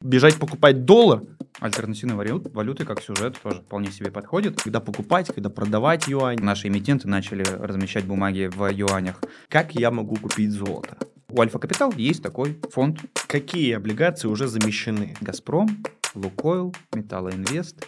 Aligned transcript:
бежать 0.00 0.36
покупать 0.38 0.84
доллар, 0.84 1.22
Альтернативные 1.58 2.16
валют, 2.16 2.52
валюты 2.52 2.84
как 2.84 3.02
сюжет 3.02 3.40
тоже 3.42 3.62
вполне 3.62 3.90
себе 3.90 4.10
подходит. 4.10 4.60
когда 4.60 4.78
покупать, 4.78 5.28
когда 5.34 5.48
продавать 5.48 6.06
юань. 6.06 6.38
Наши 6.38 6.68
эмитенты 6.68 7.08
начали 7.08 7.44
размещать 7.44 8.04
бумаги 8.04 8.50
в 8.54 8.70
юанях. 8.70 9.22
Как 9.48 9.74
я 9.74 9.90
могу 9.90 10.16
купить 10.16 10.50
золото? 10.50 10.98
У 11.30 11.40
Альфа 11.40 11.58
Капитал 11.58 11.92
есть 11.96 12.22
такой 12.22 12.60
фонд 12.70 13.00
Какие 13.26 13.74
облигации 13.74 14.28
уже 14.28 14.48
замещены? 14.48 15.16
Газпром, 15.20 15.82
Лукойл, 16.14 16.74
Металлоинвест, 16.92 17.86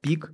ПИК. 0.00 0.32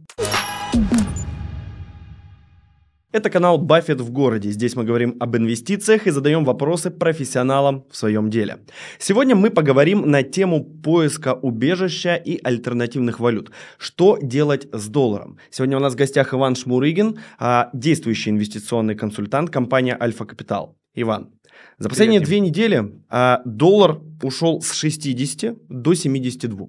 Это 3.16 3.30
канал 3.30 3.56
Баффет 3.56 4.02
в 4.02 4.10
городе. 4.10 4.50
Здесь 4.50 4.76
мы 4.76 4.84
говорим 4.84 5.16
об 5.20 5.34
инвестициях 5.38 6.06
и 6.06 6.10
задаем 6.10 6.44
вопросы 6.44 6.90
профессионалам 6.90 7.86
в 7.90 7.96
своем 7.96 8.28
деле. 8.28 8.58
Сегодня 8.98 9.34
мы 9.34 9.48
поговорим 9.48 10.02
на 10.02 10.22
тему 10.22 10.62
поиска 10.62 11.32
убежища 11.32 12.16
и 12.16 12.38
альтернативных 12.44 13.18
валют. 13.18 13.52
Что 13.78 14.18
делать 14.20 14.68
с 14.70 14.88
долларом? 14.88 15.38
Сегодня 15.48 15.78
у 15.78 15.80
нас 15.80 15.94
в 15.94 15.96
гостях 15.96 16.34
Иван 16.34 16.56
Шмурыгин, 16.56 17.18
а, 17.38 17.70
действующий 17.72 18.28
инвестиционный 18.28 18.94
консультант 18.94 19.48
компании 19.48 19.96
Альфа 19.98 20.26
Капитал. 20.26 20.76
Иван, 20.94 21.30
за 21.78 21.88
последние 21.88 22.20
Привет, 22.20 22.28
две 22.28 22.40
недели 22.40 22.92
а, 23.08 23.40
доллар 23.46 23.98
ушел 24.22 24.60
с 24.60 24.74
60 24.74 25.56
до 25.70 25.94
72. 25.94 26.66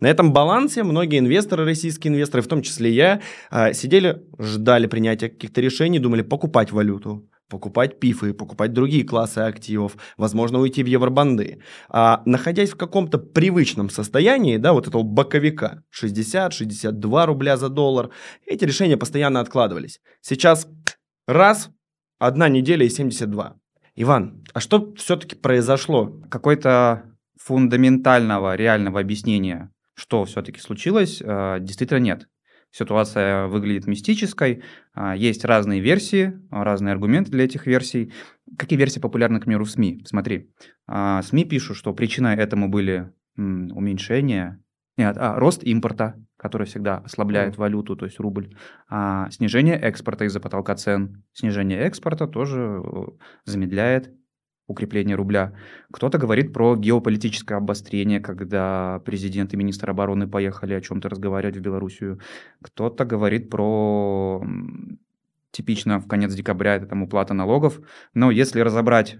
На 0.00 0.08
этом 0.08 0.32
балансе 0.32 0.82
многие 0.82 1.18
инвесторы, 1.18 1.64
российские 1.64 2.12
инвесторы, 2.12 2.42
в 2.42 2.48
том 2.48 2.62
числе 2.62 2.90
я, 2.90 3.20
а, 3.50 3.72
сидели, 3.72 4.22
ждали 4.38 4.86
принятия 4.86 5.28
каких-то 5.28 5.60
решений, 5.60 5.98
думали 5.98 6.22
покупать 6.22 6.72
валюту, 6.72 7.28
покупать 7.48 7.98
пифы, 7.98 8.34
покупать 8.34 8.72
другие 8.72 9.04
классы 9.04 9.38
активов, 9.38 9.96
возможно, 10.16 10.60
уйти 10.60 10.82
в 10.82 10.86
евробанды. 10.86 11.62
А 11.88 12.22
находясь 12.26 12.70
в 12.70 12.76
каком-то 12.76 13.18
привычном 13.18 13.90
состоянии, 13.90 14.56
да, 14.56 14.72
вот 14.72 14.86
этого 14.86 15.02
боковика, 15.02 15.82
60-62 15.92 17.26
рубля 17.26 17.56
за 17.56 17.68
доллар, 17.68 18.10
эти 18.46 18.64
решения 18.64 18.96
постоянно 18.96 19.40
откладывались. 19.40 20.00
Сейчас 20.20 20.68
раз, 21.26 21.70
одна 22.18 22.48
неделя 22.48 22.84
и 22.84 22.90
72. 22.90 23.56
Иван, 23.96 24.44
а 24.54 24.60
что 24.60 24.94
все-таки 24.94 25.34
произошло? 25.34 26.20
Какой-то 26.30 27.17
фундаментального, 27.48 28.56
реального 28.56 29.00
объяснения, 29.00 29.72
что 29.94 30.24
все-таки 30.26 30.60
случилось, 30.60 31.22
э, 31.22 31.58
действительно 31.60 31.98
нет. 31.98 32.28
Ситуация 32.70 33.46
выглядит 33.46 33.86
мистической, 33.86 34.62
а, 34.92 35.16
есть 35.16 35.46
разные 35.46 35.80
версии, 35.80 36.38
разные 36.50 36.92
аргументы 36.92 37.30
для 37.30 37.44
этих 37.44 37.66
версий. 37.66 38.12
Какие 38.58 38.78
версии 38.78 39.00
популярны, 39.00 39.40
к 39.40 39.44
примеру, 39.44 39.64
в 39.64 39.70
СМИ? 39.70 40.02
Смотри, 40.04 40.50
а, 40.86 41.22
СМИ 41.22 41.46
пишут, 41.46 41.78
что 41.78 41.94
причиной 41.94 42.36
этому 42.36 42.68
были 42.68 43.10
уменьшение, 43.36 44.60
нет, 44.98 45.16
а, 45.16 45.38
рост 45.38 45.62
импорта, 45.62 46.16
который 46.36 46.66
всегда 46.66 46.98
ослабляет 46.98 47.56
валюту, 47.56 47.96
то 47.96 48.04
есть 48.04 48.18
рубль, 48.18 48.56
а, 48.90 49.30
снижение 49.30 49.76
экспорта 49.76 50.24
из-за 50.24 50.40
потолка 50.40 50.74
цен, 50.74 51.22
снижение 51.32 51.78
экспорта 51.78 52.26
тоже 52.26 52.82
э, 52.82 53.04
замедляет 53.44 54.12
укрепление 54.68 55.16
рубля. 55.16 55.54
Кто-то 55.92 56.18
говорит 56.18 56.52
про 56.52 56.76
геополитическое 56.76 57.58
обострение, 57.58 58.20
когда 58.20 59.00
президент 59.04 59.52
и 59.52 59.56
министр 59.56 59.90
обороны 59.90 60.28
поехали 60.28 60.74
о 60.74 60.80
чем-то 60.80 61.08
разговаривать 61.08 61.56
в 61.56 61.60
Белоруссию. 61.60 62.20
Кто-то 62.62 63.04
говорит 63.04 63.50
про 63.50 64.44
типично 65.50 65.98
в 65.98 66.06
конец 66.06 66.34
декабря 66.34 66.76
это 66.76 66.86
там 66.86 67.02
уплата 67.02 67.34
налогов. 67.34 67.80
Но 68.14 68.30
если 68.30 68.60
разобрать, 68.60 69.18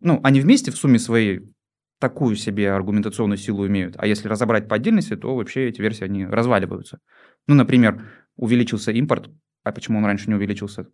ну, 0.00 0.20
они 0.24 0.40
вместе 0.40 0.70
в 0.70 0.76
сумме 0.76 0.98
своей 0.98 1.52
такую 2.00 2.36
себе 2.36 2.72
аргументационную 2.72 3.38
силу 3.38 3.66
имеют. 3.66 3.94
А 3.98 4.06
если 4.06 4.28
разобрать 4.28 4.68
по 4.68 4.76
отдельности, 4.76 5.16
то 5.16 5.36
вообще 5.36 5.68
эти 5.68 5.80
версии, 5.80 6.04
они 6.04 6.24
разваливаются. 6.24 7.00
Ну, 7.46 7.54
например, 7.54 8.10
увеличился 8.36 8.92
импорт, 8.92 9.30
а 9.64 9.72
почему 9.72 9.98
он 9.98 10.06
раньше 10.06 10.28
не 10.28 10.34
увеличился? 10.34 10.88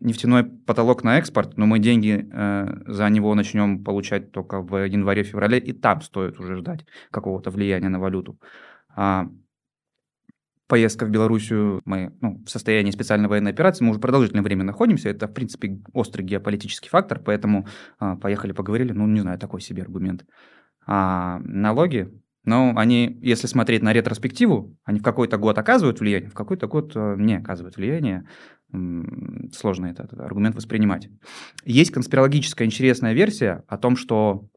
Нефтяной 0.00 0.44
потолок 0.44 1.04
на 1.04 1.18
экспорт, 1.18 1.56
но 1.56 1.66
мы 1.66 1.78
деньги 1.78 2.28
э, 2.30 2.82
за 2.86 3.08
него 3.08 3.34
начнем 3.34 3.82
получать 3.84 4.32
только 4.32 4.60
в 4.60 4.86
январе-феврале, 4.86 5.58
и 5.58 5.72
там 5.72 6.02
стоит 6.02 6.38
уже 6.40 6.56
ждать 6.56 6.84
какого-то 7.10 7.50
влияния 7.50 7.88
на 7.88 8.00
валюту. 8.00 8.38
А, 8.96 9.28
поездка 10.66 11.06
в 11.06 11.10
Белоруссию, 11.10 11.80
мы 11.84 12.12
ну, 12.20 12.42
в 12.44 12.50
состоянии 12.50 12.90
специальной 12.90 13.28
военной 13.28 13.52
операции, 13.52 13.84
мы 13.84 13.90
уже 13.90 14.00
продолжительное 14.00 14.42
время 14.42 14.64
находимся, 14.64 15.08
это, 15.08 15.28
в 15.28 15.32
принципе, 15.32 15.80
острый 15.92 16.22
геополитический 16.22 16.90
фактор, 16.90 17.20
поэтому 17.20 17.66
а, 17.98 18.16
поехали, 18.16 18.52
поговорили, 18.52 18.92
ну, 18.92 19.06
не 19.06 19.20
знаю, 19.20 19.38
такой 19.38 19.60
себе 19.60 19.82
аргумент. 19.82 20.24
А 20.86 21.38
налоги, 21.44 22.12
ну, 22.44 22.76
они, 22.76 23.18
если 23.22 23.46
смотреть 23.46 23.82
на 23.82 23.92
ретроспективу, 23.92 24.76
они 24.84 25.00
в 25.00 25.02
какой-то 25.02 25.38
год 25.38 25.58
оказывают 25.58 26.00
влияние, 26.00 26.30
в 26.30 26.34
какой-то 26.34 26.66
год 26.66 26.92
э, 26.94 27.16
не 27.18 27.38
оказывают 27.38 27.76
влияние. 27.76 28.28
Сложно 29.52 29.86
этот, 29.86 30.12
аргумент 30.14 30.56
воспринимать. 30.56 31.08
Есть 31.64 31.92
конспирологическая 31.92 32.66
интересная 32.66 33.12
версия 33.12 33.64
о 33.68 33.78
том, 33.78 33.96
что 33.96 34.48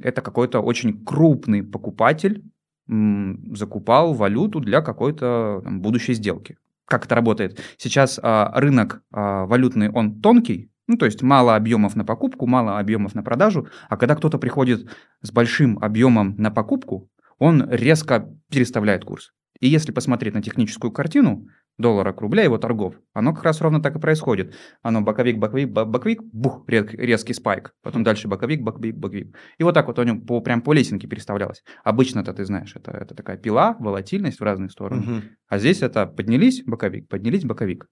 это 0.00 0.22
какой-то 0.22 0.60
очень 0.60 1.04
крупный 1.04 1.62
покупатель 1.62 2.42
закупал 2.88 4.14
валюту 4.14 4.60
для 4.60 4.80
какой-то 4.80 5.60
там, 5.64 5.80
будущей 5.80 6.14
сделки. 6.14 6.56
Как 6.84 7.04
это 7.04 7.16
работает? 7.16 7.60
Сейчас 7.78 8.20
а, 8.22 8.52
рынок 8.60 9.02
а, 9.10 9.44
валютный, 9.46 9.90
он 9.90 10.20
тонкий, 10.20 10.70
ну, 10.86 10.96
то 10.96 11.04
есть 11.04 11.20
мало 11.20 11.56
объемов 11.56 11.96
на 11.96 12.04
покупку, 12.04 12.46
мало 12.46 12.78
объемов 12.78 13.16
на 13.16 13.24
продажу, 13.24 13.66
а 13.88 13.96
когда 13.96 14.14
кто-то 14.14 14.38
приходит 14.38 14.88
с 15.20 15.32
большим 15.32 15.78
объемом 15.80 16.36
на 16.38 16.52
покупку, 16.52 17.10
он 17.38 17.68
резко 17.68 18.32
переставляет 18.50 19.04
курс. 19.04 19.32
И 19.58 19.68
если 19.68 19.90
посмотреть 19.90 20.34
на 20.34 20.42
техническую 20.42 20.92
картину 20.92 21.48
доллара 21.78 22.12
к 22.12 22.20
рубля 22.20 22.42
его 22.42 22.58
торгов, 22.58 22.94
оно 23.12 23.34
как 23.34 23.44
раз 23.44 23.60
ровно 23.60 23.82
так 23.82 23.96
и 23.96 23.98
происходит. 23.98 24.54
Оно 24.82 25.02
боковик, 25.02 25.38
боковик, 25.38 25.70
бо- 25.70 25.84
боковик, 25.84 26.22
бух, 26.22 26.64
рез- 26.68 26.92
резкий 26.92 27.34
спайк, 27.34 27.74
потом 27.82 28.02
дальше 28.02 28.28
боковик, 28.28 28.62
боковик, 28.62 28.96
боковик. 28.96 29.36
И 29.58 29.62
вот 29.62 29.74
так 29.74 29.86
вот 29.86 29.98
оно 29.98 30.18
по, 30.20 30.40
прям 30.40 30.62
по 30.62 30.72
лесенке 30.72 31.06
переставлялось. 31.06 31.62
Обычно 31.84 32.20
это, 32.20 32.32
ты 32.32 32.44
знаешь, 32.44 32.74
это, 32.74 32.92
это 32.92 33.14
такая 33.14 33.36
пила, 33.36 33.76
волатильность 33.78 34.40
в 34.40 34.44
разные 34.44 34.70
стороны. 34.70 35.02
Мгм. 35.02 35.22
А 35.48 35.58
здесь 35.58 35.82
это 35.82 36.06
поднялись 36.06 36.62
боковик, 36.64 37.08
поднялись 37.08 37.44
боковик. 37.44 37.88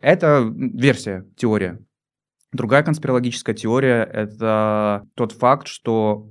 Это 0.00 0.48
версия, 0.54 1.26
теория. 1.36 1.80
Другая 2.52 2.84
конспирологическая 2.84 3.54
теория– 3.54 4.04
это 4.12 5.04
тот 5.16 5.32
факт, 5.32 5.66
что 5.66 6.30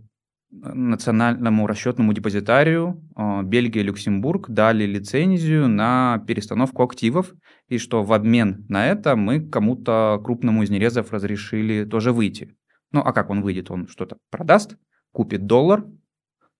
национальному 0.62 1.68
расчетному 1.68 2.14
депозитарию 2.14 3.02
э, 3.16 3.42
Бельгия 3.44 3.82
и 3.82 3.84
Люксембург 3.84 4.50
дали 4.50 4.86
лицензию 4.86 5.68
на 5.68 6.24
перестановку 6.28 6.84
активов, 6.84 7.34
и 7.68 7.78
что 7.78 8.04
в 8.04 8.14
обмен 8.14 8.66
на 8.70 8.88
это 8.88 9.16
мы 9.16 9.42
кому-то 9.42 10.22
крупному 10.24 10.64
из 10.64 10.70
нерезов 10.70 11.12
разрешили 11.12 11.86
тоже 11.86 12.12
выйти. 12.12 12.56
Ну 12.92 13.02
а 13.02 13.12
как 13.12 13.30
он 13.30 13.42
выйдет? 13.42 13.72
Он 13.72 13.88
что-то 13.88 14.18
продаст, 14.30 14.78
купит 15.12 15.46
доллар, 15.46 15.86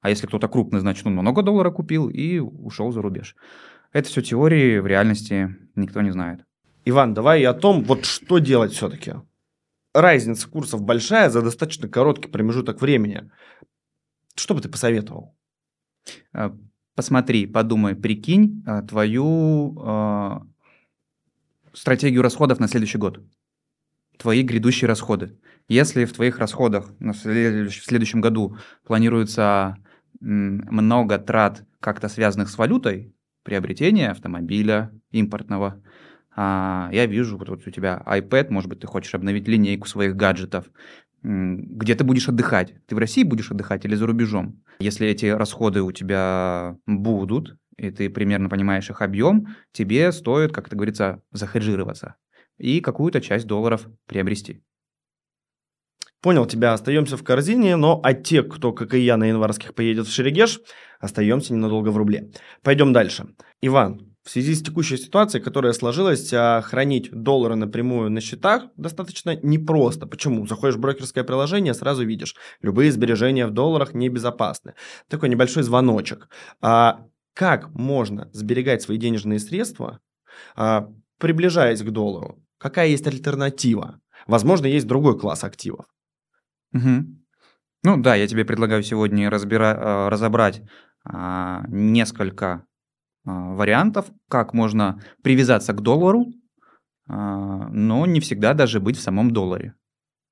а 0.02 0.10
если 0.10 0.28
кто-то 0.28 0.50
крупный, 0.50 0.82
значит, 0.82 1.08
он 1.08 1.14
много 1.14 1.44
доллара 1.44 1.72
купил 1.72 2.10
и 2.10 2.40
ушел 2.40 2.92
за 2.92 3.02
рубеж. 3.02 3.36
Это 3.94 4.10
все 4.10 4.22
теории, 4.22 4.80
в 4.80 4.88
реальности 4.88 5.56
никто 5.76 6.02
не 6.02 6.12
знает. 6.12 6.42
Иван, 6.84 7.14
давай 7.14 7.44
о 7.46 7.54
том, 7.54 7.84
вот 7.84 8.06
что 8.06 8.40
делать 8.40 8.74
все-таки. 8.74 9.14
Разница 9.94 10.50
курсов 10.50 10.82
большая 10.82 11.30
за 11.30 11.42
достаточно 11.42 11.88
короткий 11.88 12.28
промежуток 12.28 12.82
времени. 12.82 13.32
Что 14.36 14.56
бы 14.56 14.62
ты 14.62 14.70
посоветовал? 14.70 15.36
Э, 16.34 16.52
Посмотри, 16.96 17.48
подумай, 17.48 17.96
прикинь 17.96 18.64
э, 18.68 18.84
твою 18.84 19.76
э, 19.80 20.40
стратегию 21.74 22.22
расходов 22.22 22.60
на 22.60 22.68
следующий 22.68 23.00
год. 23.00 23.20
Твои 24.18 24.44
грядущие 24.44 24.88
расходы. 24.88 25.40
Если 25.68 26.06
в 26.06 26.14
твоих 26.14 26.38
расходах 26.38 26.92
в 27.00 27.14
следующем 27.16 28.22
году 28.22 28.58
планируется 28.86 29.78
много 30.20 31.18
трат, 31.18 31.66
как-то 31.80 32.10
связанных 32.10 32.50
с 32.50 32.58
валютой, 32.60 33.16
приобретение 33.42 34.10
автомобиля 34.12 34.92
импортного, 35.10 35.82
а, 36.36 36.90
я 36.94 37.08
вижу, 37.08 37.38
вот, 37.38 37.50
вот 37.50 37.66
у 37.66 37.72
тебя 37.72 38.04
iPad, 38.06 38.50
может 38.52 38.70
быть, 38.70 38.82
ты 38.82 38.88
хочешь 38.88 39.16
обновить 39.16 39.48
линейку 39.48 39.88
своих 39.88 40.16
гаджетов, 40.16 40.66
где 41.24 41.96
ты 41.96 42.04
будешь 42.04 42.28
отдыхать? 42.28 42.76
Ты 42.86 42.96
в 42.96 43.00
России 43.00 43.24
будешь 43.24 43.52
отдыхать 43.52 43.86
или 43.86 43.96
за 43.96 44.06
рубежом? 44.06 44.62
Если 44.80 45.08
эти 45.08 45.28
расходы 45.28 45.82
у 45.82 45.92
тебя 45.92 46.78
будут, 46.86 47.58
и 47.78 47.90
ты 47.92 48.10
примерно 48.10 48.50
понимаешь 48.50 48.90
их 48.90 49.02
объем, 49.02 49.48
тебе 49.72 50.12
стоит, 50.12 50.52
как 50.52 50.68
это 50.68 50.76
говорится, 50.76 51.22
захеджироваться 51.32 52.16
и 52.58 52.82
какую-то 52.82 53.22
часть 53.22 53.48
долларов 53.48 53.88
приобрести. 54.06 54.62
Понял 56.22 56.46
тебя, 56.46 56.72
остаемся 56.72 57.18
в 57.18 57.24
корзине, 57.24 57.76
но 57.76 58.00
а 58.02 58.14
те, 58.14 58.44
кто, 58.44 58.72
как 58.72 58.94
и 58.94 59.00
я, 59.00 59.18
на 59.18 59.26
январских 59.26 59.74
поедет 59.74 60.08
в 60.08 60.14
Шерегеш, 60.14 60.62
остаемся 61.00 61.54
ненадолго 61.54 61.90
в 61.90 61.98
рубле. 61.98 62.32
Пойдем 62.62 62.94
дальше. 62.94 63.28
Иван, 63.62 64.13
в 64.24 64.30
связи 64.30 64.56
с 64.56 64.64
текущей 64.64 64.98
ситуацией, 64.98 65.44
которая 65.44 65.74
сложилась, 65.74 66.32
а, 66.34 66.62
хранить 66.62 67.12
доллары 67.12 67.56
напрямую 67.56 68.10
на 68.10 68.22
счетах 68.22 68.64
достаточно 68.78 69.36
непросто. 69.44 70.08
Почему? 70.08 70.48
Заходишь 70.48 70.76
в 70.76 70.80
брокерское 70.80 71.26
приложение, 71.26 71.74
сразу 71.74 72.06
видишь, 72.06 72.36
любые 72.62 72.92
сбережения 72.92 73.46
в 73.46 73.52
долларах 73.52 73.94
небезопасны. 73.94 74.76
Такой 75.10 75.28
небольшой 75.28 75.64
звоночек. 75.64 76.30
А 76.62 77.06
как 77.34 77.74
можно 77.74 78.30
сберегать 78.32 78.82
свои 78.82 78.98
денежные 78.98 79.40
средства, 79.40 80.00
а, 80.56 80.90
приближаясь 81.18 81.82
к 81.82 81.90
доллару? 81.90 82.42
Какая 82.58 82.88
есть 82.88 83.06
альтернатива? 83.06 84.00
Возможно, 84.26 84.68
есть 84.68 84.88
другой 84.88 85.20
класс 85.20 85.44
активов. 85.44 85.86
Угу. 86.74 87.06
Ну 87.84 87.98
да, 87.98 88.16
я 88.16 88.26
тебе 88.28 88.46
предлагаю 88.46 88.84
сегодня 88.84 89.30
разбира... 89.30 89.78
А, 89.78 90.10
разобрать 90.10 90.62
несколько 91.68 92.66
вариантов, 93.26 94.12
как 94.30 94.54
можно 94.54 95.02
привязаться 95.22 95.74
к 95.74 95.82
доллару, 95.82 96.28
а, 97.08 97.70
но 97.70 98.06
не 98.06 98.20
всегда 98.20 98.54
даже 98.54 98.80
быть 98.80 98.98
в 98.98 99.02
самом 99.02 99.32
долларе. 99.32 99.76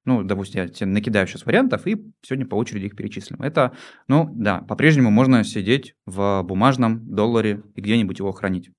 Ну, 0.03 0.23
допустим, 0.23 0.61
я 0.61 0.67
тебе 0.67 0.87
накидаю 0.87 1.27
сейчас 1.27 1.45
вариантов 1.45 1.85
и 1.85 2.11
сегодня 2.23 2.47
по 2.47 2.55
очереди 2.55 2.85
их 2.85 2.95
перечислим. 2.95 3.41
Это, 3.41 3.73
ну 4.07 4.31
да, 4.33 4.61
по-прежнему 4.61 5.11
можно 5.11 5.43
сидеть 5.43 5.95
в 6.05 6.41
бумажном 6.43 7.05
долларе 7.13 7.63
и 7.75 7.81
где-нибудь 7.81 8.17
его 8.17 8.31
хранить. 8.31 8.71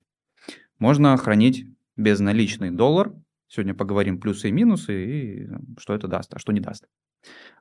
Можно 0.78 1.16
хранить 1.16 1.66
безналичный 1.96 2.70
доллар. 2.70 3.14
Сегодня 3.46 3.74
поговорим 3.74 4.18
плюсы 4.18 4.48
и 4.48 4.52
минусы 4.52 5.04
и 5.06 5.48
что 5.78 5.94
это 5.94 6.08
даст, 6.08 6.34
а 6.34 6.38
что 6.40 6.52
не 6.52 6.60
даст. 6.60 6.88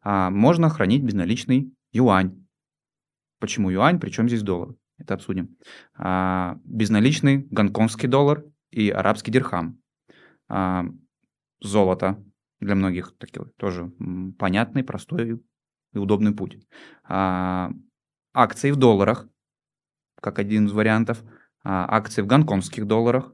А 0.01 0.31
можно 0.31 0.69
хранить 0.69 1.03
безналичный 1.03 1.71
юань. 1.91 2.43
Почему 3.39 3.69
юань, 3.69 3.99
причем 3.99 4.27
здесь 4.27 4.41
доллар? 4.41 4.75
Это 5.01 5.15
обсудим. 5.15 5.57
А, 5.95 6.57
безналичный 6.63 7.47
гонконгский 7.49 8.07
доллар 8.07 8.45
и 8.71 8.89
арабский 8.89 9.31
дирхам. 9.31 9.79
А, 10.47 10.85
золото 11.59 12.23
для 12.59 12.75
многих 12.75 13.15
такой 13.17 13.51
тоже 13.57 13.91
понятный, 14.37 14.83
простой 14.83 15.41
и 15.93 15.97
удобный 15.97 16.33
путь. 16.33 16.57
А, 17.03 17.71
акции 18.33 18.71
в 18.71 18.75
долларах, 18.77 19.27
как 20.21 20.39
один 20.39 20.65
из 20.67 20.71
вариантов. 20.71 21.23
Акции 21.63 22.23
в 22.23 22.27
гонконгских 22.27 22.87
долларах. 22.87 23.33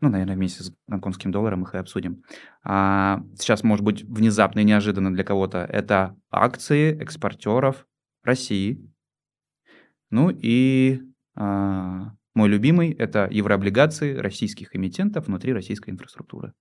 Ну, 0.00 0.10
наверное, 0.10 0.34
вместе 0.34 0.62
с 0.62 0.74
гонконгским 0.88 1.30
долларом 1.30 1.62
их 1.62 1.74
и 1.74 1.78
обсудим. 1.78 2.22
А, 2.64 3.22
сейчас, 3.38 3.62
может 3.62 3.84
быть, 3.84 4.02
внезапно 4.02 4.60
и 4.60 4.64
неожиданно 4.64 5.12
для 5.14 5.24
кого-то. 5.24 5.58
Это 5.58 6.16
акции 6.30 7.00
экспортеров 7.00 7.86
России, 8.24 8.91
ну 10.12 10.30
и 10.30 11.00
а, 11.34 12.12
мой 12.34 12.48
любимый– 12.48 12.92
это 12.98 13.28
еврооблигации 13.30 14.14
российских 14.14 14.76
эмитентов 14.76 15.26
внутри 15.26 15.52
российской 15.52 15.90
инфраструктуры. 15.90 16.52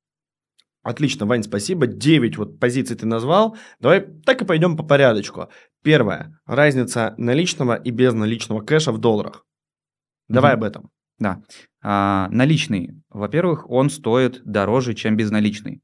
Отлично, 0.83 1.27
Вань, 1.27 1.43
спасибо. 1.43 1.85
Девять 1.85 2.37
вот 2.37 2.59
позиций 2.59 2.95
ты 2.95 3.05
назвал. 3.05 3.55
Давай 3.79 4.01
так 4.25 4.41
и 4.41 4.45
пойдем 4.45 4.75
по 4.75 4.83
порядочку. 4.83 5.49
Первое. 5.83 6.39
Разница 6.45 7.13
наличного 7.17 7.75
и 7.75 7.91
безналичного 7.91 8.61
кэша 8.61 8.91
в 8.91 8.97
долларах. 8.97 9.45
Давай 10.27 10.53
mm-hmm. 10.53 10.55
об 10.55 10.63
этом. 10.63 10.89
Да. 11.19 11.43
А, 11.83 12.29
наличный, 12.31 13.03
во-первых, 13.09 13.69
он 13.69 13.89
стоит 13.89 14.41
дороже, 14.43 14.95
чем 14.95 15.17
безналичный. 15.17 15.81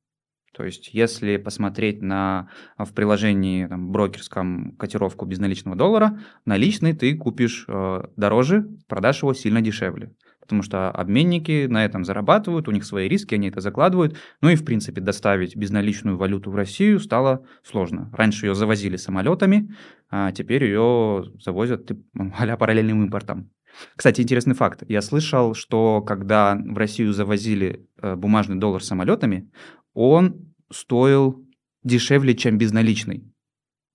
То 0.58 0.66
есть, 0.66 0.90
если 0.92 1.38
посмотреть 1.38 2.02
на, 2.02 2.50
в 2.80 2.92
приложении 2.94 3.68
там, 3.68 3.92
брокерском 3.92 4.76
котировку 4.76 5.26
безналичного 5.28 5.78
доллара, 5.78 6.20
наличный 6.46 6.94
ты 6.94 7.16
купишь 7.16 7.66
э, 7.68 8.02
дороже, 8.16 8.68
продашь 8.88 9.22
его 9.22 9.36
сильно 9.36 9.62
дешевле. 9.62 10.16
Потому 10.42 10.64
что 10.64 10.90
обменники 10.90 11.68
на 11.68 11.86
этом 11.86 12.04
зарабатывают, 12.04 12.68
у 12.68 12.72
них 12.72 12.86
свои 12.86 13.08
риски, 13.08 13.36
они 13.36 13.50
это 13.50 13.62
закладывают. 13.62 14.18
Ну 14.42 14.50
и, 14.50 14.56
в 14.56 14.66
принципе, 14.66 15.00
доставить 15.00 15.56
безналичную 15.56 16.18
валюту 16.18 16.50
в 16.50 16.56
Россию 16.56 17.00
стало 17.00 17.46
сложно. 17.64 18.10
Раньше 18.14 18.48
ее 18.48 18.56
завозили 18.56 18.96
самолетами, 18.96 19.76
а 20.10 20.32
теперь 20.32 20.64
ее 20.64 21.24
завозят 21.40 21.92
а 22.18 22.58
параллельным 22.58 23.04
импортом. 23.04 23.52
Кстати, 23.96 24.22
интересный 24.22 24.56
факт. 24.56 24.84
Я 24.88 25.02
слышал, 25.02 25.54
что 25.54 26.02
когда 26.02 26.56
в 26.56 26.78
Россию 26.78 27.14
завозили 27.14 27.88
э, 28.02 28.16
бумажный 28.16 28.56
доллар 28.56 28.84
самолетами, 28.84 29.52
он 29.94 30.47
стоил 30.72 31.46
дешевле, 31.84 32.36
чем 32.36 32.58
безналичный. 32.58 33.24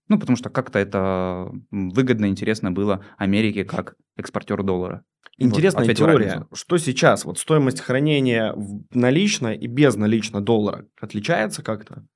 Ну, 0.08 0.18
потому 0.18 0.36
что 0.36 0.50
как-то 0.50 0.78
это 0.78 1.50
выгодно, 1.70 2.26
интересно 2.26 2.70
было 2.70 3.04
Америке 3.16 3.64
как 3.64 3.96
экспортер 4.16 4.62
доллара. 4.62 5.04
Интересная 5.38 5.86
вот, 5.86 5.96
теория. 5.96 6.26
Разницу. 6.26 6.48
Что 6.54 6.78
сейчас? 6.78 7.24
Вот 7.24 7.38
стоимость 7.38 7.80
хранения 7.80 8.54
налично 8.92 9.54
и 9.54 9.66
безналично 9.66 10.40
доллара 10.40 10.86
отличается 11.00 11.62
как-то? 11.62 12.06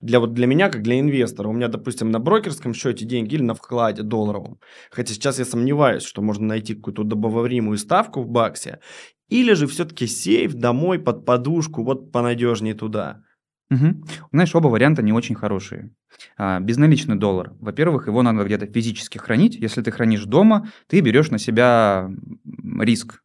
Для, 0.00 0.20
вот 0.20 0.32
для 0.32 0.46
меня, 0.46 0.68
как 0.68 0.82
для 0.82 1.00
инвестора, 1.00 1.48
у 1.48 1.52
меня, 1.52 1.68
допустим, 1.68 2.10
на 2.10 2.20
брокерском 2.20 2.72
счете 2.72 3.04
деньги 3.04 3.34
или 3.34 3.42
на 3.42 3.54
вкладе 3.54 4.02
долларовом. 4.02 4.60
Хотя 4.90 5.12
сейчас 5.12 5.40
я 5.40 5.44
сомневаюсь, 5.44 6.04
что 6.04 6.22
можно 6.22 6.46
найти 6.46 6.74
какую-то 6.74 7.02
добаваримую 7.02 7.78
ставку 7.78 8.22
в 8.22 8.28
баксе. 8.28 8.78
Или 9.28 9.54
же 9.54 9.66
все-таки 9.66 10.06
сейф 10.06 10.54
домой 10.54 11.00
под 11.00 11.24
подушку, 11.24 11.82
вот 11.82 12.12
понадежнее 12.12 12.74
туда. 12.74 13.22
Угу. 13.70 14.04
Знаешь, 14.32 14.54
оба 14.54 14.68
варианта 14.68 15.02
не 15.02 15.12
очень 15.12 15.34
хорошие. 15.34 15.90
А, 16.36 16.58
безналичный 16.60 17.16
доллар. 17.16 17.52
Во-первых, 17.60 18.06
его 18.06 18.22
надо 18.22 18.44
где-то 18.44 18.66
физически 18.66 19.18
хранить. 19.18 19.56
Если 19.56 19.82
ты 19.82 19.90
хранишь 19.90 20.24
дома, 20.24 20.68
ты 20.86 21.00
берешь 21.00 21.30
на 21.30 21.38
себя 21.38 22.10
риск. 22.80 23.22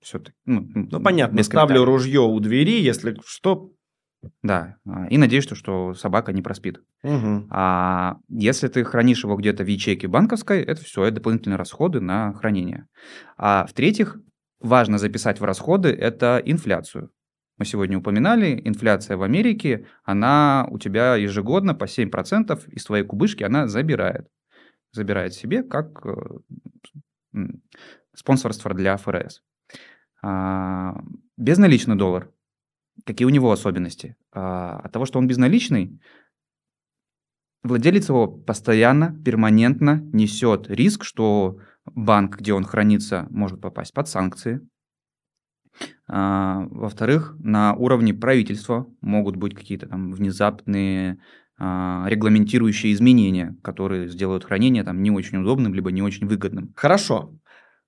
Все 0.00 0.20
ну, 0.44 0.68
ну, 0.74 1.00
понятно, 1.00 1.42
ставлю 1.42 1.84
ружье 1.84 2.20
у 2.20 2.38
двери, 2.40 2.80
если 2.80 3.16
что. 3.24 3.72
Да, 4.42 4.76
а, 4.86 5.06
и 5.08 5.18
надеюсь, 5.18 5.44
что, 5.44 5.54
что 5.54 5.94
собака 5.94 6.32
не 6.32 6.40
проспит. 6.40 6.80
Угу. 7.02 7.48
А 7.50 8.16
если 8.28 8.68
ты 8.68 8.84
хранишь 8.84 9.24
его 9.24 9.36
где-то 9.36 9.64
в 9.64 9.66
ячейке 9.66 10.08
банковской, 10.08 10.62
это 10.62 10.82
все, 10.82 11.04
это 11.04 11.16
дополнительные 11.16 11.58
расходы 11.58 12.00
на 12.00 12.32
хранение. 12.32 12.86
А 13.36 13.66
в-третьих, 13.66 14.18
важно 14.60 14.96
записать 14.96 15.40
в 15.40 15.44
расходы 15.44 15.90
это 15.90 16.40
инфляцию 16.42 17.10
мы 17.56 17.64
сегодня 17.64 17.98
упоминали, 17.98 18.60
инфляция 18.64 19.16
в 19.16 19.22
Америке, 19.22 19.86
она 20.02 20.66
у 20.70 20.78
тебя 20.78 21.14
ежегодно 21.14 21.74
по 21.74 21.84
7% 21.84 22.70
из 22.70 22.84
твоей 22.84 23.04
кубышки 23.04 23.44
она 23.44 23.68
забирает. 23.68 24.28
Забирает 24.92 25.34
себе 25.34 25.62
как 25.62 26.04
э, 26.04 27.38
спонсорство 28.14 28.74
для 28.74 28.96
ФРС. 28.96 29.42
А, 30.22 31.00
безналичный 31.36 31.96
доллар. 31.96 32.30
Какие 33.04 33.26
у 33.26 33.30
него 33.30 33.52
особенности? 33.52 34.16
А, 34.32 34.78
от 34.78 34.92
того, 34.92 35.04
что 35.04 35.18
он 35.18 35.28
безналичный, 35.28 36.00
владелец 37.62 38.08
его 38.08 38.26
постоянно, 38.26 39.16
перманентно 39.24 40.00
несет 40.12 40.68
риск, 40.68 41.04
что 41.04 41.58
банк, 41.84 42.38
где 42.38 42.52
он 42.52 42.64
хранится, 42.64 43.26
может 43.30 43.60
попасть 43.60 43.92
под 43.92 44.08
санкции, 44.08 44.60
а, 46.06 46.66
во-вторых, 46.70 47.36
на 47.38 47.74
уровне 47.74 48.14
правительства 48.14 48.86
могут 49.00 49.36
быть 49.36 49.54
какие-то 49.54 49.86
там 49.86 50.12
внезапные 50.12 51.18
а, 51.58 52.04
регламентирующие 52.08 52.92
изменения, 52.92 53.56
которые 53.62 54.08
сделают 54.08 54.44
хранение 54.44 54.84
там 54.84 55.02
не 55.02 55.10
очень 55.10 55.38
удобным, 55.38 55.74
либо 55.74 55.92
не 55.92 56.02
очень 56.02 56.26
выгодным. 56.26 56.72
Хорошо. 56.76 57.38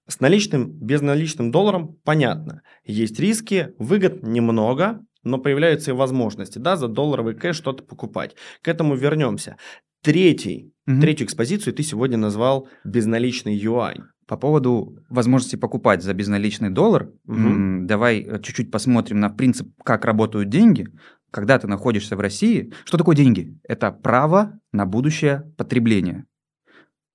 С 0.09 0.21
наличным, 0.21 0.71
безналичным 0.71 1.51
долларом 1.51 1.97
понятно. 2.05 2.63
Есть 2.85 3.19
риски, 3.19 3.75
выгод 3.79 4.23
немного, 4.23 5.01
но 5.25 5.39
появляются 5.39 5.91
и 5.91 5.95
возможности, 5.95 6.59
да, 6.59 6.77
за 6.77 6.87
долларовый 6.87 7.35
кэш 7.35 7.57
что-то 7.57 7.83
покупать. 7.83 8.37
К 8.63 8.69
этому 8.69 8.95
вернемся. 8.95 9.57
Третий, 10.03 10.73
угу. 10.87 11.01
Третью 11.01 11.27
экспозицию 11.27 11.75
ты 11.75 11.83
сегодня 11.83 12.17
назвал 12.17 12.69
безналичный 12.85 13.57
юань. 13.57 14.05
По 14.27 14.37
поводу 14.37 14.99
возможности 15.09 15.57
покупать 15.57 16.03
за 16.03 16.13
безналичный 16.13 16.71
доллар, 16.71 17.11
угу. 17.27 17.87
давай 17.87 18.21
э, 18.21 18.41
чуть-чуть 18.43 18.73
посмотрим 18.73 19.21
на 19.21 19.31
принцип, 19.31 19.69
как 19.85 20.05
работают 20.05 20.49
деньги. 20.49 20.89
Когда 21.31 21.59
ты 21.59 21.69
находишься 21.69 22.17
в 22.17 22.21
России, 22.21 22.73
что 22.85 22.99
такое 22.99 23.15
деньги? 23.15 23.59
Это 23.63 23.93
право 23.93 24.59
на 24.73 24.85
будущее 24.85 25.53
потребление. 25.57 26.25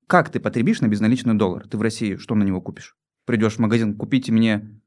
Как 0.08 0.30
ты 0.30 0.40
потребишь 0.40 0.82
на 0.82 0.88
безналичный 0.88 1.34
доллар? 1.34 1.68
Ты 1.68 1.78
в 1.78 1.82
России 1.82 2.16
что 2.16 2.36
на 2.36 2.44
него 2.44 2.62
купишь? 2.62 2.96
Придешь 3.26 3.56
в 3.56 3.60
магазин, 3.60 3.98
купите 3.98 4.32
мне, 4.32 4.82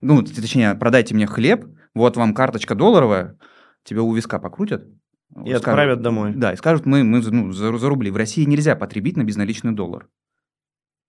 ну, 0.00 0.22
точнее, 0.22 0.74
продайте 0.74 1.14
мне 1.14 1.26
хлеб, 1.26 1.66
вот 1.94 2.16
вам 2.16 2.34
карточка 2.34 2.74
долларовая, 2.74 3.38
тебя 3.84 4.02
у 4.02 4.14
виска 4.14 4.38
покрутят, 4.38 4.86
и 5.34 5.48
скажут, 5.48 5.66
отправят 5.66 6.02
домой. 6.02 6.32
Да, 6.34 6.52
и 6.52 6.56
скажут, 6.56 6.86
мы, 6.86 7.02
мы 7.04 7.20
ну, 7.20 7.52
за, 7.52 7.76
за 7.76 7.88
рубли. 7.88 8.10
В 8.10 8.16
России 8.16 8.44
нельзя 8.44 8.76
потребить 8.76 9.16
на 9.16 9.24
безналичный 9.24 9.72
доллар. 9.72 10.08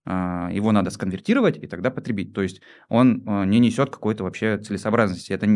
А, 0.10 0.50
его 0.54 0.72
надо 0.72 0.90
сконвертировать 0.90 1.58
и 1.62 1.68
тогда 1.68 1.92
потребить. 1.92 2.34
То 2.34 2.42
есть 2.42 2.62
он 2.88 3.24
а, 3.28 3.44
не 3.44 3.60
несет 3.60 3.90
какой-то 3.90 4.24
вообще 4.24 4.58
целесообразности. 4.58 5.34
Это 5.34 5.48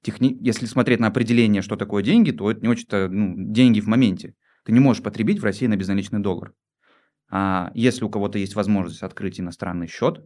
техни... 0.00 0.34
Если 0.40 0.64
смотреть 0.64 0.98
на 0.98 1.08
определение, 1.08 1.60
что 1.60 1.76
такое 1.76 2.02
деньги, 2.02 2.30
то 2.30 2.50
это 2.50 2.62
не 2.62 2.68
очень-то 2.68 3.08
ну, 3.10 3.34
деньги 3.36 3.80
в 3.80 3.88
моменте. 3.88 4.34
Ты 4.64 4.72
не 4.72 4.80
можешь 4.80 5.02
потребить 5.02 5.40
в 5.40 5.44
России 5.44 5.66
на 5.66 5.76
безналичный 5.76 6.20
доллар. 6.20 6.54
А 7.30 7.70
если 7.74 8.04
у 8.04 8.08
кого-то 8.08 8.38
есть 8.38 8.54
возможность 8.54 9.02
открыть 9.02 9.38
иностранный 9.38 9.88
счет 9.88 10.24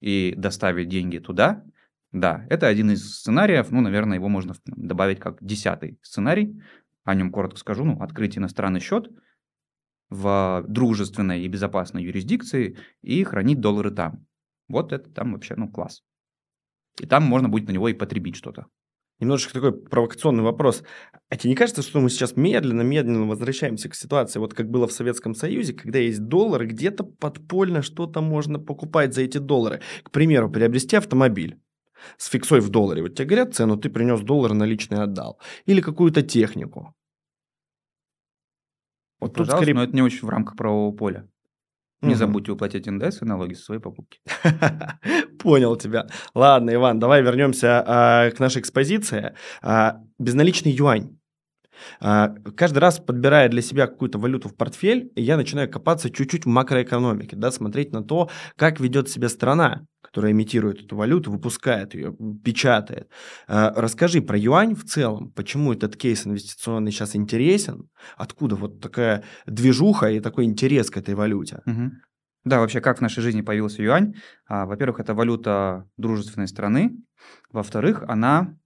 и 0.00 0.32
доставить 0.36 0.88
деньги 0.88 1.18
туда, 1.18 1.64
да, 2.12 2.46
это 2.48 2.68
один 2.68 2.92
из 2.92 3.12
сценариев, 3.12 3.72
ну, 3.72 3.80
наверное, 3.80 4.18
его 4.18 4.28
можно 4.28 4.54
добавить 4.66 5.18
как 5.18 5.38
десятый 5.40 5.98
сценарий, 6.00 6.62
о 7.02 7.16
нем 7.16 7.32
коротко 7.32 7.58
скажу, 7.58 7.84
ну, 7.84 8.00
открыть 8.00 8.38
иностранный 8.38 8.78
счет 8.78 9.10
в 10.10 10.64
дружественной 10.68 11.42
и 11.42 11.48
безопасной 11.48 12.04
юрисдикции 12.04 12.76
и 13.02 13.24
хранить 13.24 13.60
доллары 13.60 13.90
там. 13.90 14.26
Вот 14.68 14.92
это 14.92 15.10
там 15.10 15.32
вообще, 15.32 15.54
ну, 15.56 15.68
класс. 15.68 16.02
И 17.00 17.06
там 17.06 17.24
можно 17.24 17.48
будет 17.48 17.68
на 17.68 17.72
него 17.72 17.88
и 17.88 17.94
потребить 17.94 18.36
что-то. 18.36 18.66
Немножечко 19.20 19.54
такой 19.54 19.72
провокационный 19.72 20.42
вопрос. 20.42 20.82
А 21.28 21.36
тебе 21.36 21.50
не 21.50 21.56
кажется, 21.56 21.82
что 21.82 22.00
мы 22.00 22.10
сейчас 22.10 22.36
медленно-медленно 22.36 23.26
возвращаемся 23.26 23.88
к 23.88 23.94
ситуации, 23.94 24.40
вот 24.40 24.54
как 24.54 24.68
было 24.68 24.88
в 24.88 24.92
Советском 24.92 25.34
Союзе, 25.34 25.72
когда 25.72 25.98
есть 25.98 26.26
доллары, 26.26 26.66
где-то 26.66 27.04
подпольно 27.04 27.82
что-то 27.82 28.20
можно 28.20 28.58
покупать 28.58 29.14
за 29.14 29.22
эти 29.22 29.38
доллары. 29.38 29.80
К 30.02 30.10
примеру, 30.10 30.50
приобрести 30.50 30.96
автомобиль 30.96 31.60
с 32.18 32.26
фиксой 32.26 32.60
в 32.60 32.70
долларе. 32.70 33.02
Вот 33.02 33.14
тебе 33.14 33.26
говорят 33.26 33.54
цену, 33.54 33.76
ты 33.76 33.88
принес 33.88 34.20
доллар 34.20 34.52
наличный 34.52 35.02
отдал. 35.02 35.38
Или 35.64 35.80
какую-то 35.80 36.22
технику. 36.22 36.94
Вот 39.24 39.32
тут 39.32 39.46
Пожалуйста, 39.46 39.56
скорее... 39.56 39.74
но 39.74 39.82
это 39.84 39.94
не 39.94 40.02
очень 40.02 40.26
в 40.26 40.28
рамках 40.28 40.54
правового 40.54 40.94
поля. 40.94 41.26
Не 42.02 42.10
угу. 42.10 42.18
забудьте 42.18 42.52
уплатить 42.52 42.86
НДС 42.86 43.22
и 43.22 43.24
налоги 43.24 43.54
со 43.54 43.64
своей 43.64 43.80
покупки. 43.80 44.20
Понял 45.38 45.76
тебя. 45.76 46.06
Ладно, 46.34 46.74
Иван, 46.74 46.98
давай 46.98 47.22
вернемся 47.22 47.82
а, 47.86 48.30
к 48.30 48.38
нашей 48.38 48.60
экспозиции. 48.60 49.34
А, 49.62 50.02
безналичный 50.18 50.72
юань. 50.72 51.16
А, 52.00 52.34
каждый 52.54 52.80
раз, 52.80 52.98
подбирая 52.98 53.48
для 53.48 53.62
себя 53.62 53.86
какую-то 53.86 54.18
валюту 54.18 54.50
в 54.50 54.56
портфель, 54.56 55.10
я 55.16 55.38
начинаю 55.38 55.70
копаться 55.70 56.10
чуть-чуть 56.10 56.44
в 56.44 56.48
макроэкономике, 56.48 57.34
да, 57.36 57.50
смотреть 57.50 57.92
на 57.92 58.04
то, 58.04 58.28
как 58.56 58.78
ведет 58.78 59.08
себя 59.08 59.30
страна, 59.30 59.86
которая 60.14 60.30
имитирует 60.30 60.80
эту 60.80 60.94
валюту, 60.94 61.32
выпускает 61.32 61.94
ее, 61.94 62.16
печатает. 62.44 63.10
А, 63.48 63.72
расскажи 63.74 64.22
про 64.22 64.38
юань 64.38 64.76
в 64.76 64.84
целом, 64.84 65.32
почему 65.32 65.72
этот 65.72 65.96
кейс 65.96 66.24
инвестиционный 66.24 66.92
сейчас 66.92 67.16
интересен, 67.16 67.88
откуда 68.16 68.54
вот 68.54 68.80
такая 68.80 69.24
движуха 69.46 70.06
и 70.10 70.20
такой 70.20 70.44
интерес 70.44 70.88
к 70.88 70.98
этой 70.98 71.16
валюте. 71.16 71.62
Угу. 71.66 71.90
Да, 72.44 72.60
вообще, 72.60 72.80
как 72.80 72.98
в 72.98 73.00
нашей 73.00 73.24
жизни 73.24 73.40
появился 73.40 73.82
юань? 73.82 74.14
А, 74.46 74.66
во-первых, 74.66 75.00
это 75.00 75.14
валюта 75.14 75.88
дружественной 75.96 76.46
страны. 76.46 76.92
Во-вторых, 77.50 78.04
она 78.06 78.56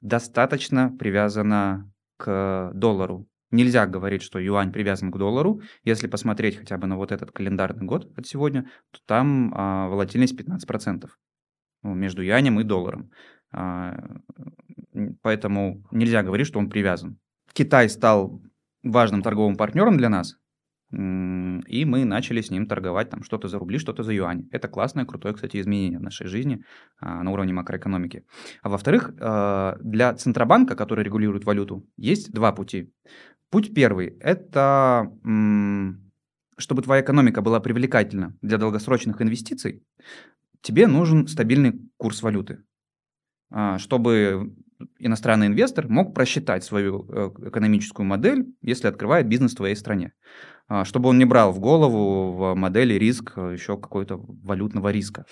достаточно 0.00 0.90
привязана 0.98 1.88
к 2.16 2.72
доллару. 2.74 3.28
Нельзя 3.56 3.86
говорить, 3.86 4.22
что 4.22 4.38
юань 4.38 4.70
привязан 4.70 5.10
к 5.10 5.16
доллару. 5.16 5.62
Если 5.82 6.08
посмотреть 6.08 6.58
хотя 6.58 6.76
бы 6.76 6.86
на 6.86 6.96
вот 6.96 7.10
этот 7.10 7.30
календарный 7.30 7.86
год 7.86 8.12
от 8.14 8.26
сегодня, 8.26 8.68
то 8.90 9.00
там 9.06 9.50
а, 9.56 9.88
волатильность 9.88 10.38
15% 10.38 11.08
ну, 11.82 11.94
между 11.94 12.22
юанем 12.22 12.60
и 12.60 12.64
долларом. 12.64 13.10
А, 13.52 13.96
поэтому 15.22 15.82
нельзя 15.90 16.22
говорить, 16.22 16.46
что 16.46 16.58
он 16.58 16.68
привязан. 16.68 17.18
Китай 17.54 17.88
стал 17.88 18.42
важным 18.82 19.22
торговым 19.22 19.56
партнером 19.56 19.96
для 19.96 20.10
нас, 20.10 20.36
и 20.92 21.84
мы 21.84 22.04
начали 22.04 22.40
с 22.40 22.50
ним 22.50 22.66
торговать 22.66 23.10
там 23.10 23.24
что-то 23.24 23.48
за 23.48 23.58
рубли, 23.58 23.78
что-то 23.78 24.04
за 24.04 24.12
юань. 24.12 24.48
Это 24.52 24.68
классное, 24.68 25.04
крутое, 25.04 25.34
кстати, 25.34 25.60
изменение 25.60 25.98
в 25.98 26.02
нашей 26.02 26.28
жизни 26.28 26.62
а, 27.00 27.24
на 27.24 27.32
уровне 27.32 27.52
макроэкономики. 27.52 28.24
А 28.62 28.68
во-вторых, 28.68 29.12
а, 29.20 29.76
для 29.80 30.14
Центробанка, 30.14 30.76
который 30.76 31.04
регулирует 31.04 31.44
валюту, 31.44 31.84
есть 31.96 32.32
два 32.32 32.52
пути. 32.52 32.92
Путь 33.50 33.74
первый– 33.74 34.16
это 34.20 35.10
чтобы 36.58 36.82
твоя 36.82 37.02
экономика 37.02 37.42
была 37.42 37.60
привлекательна 37.60 38.34
для 38.42 38.58
долгосрочных 38.58 39.20
инвестиций, 39.20 39.82
тебе 40.62 40.86
нужен 40.86 41.26
стабильный 41.26 41.78
курс 41.96 42.22
валюты. 42.22 42.62
А, 43.50 43.78
чтобы 43.78 44.54
иностранный 44.98 45.46
инвестор 45.46 45.88
мог 45.88 46.14
просчитать 46.14 46.64
свою 46.64 47.06
э, 47.08 47.30
экономическую 47.48 48.06
модель, 48.06 48.46
если 48.60 48.88
открывает 48.88 49.28
бизнес 49.28 49.52
в 49.52 49.56
твоей 49.56 49.76
стране. 49.76 50.12
А, 50.68 50.84
чтобы 50.84 51.08
он 51.08 51.18
не 51.18 51.24
брал 51.24 51.52
в 51.52 51.60
голову 51.60 52.32
в 52.32 52.54
модели 52.54 52.94
риск 52.94 53.34
э, 53.36 53.52
еще 53.52 53.78
какой-то 53.78 54.16
валютного 54.18 54.90
риска. 54.90 55.24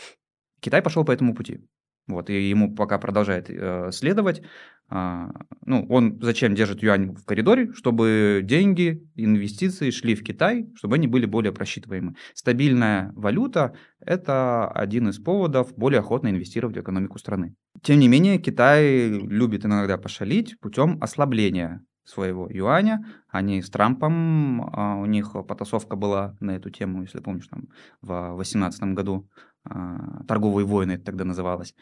Китай 0.61 0.80
пошел 0.80 1.04
по 1.04 1.12
этому 1.12 1.35
пути. 1.35 1.61
Вот, 2.07 2.29
и 2.29 2.49
ему 2.49 2.75
пока 2.75 2.99
продолжает 2.99 3.49
э, 3.49 3.91
следовать. 3.93 4.43
А, 4.91 5.31
ну, 5.65 5.87
он 5.89 6.21
зачем 6.21 6.55
держит 6.55 6.83
юань 6.83 7.15
в 7.15 7.25
коридоре? 7.25 7.73
Чтобы 7.73 8.43
деньги, 8.45 9.03
инвестиции 9.15 9.91
шли 9.91 10.15
в 10.15 10.23
Китай, 10.23 10.69
чтобы 10.75 10.97
они 10.97 11.07
были 11.07 11.25
более 11.25 11.53
просчитываемы. 11.53 12.15
Стабильная 12.35 13.11
валюта– 13.15 13.75
это 14.01 14.69
один 14.69 15.09
из 15.09 15.19
поводов 15.19 15.75
более 15.77 16.01
охотно 16.01 16.29
инвестировать 16.29 16.77
в 16.77 16.81
экономику 16.81 17.19
страны. 17.19 17.55
Тем 17.83 17.99
не 17.99 18.09
менее, 18.09 18.39
Китай 18.39 19.09
любит 19.09 19.65
иногда 19.65 19.97
пошалить 19.97 20.61
путем 20.61 20.99
ослабления 21.01 21.83
своего 22.05 22.49
юаня. 22.51 23.05
Они 23.29 23.63
с 23.63 23.71
Трампом, 23.71 24.63
а, 24.63 24.97
у 24.97 25.07
них 25.07 25.33
потасовка 25.47 25.97
была 25.97 26.37
на 26.41 26.53
эту 26.53 26.71
тему, 26.71 27.03
если 27.03 27.21
помнишь, 27.21 27.49
там 27.49 27.69
в 28.03 28.37
2018 28.37 28.83
году 28.95 29.29
а, 29.65 30.25
торговые 30.25 30.67
войны 30.67 30.93
это 30.93 31.05
тогда 31.05 31.25
называлось. 31.25 31.75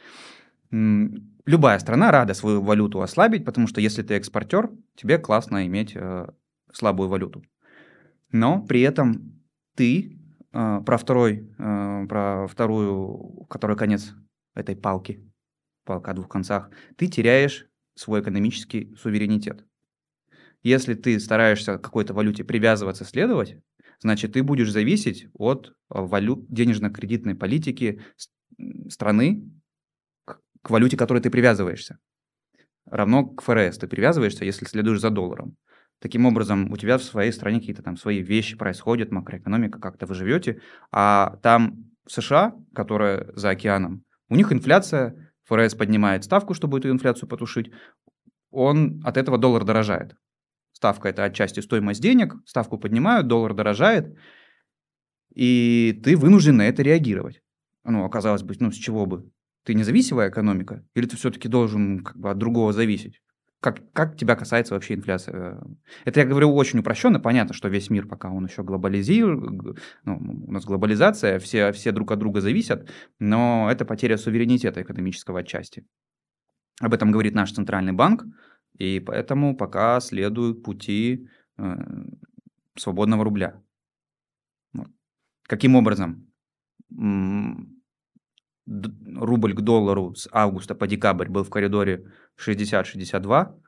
Любая 0.72 1.78
страна 1.80 2.10
рада 2.10 2.32
свою 2.32 2.62
валюту 2.62 3.02
ослабить, 3.02 3.44
потому 3.44 3.66
что 3.66 3.80
если 3.80 4.02
ты 4.02 4.14
экспортер, 4.14 4.70
тебе 4.94 5.18
классно 5.18 5.66
иметь 5.66 5.92
э, 5.94 6.28
слабую 6.72 7.10
валюту. 7.10 7.44
Но 8.30 8.62
при 8.62 8.80
этом 8.80 9.42
ты 9.74 10.18
э, 10.52 10.80
про 10.86 10.96
второй, 10.96 11.52
э, 11.58 12.06
про 12.08 12.46
вторую, 12.46 13.44
который 13.50 13.76
конец 13.76 14.14
этой 14.54 14.74
палки, 14.74 15.20
палка 15.84 16.12
о 16.12 16.14
двух 16.14 16.28
концах, 16.28 16.70
ты 16.96 17.06
теряешь 17.06 17.66
свой 17.94 18.22
экономический 18.22 18.94
суверенитет. 18.94 19.66
Если 20.62 20.94
ты 20.94 21.18
стараешься 21.18 21.78
к 21.78 21.82
какой-то 21.82 22.14
валюте 22.14 22.44
привязываться, 22.44 23.04
следовать, 23.04 23.56
значит, 24.00 24.32
ты 24.32 24.42
будешь 24.42 24.70
зависеть 24.70 25.26
от 25.34 25.74
а, 25.88 26.02
валют, 26.02 26.46
денежно-кредитной 26.48 27.34
политики 27.34 28.02
страны 28.88 29.42
к 30.24 30.70
валюте, 30.70 30.96
к 30.96 30.98
которой 30.98 31.20
ты 31.20 31.30
привязываешься. 31.30 31.98
Равно 32.86 33.26
к 33.26 33.42
ФРС 33.42 33.78
ты 33.78 33.88
привязываешься, 33.88 34.44
если 34.44 34.66
следуешь 34.66 35.00
за 35.00 35.10
долларом. 35.10 35.56
Таким 36.00 36.26
образом, 36.26 36.72
у 36.72 36.76
тебя 36.76 36.98
в 36.98 37.04
своей 37.04 37.32
стране 37.32 37.60
какие-то 37.60 37.82
там 37.82 37.96
свои 37.96 38.20
вещи 38.22 38.56
происходят, 38.56 39.12
макроэкономика, 39.12 39.78
как-то 39.78 40.06
вы 40.06 40.14
живете, 40.14 40.60
а 40.90 41.36
там 41.42 41.92
в 42.04 42.12
США, 42.12 42.54
которая 42.74 43.30
за 43.34 43.50
океаном, 43.50 44.02
у 44.28 44.34
них 44.34 44.52
инфляция, 44.52 45.32
ФРС 45.44 45.74
поднимает 45.74 46.24
ставку, 46.24 46.54
чтобы 46.54 46.78
эту 46.78 46.90
инфляцию 46.90 47.28
потушить, 47.28 47.70
он 48.50 49.00
от 49.04 49.16
этого 49.16 49.38
доллар 49.38 49.64
дорожает. 49.64 50.16
Ставка– 50.82 51.08
это 51.10 51.22
отчасти 51.22 51.60
стоимость 51.60 52.02
денег, 52.02 52.34
ставку 52.44 52.76
поднимают, 52.76 53.28
доллар 53.28 53.54
дорожает, 53.54 54.16
и 55.32 56.00
ты 56.02 56.16
вынужден 56.16 56.56
на 56.56 56.62
это 56.62 56.82
реагировать. 56.82 57.40
Ну, 57.84 58.04
оказалось 58.04 58.42
бы, 58.42 58.56
ну, 58.58 58.72
с 58.72 58.74
чего 58.74 59.06
бы? 59.06 59.30
Ты 59.64 59.74
независимая 59.74 60.28
экономика? 60.28 60.84
Или 60.96 61.06
ты 61.06 61.16
все-таки 61.16 61.46
должен 61.46 62.02
как 62.02 62.16
бы 62.16 62.30
от 62.32 62.38
другого 62.38 62.72
зависеть? 62.72 63.22
Как, 63.60 63.92
как 63.92 64.16
тебя 64.16 64.34
касается 64.34 64.74
вообще 64.74 64.94
инфляция? 64.94 65.62
Это 66.04 66.18
я 66.18 66.26
говорю 66.26 66.52
очень 66.52 66.80
упрощенно. 66.80 67.20
Понятно, 67.20 67.54
что 67.54 67.68
весь 67.68 67.88
мир 67.88 68.08
пока 68.08 68.32
он 68.32 68.46
еще 68.46 68.64
глобализирует, 68.64 69.78
ну, 70.04 70.18
у 70.48 70.50
нас 70.50 70.64
глобализация, 70.64 71.38
все, 71.38 71.70
все 71.70 71.92
друг 71.92 72.10
от 72.10 72.18
друга 72.18 72.40
зависят, 72.40 72.90
но 73.20 73.68
это 73.70 73.84
потеря 73.84 74.16
суверенитета 74.16 74.82
экономического 74.82 75.38
отчасти. 75.38 75.86
Об 76.80 76.92
этом 76.92 77.12
говорит 77.12 77.36
наш 77.36 77.52
центральный 77.52 77.92
банк. 77.92 78.24
И 78.78 79.00
поэтому 79.00 79.56
пока 79.56 80.00
следуют 80.00 80.62
пути 80.62 81.28
э, 81.58 81.76
свободного 82.76 83.24
рубля. 83.24 83.62
Вот. 84.72 84.88
Каким 85.44 85.76
образом? 85.76 86.32
Рубль 88.66 89.54
к 89.54 89.60
доллару 89.60 90.14
с 90.14 90.28
августа 90.32 90.74
по 90.74 90.86
декабрь 90.86 91.28
был 91.28 91.44
в 91.44 91.50
коридоре 91.50 92.12
60-62. 92.38 93.58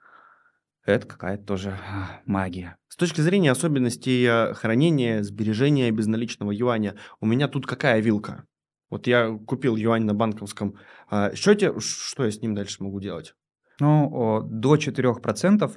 Это 0.87 1.07
какая-то 1.07 1.45
тоже 1.45 1.71
а, 1.71 2.21
магия. 2.27 2.77
С 2.89 2.97
точки 2.97 3.23
зрения 3.23 3.51
особенностей 3.51 4.25
э, 4.25 4.53
хранения, 4.53 5.23
сбережения 5.23 5.91
безналичного 5.91 6.51
юаня, 6.53 6.95
у 7.21 7.27
меня 7.27 7.49
тут 7.49 7.67
какая 7.67 8.01
вилка? 8.01 8.47
Вот 8.91 9.07
я 9.07 9.39
купил 9.47 9.77
юань 9.77 10.05
на 10.05 10.13
банковском 10.13 10.77
а, 11.09 11.35
счете, 11.35 11.73
что 11.81 12.25
я 12.25 12.31
с 12.31 12.43
ним 12.43 12.55
дальше 12.55 12.83
могу 12.83 13.01
делать? 13.01 13.35
Ну, 13.81 14.43
до 14.45 14.77
4% 14.77 15.77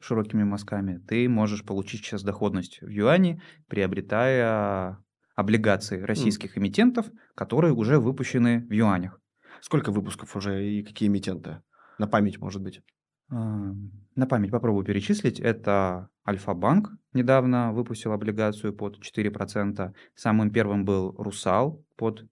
широкими 0.00 0.44
мазками 0.44 0.98
ты 1.06 1.28
можешь 1.28 1.64
получить 1.64 2.04
сейчас 2.04 2.22
доходность 2.22 2.80
в 2.80 2.88
юане, 2.88 3.42
приобретая 3.68 4.98
облигации 5.36 6.00
российских 6.00 6.56
mm. 6.56 6.60
эмитентов, 6.60 7.06
которые 7.34 7.72
уже 7.72 7.98
выпущены 7.98 8.66
в 8.66 8.72
юанях. 8.72 9.20
Сколько 9.60 9.90
выпусков 9.92 10.36
уже 10.36 10.64
и 10.66 10.82
какие 10.82 11.08
эмитенты? 11.08 11.62
На 11.98 12.06
память, 12.06 12.38
может 12.38 12.62
быть? 12.62 12.82
А, 13.30 13.74
на 14.16 14.26
память 14.26 14.50
попробую 14.50 14.84
перечислить. 14.84 15.38
Это 15.40 16.08
Альфа-банк 16.26 16.90
недавно 17.12 17.72
выпустил 17.72 18.12
облигацию 18.12 18.74
под 18.74 18.98
4%. 18.98 19.92
Самым 20.14 20.50
первым 20.50 20.84
был 20.84 21.14
Русал 21.18 21.84
под 21.96 22.26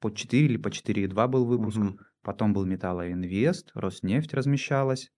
по 0.00 0.10
4 0.10 0.46
или 0.46 0.56
по 0.56 0.68
4,2 0.68 1.28
был 1.28 1.44
выпуск. 1.44 1.78
Мгм. 1.78 1.98
Потом 2.22 2.52
был 2.52 2.64
Металлоинвест, 2.66 3.70
Роснефть 3.74 4.34
размещалась. 4.34 5.10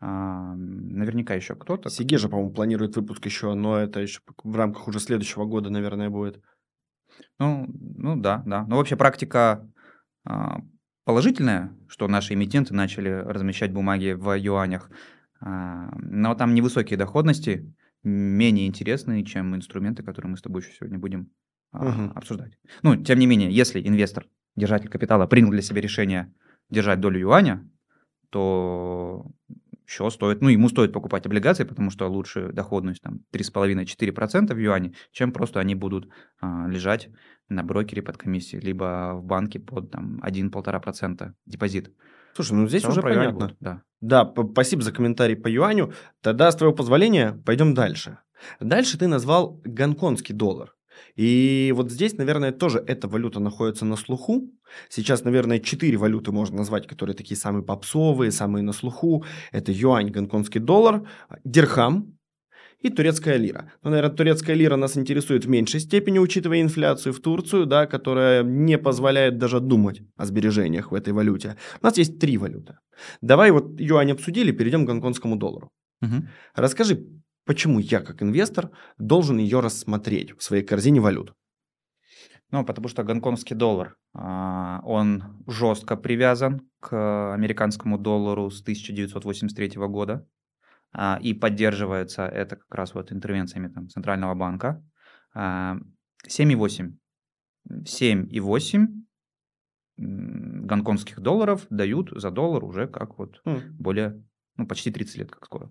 А, 0.00 0.54
наверняка 0.54 1.34
еще 1.34 1.54
кто-то. 1.54 1.90
Сигежа, 1.90 2.28
по-моему, 2.28 2.52
планирует 2.52 2.96
выпуск 2.96 3.24
еще, 3.26 3.54
но 3.54 3.78
это 3.78 4.00
еще 4.00 4.20
в 4.42 4.56
рамках 4.56 4.88
уже 4.88 5.00
следующего 5.00 5.44
года, 5.44 5.70
наверное, 5.70 6.10
будет. 6.10 6.40
Ну, 7.38 7.66
ну 7.68 8.16
да, 8.16 8.42
да. 8.46 8.64
Но 8.66 8.76
вообще 8.76 8.96
практика 8.96 9.68
а, 10.24 10.60
положительная, 11.04 11.76
что 11.88 12.06
наши 12.06 12.34
эмитенты 12.34 12.74
начали 12.74 13.08
размещать 13.08 13.72
бумаги 13.72 14.12
в 14.12 14.36
юанях. 14.36 14.90
А, 15.40 15.90
но 15.96 16.34
там 16.34 16.54
невысокие 16.54 16.96
доходности, 16.96 17.74
менее 18.02 18.66
интересные, 18.66 19.24
чем 19.24 19.54
инструменты, 19.56 20.02
которые 20.02 20.30
мы 20.30 20.36
с 20.36 20.42
тобой 20.42 20.62
еще 20.62 20.72
сегодня 20.72 20.98
будем 20.98 21.30
Мгм. 21.72 22.12
обсуждать. 22.14 22.52
Ну, 22.82 22.96
тем 22.96 23.18
не 23.18 23.26
менее, 23.26 23.50
если 23.50 23.86
инвестор, 23.86 24.26
держатель 24.56 24.88
капитала, 24.88 25.26
принял 25.26 25.50
для 25.50 25.62
себя 25.62 25.80
решение 25.80 26.32
держать 26.70 27.00
долю 27.00 27.20
юаня, 27.20 27.68
то 28.30 29.26
еще 29.86 30.10
стоит, 30.10 30.42
ну, 30.42 30.48
ему 30.48 30.68
стоит 30.68 30.92
покупать 30.92 31.24
облигации, 31.24 31.64
потому 31.64 31.90
что 31.90 32.08
лучше 32.08 32.52
доходность 32.52 33.00
там 33.00 33.20
3,5-4% 33.32 34.54
в 34.54 34.58
юане, 34.58 34.92
чем 35.12 35.32
просто 35.32 35.60
они 35.60 35.74
будут 35.74 36.10
а, 36.40 36.66
лежать 36.68 37.08
на 37.48 37.62
брокере 37.62 38.02
под 38.02 38.18
комиссией, 38.18 38.62
либо 38.62 39.14
в 39.14 39.24
банке 39.24 39.58
под 39.58 39.90
там 39.90 40.20
1-1,5% 40.22 41.32
депозит. 41.46 41.90
Слушай, 42.34 42.52
ну 42.52 42.68
здесь 42.68 42.82
В 42.82 42.84
целом 42.84 42.98
уже 42.98 43.02
понятно. 43.02 43.46
будет, 43.46 43.56
да. 43.60 43.82
Да, 44.00 44.32
спасибо 44.52 44.82
за 44.82 44.92
комментарий 44.92 45.36
по 45.36 45.48
юаню. 45.48 45.92
Тогда, 46.20 46.50
с 46.50 46.56
твоего 46.56 46.74
позволения, 46.74 47.40
пойдем 47.44 47.74
дальше. 47.74 48.18
Дальше 48.60 48.98
ты 48.98 49.08
назвал 49.08 49.60
гонконгский 49.64 50.34
доллар. 50.34 50.74
И 51.16 51.72
вот 51.76 51.90
здесь, 51.90 52.16
наверное, 52.16 52.52
тоже 52.52 52.82
эта 52.86 53.08
валюта 53.08 53.40
находится 53.40 53.84
на 53.84 53.96
слуху. 53.96 54.50
Сейчас, 54.88 55.24
наверное, 55.24 55.58
четыре 55.58 55.96
валюты 55.96 56.32
можно 56.32 56.58
назвать, 56.58 56.86
которые 56.86 57.16
такие 57.16 57.36
самые 57.36 57.62
попсовые, 57.62 58.30
самые 58.30 58.62
на 58.62 58.72
слуху. 58.72 59.24
Это 59.52 59.72
юань, 59.72 60.10
гонконгский 60.10 60.60
доллар, 60.60 61.02
дирхам 61.44 62.18
и 62.80 62.90
турецкая 62.90 63.38
лира. 63.38 63.72
Ну, 63.82 63.90
наверное, 63.90 64.16
турецкая 64.16 64.56
лира 64.56 64.76
нас 64.76 64.96
интересует 64.96 65.44
в 65.44 65.48
меньшей 65.48 65.80
степени, 65.80 66.18
учитывая 66.18 66.60
инфляцию 66.60 67.12
в 67.12 67.20
Турцию, 67.20 67.66
да, 67.66 67.86
которая 67.86 68.44
не 68.44 68.78
позволяет 68.78 69.38
даже 69.38 69.60
думать 69.60 70.02
о 70.16 70.26
сбережениях 70.26 70.92
в 70.92 70.94
этой 70.94 71.12
валюте. 71.12 71.56
У 71.82 71.86
нас 71.86 71.98
есть 71.98 72.18
три 72.18 72.38
валюты. 72.38 72.78
Давай 73.20 73.50
вот 73.50 73.80
юань 73.80 74.12
обсудили, 74.12 74.52
перейдем 74.52 74.84
к 74.84 74.88
гонконгскому 74.88 75.36
доллару. 75.36 75.70
Мгм. 76.00 76.28
Расскажи, 76.54 77.04
почему 77.48 77.80
я, 77.80 78.00
как 78.00 78.22
инвестор, 78.22 78.70
должен 78.98 79.38
ее 79.38 79.60
рассмотреть 79.60 80.36
в 80.38 80.42
своей 80.42 80.62
корзине 80.62 81.00
валют? 81.00 81.34
Ну, 82.50 82.64
потому 82.64 82.88
что 82.88 83.04
гонконгский 83.04 83.56
доллар, 83.56 83.96
а, 84.14 84.80
он 84.84 85.22
жестко 85.46 85.96
привязан 85.96 86.60
к 86.80 87.34
американскому 87.34 87.98
доллару 87.98 88.50
с 88.50 88.62
1983 88.62 89.88
года. 89.88 90.26
а, 90.92 91.18
И 91.22 91.34
поддерживается 91.34 92.26
это 92.26 92.56
как 92.56 92.74
раз 92.74 92.94
вот 92.94 93.12
интервенциями 93.12 93.68
там, 93.68 93.88
Центрального 93.88 94.34
банка. 94.34 94.82
А, 95.34 95.76
7,8. 96.26 96.98
7,8 97.84 99.04
м, 99.98 100.66
гонконгских 100.66 101.20
долларов 101.20 101.66
дают 101.70 102.10
за 102.14 102.30
доллар 102.30 102.64
уже 102.64 102.86
как 102.86 103.18
вот 103.18 103.40
более, 103.78 104.22
ну, 104.56 104.66
почти 104.66 104.90
30 104.90 105.16
лет, 105.18 105.30
как 105.30 105.44
скоро. 105.44 105.70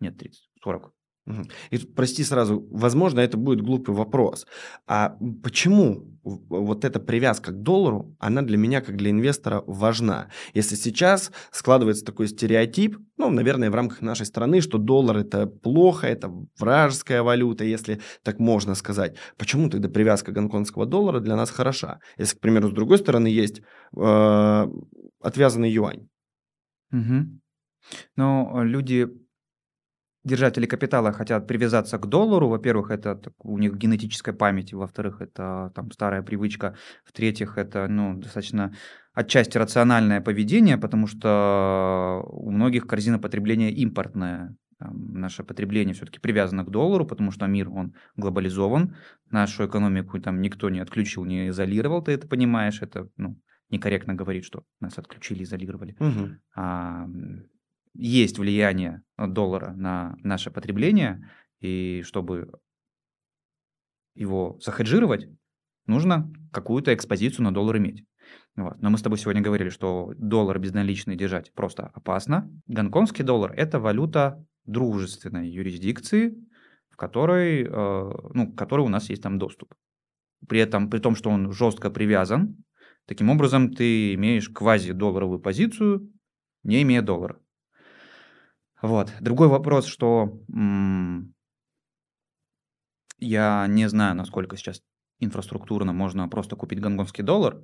Нет, 0.00 0.18
30, 0.18 0.50
40. 0.62 0.92
Мгм. 1.26 1.48
И 1.70 1.78
прости 1.78 2.22
сразу, 2.22 2.66
возможно, 2.70 3.20
это 3.20 3.38
будет 3.38 3.62
глупый 3.62 3.94
вопрос. 3.94 4.46
А 4.86 5.16
почему 5.42 6.18
вот 6.22 6.84
эта 6.84 7.00
привязка 7.00 7.50
к 7.50 7.62
доллару, 7.62 8.14
она 8.18 8.42
для 8.42 8.58
меня, 8.58 8.82
как 8.82 8.96
для 8.96 9.10
инвестора, 9.10 9.62
важна? 9.66 10.28
Если 10.52 10.74
сейчас 10.74 11.32
складывается 11.50 12.04
такой 12.04 12.28
стереотип, 12.28 12.98
ну, 13.16 13.30
наверное, 13.30 13.70
в 13.70 13.74
рамках 13.74 14.02
нашей 14.02 14.26
страны, 14.26 14.60
что 14.60 14.76
доллар 14.76 15.18
это 15.18 15.46
плохо, 15.46 16.06
это 16.06 16.30
вражеская 16.58 17.22
валюта, 17.22 17.64
если 17.64 18.00
так 18.22 18.38
можно 18.38 18.74
сказать. 18.74 19.16
Почему 19.38 19.70
тогда 19.70 19.88
привязка 19.88 20.30
гонконгского 20.30 20.84
доллара 20.84 21.20
для 21.20 21.36
нас 21.36 21.50
хороша? 21.50 22.00
Если, 22.18 22.36
к 22.36 22.40
примеру, 22.40 22.68
с 22.68 22.72
другой 22.72 22.98
стороны 22.98 23.28
есть 23.28 23.62
э, 23.96 24.66
отвязанный 25.20 25.70
юань. 25.70 26.08
Мгм. 26.90 27.40
Но 28.16 28.52
э, 28.54 28.64
люди, 28.64 29.08
держатели 30.24 30.66
капитала, 30.66 31.12
хотят 31.12 31.46
привязаться 31.46 31.98
к 31.98 32.06
доллару. 32.06 32.48
Во-первых, 32.48 32.90
это 32.90 33.14
так- 33.14 33.44
у 33.44 33.58
них 33.58 33.76
генетическая 33.76 34.32
память, 34.32 34.72
во-вторых, 34.72 35.20
это 35.20 35.70
там 35.74 35.90
старая 35.92 36.22
привычка, 36.22 36.74
в-третьих, 37.04 37.58
это 37.58 37.86
ну, 37.88 38.14
достаточно 38.14 38.74
отчасти 39.12 39.58
рациональное 39.58 40.20
поведение, 40.20 40.76
потому 40.78 41.06
что 41.06 42.22
у 42.26 42.50
многих 42.50 42.86
корзина 42.86 43.18
потребления 43.18 43.70
импортная. 43.70 44.56
Там 44.78 45.14
наше 45.14 45.44
потребление 45.44 45.94
все-таки 45.94 46.18
привязано 46.18 46.64
к 46.64 46.70
доллару, 46.70 47.06
потому 47.06 47.30
что 47.30 47.46
мир, 47.46 47.70
он 47.70 47.94
глобализован. 48.16 48.96
Нашу 49.30 49.66
экономику 49.66 50.20
там 50.20 50.40
никто 50.40 50.68
не 50.68 50.80
отключил, 50.80 51.24
не 51.24 51.48
изолировал, 51.48 52.02
ты 52.02 52.12
это 52.12 52.26
понимаешь. 52.26 52.82
Это 52.82 53.08
ну, 53.16 53.38
некорректно 53.70 54.14
говорить, 54.14 54.44
что 54.44 54.64
нас 54.80 54.98
отключили, 54.98 55.44
изолировали 55.44 55.96
Мгм. 56.00 56.38
а, 56.56 57.06
есть 57.94 58.38
влияние 58.38 59.02
доллара 59.16 59.72
на 59.74 60.16
наше 60.22 60.50
потребление, 60.50 61.30
и 61.60 62.02
чтобы 62.02 62.52
его 64.14 64.58
захеджировать, 64.60 65.28
нужно 65.86 66.30
какую-то 66.52 66.94
экспозицию 66.94 67.44
на 67.44 67.54
доллар 67.54 67.78
иметь. 67.78 68.04
Вот. 68.56 68.80
Но 68.80 68.90
мы 68.90 68.98
с 68.98 69.02
тобой 69.02 69.18
сегодня 69.18 69.42
говорили, 69.42 69.68
что 69.68 70.12
доллар 70.16 70.58
безналичный 70.58 71.16
держать 71.16 71.52
просто 71.52 71.90
опасно. 71.94 72.50
Гонконгский 72.66 73.24
доллар– 73.24 73.52
это 73.56 73.80
валюта 73.80 74.44
дружественной 74.64 75.50
юрисдикции, 75.50 76.34
в 76.88 76.96
которой, 76.96 77.64
э, 77.64 78.10
ну, 78.34 78.52
к 78.52 78.56
которой 78.56 78.82
у 78.82 78.88
нас 78.88 79.10
есть 79.10 79.22
там 79.22 79.38
доступ. 79.38 79.74
При 80.48 80.60
этом, 80.60 80.88
при 80.88 81.00
том, 81.00 81.16
что 81.16 81.30
он 81.30 81.52
жестко 81.52 81.90
привязан, 81.90 82.64
таким 83.06 83.30
образом 83.30 83.72
ты 83.72 84.14
имеешь 84.14 84.48
квази-долларовую 84.48 85.40
позицию, 85.40 86.12
не 86.62 86.82
имея 86.82 87.02
доллара. 87.02 87.40
Вот. 88.84 89.10
Другой 89.18 89.48
вопрос, 89.48 89.86
что 89.86 90.42
м, 90.52 91.34
я 93.18 93.66
не 93.66 93.88
знаю, 93.88 94.14
насколько 94.14 94.58
сейчас 94.58 94.82
инфраструктурно 95.20 95.94
можно 95.94 96.28
просто 96.28 96.54
купить 96.54 96.80
гонконгский 96.80 97.24
доллар. 97.24 97.62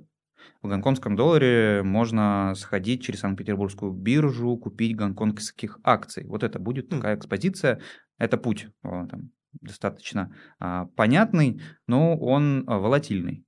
В 0.63 0.67
гонконгском 0.67 1.15
долларе 1.15 1.83
можно 1.83 2.55
сходить 2.57 3.03
через 3.03 3.19
Санкт-Петербургскую 3.19 3.91
биржу, 3.91 4.57
купить 4.57 4.95
гонконгских 4.95 5.79
акций. 5.83 6.25
Вот 6.25 6.41
это 6.43 6.57
будет 6.57 6.87
Хм. 6.91 6.95
такая 6.97 7.15
экспозиция. 7.17 7.81
Это 8.17 8.37
путь 8.37 8.69
о, 8.81 9.05
там, 9.05 9.29
достаточно 9.61 10.35
а, 10.59 10.85
понятный, 10.95 11.61
но 11.85 12.17
он 12.17 12.63
а, 12.65 12.79
волатильный. 12.79 13.45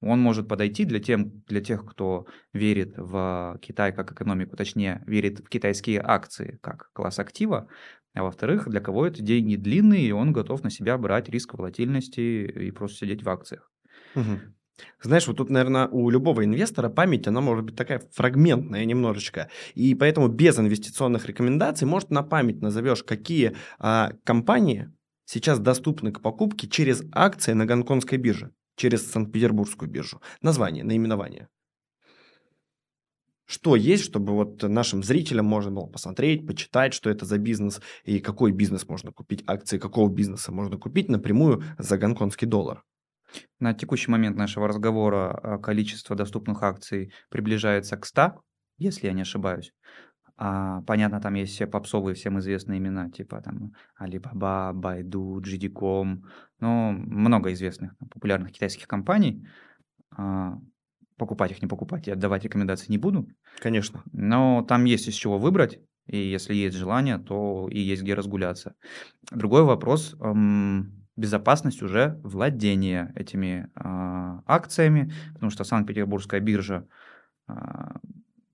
Он 0.00 0.20
может 0.20 0.48
подойти 0.48 0.84
для, 0.84 1.00
тем, 1.00 1.42
для 1.46 1.60
тех, 1.60 1.84
кто 1.84 2.26
верит 2.52 2.94
в 2.96 3.58
Китай 3.60 3.92
как 3.92 4.12
экономику, 4.12 4.56
точнее, 4.56 5.02
верит 5.06 5.40
в 5.40 5.48
китайские 5.48 6.00
акции 6.04 6.58
как 6.62 6.90
класс 6.92 7.18
актива, 7.18 7.68
а 8.14 8.22
во-вторых, 8.22 8.68
для 8.68 8.80
кого 8.80 9.06
это 9.06 9.22
деньги 9.22 9.56
длинные, 9.56 10.02
и 10.02 10.12
он 10.12 10.32
готов 10.32 10.62
на 10.62 10.70
себя 10.70 10.96
брать 10.98 11.28
риск 11.28 11.54
волатильности 11.54 12.20
и 12.20 12.70
просто 12.70 12.98
сидеть 12.98 13.22
в 13.22 13.28
акциях. 13.28 13.70
Мгм. 14.14 14.54
Знаешь, 15.02 15.26
вот 15.26 15.36
тут, 15.36 15.50
наверное, 15.50 15.88
у 15.88 16.08
любого 16.10 16.44
инвестора 16.44 16.88
память, 16.88 17.26
она 17.26 17.40
может 17.40 17.64
быть 17.64 17.76
такая 17.76 18.00
фрагментная 18.12 18.84
немножечко. 18.84 19.50
И 19.74 19.94
поэтому 19.94 20.28
без 20.28 20.58
инвестиционных 20.58 21.26
рекомендаций, 21.26 21.86
может, 21.86 22.10
на 22.10 22.22
память 22.22 22.60
назовешь, 22.60 23.02
какие 23.02 23.56
а, 23.78 24.12
компании 24.24 24.92
сейчас 25.24 25.58
доступны 25.58 26.12
к 26.12 26.20
покупке 26.20 26.68
через 26.68 27.02
акции 27.12 27.52
на 27.52 27.66
гонконгской 27.66 28.18
бирже, 28.18 28.52
через 28.78 29.10
Санкт-Петербургскую 29.10 29.90
биржу. 29.90 30.22
Название, 30.40 30.84
наименование. 30.84 31.48
Что 33.44 33.76
есть, 33.76 34.04
чтобы 34.04 34.34
вот 34.34 34.62
нашим 34.62 35.02
зрителям 35.02 35.46
можно 35.46 35.70
было 35.70 35.86
посмотреть, 35.86 36.46
почитать, 36.46 36.92
что 36.92 37.08
это 37.08 37.24
за 37.24 37.38
бизнес 37.38 37.80
и 38.04 38.20
какой 38.20 38.52
бизнес 38.52 38.86
можно 38.88 39.10
купить, 39.10 39.42
акции 39.46 39.78
какого 39.78 40.10
бизнеса 40.10 40.52
можно 40.52 40.76
купить 40.76 41.08
напрямую 41.08 41.62
за 41.78 41.96
гонконгский 41.96 42.46
доллар. 42.46 42.84
На 43.58 43.74
текущий 43.74 44.10
момент 44.10 44.36
нашего 44.36 44.68
разговора 44.68 45.30
а, 45.30 45.58
количество 45.58 46.14
доступных 46.14 46.62
акций 46.62 47.12
приближается 47.30 47.96
к 47.96 48.06
100, 48.06 48.40
если 48.78 49.06
я 49.06 49.12
не 49.12 49.22
ошибаюсь. 49.22 49.72
А, 50.40 50.82
понятно, 50.82 51.20
там 51.20 51.34
есть 51.34 51.52
все 51.52 51.66
попсовые, 51.66 52.14
всем 52.14 52.38
известные 52.38 52.78
имена, 52.78 53.10
типа 53.10 53.42
там 53.42 53.72
Alibaba, 54.00 54.72
Baidu, 54.72 55.40
JD.com, 55.40 56.24
ну, 56.60 56.92
много 56.92 57.52
известных 57.52 57.96
популярных 57.98 58.52
китайских 58.52 58.86
компаний. 58.86 59.44
А, 60.16 60.58
покупать 61.16 61.50
их, 61.50 61.60
не 61.60 61.66
покупать, 61.66 62.06
я 62.06 62.14
давать 62.14 62.44
рекомендации 62.44 62.90
не 62.90 62.98
буду, 62.98 63.28
Конечно. 63.58 64.04
но 64.12 64.64
там 64.66 64.84
есть 64.84 65.08
из 65.08 65.14
чего 65.14 65.38
выбрать, 65.38 65.80
и 66.06 66.16
если 66.16 66.54
есть 66.54 66.76
желание, 66.76 67.18
то 67.18 67.68
и 67.68 67.80
есть 67.80 68.02
где 68.02 68.14
разгуляться. 68.14 68.76
Другой 69.32 69.64
вопрос, 69.64 70.14
эм, 70.20 71.06
безопасность 71.16 71.82
уже 71.82 72.20
владения 72.22 73.12
этими 73.16 73.68
а, 73.74 74.42
акциями, 74.46 75.12
потому 75.34 75.50
что 75.50 75.64
Санкт-Петербургская 75.64 76.40
биржа 76.40 76.86
а, 77.48 77.96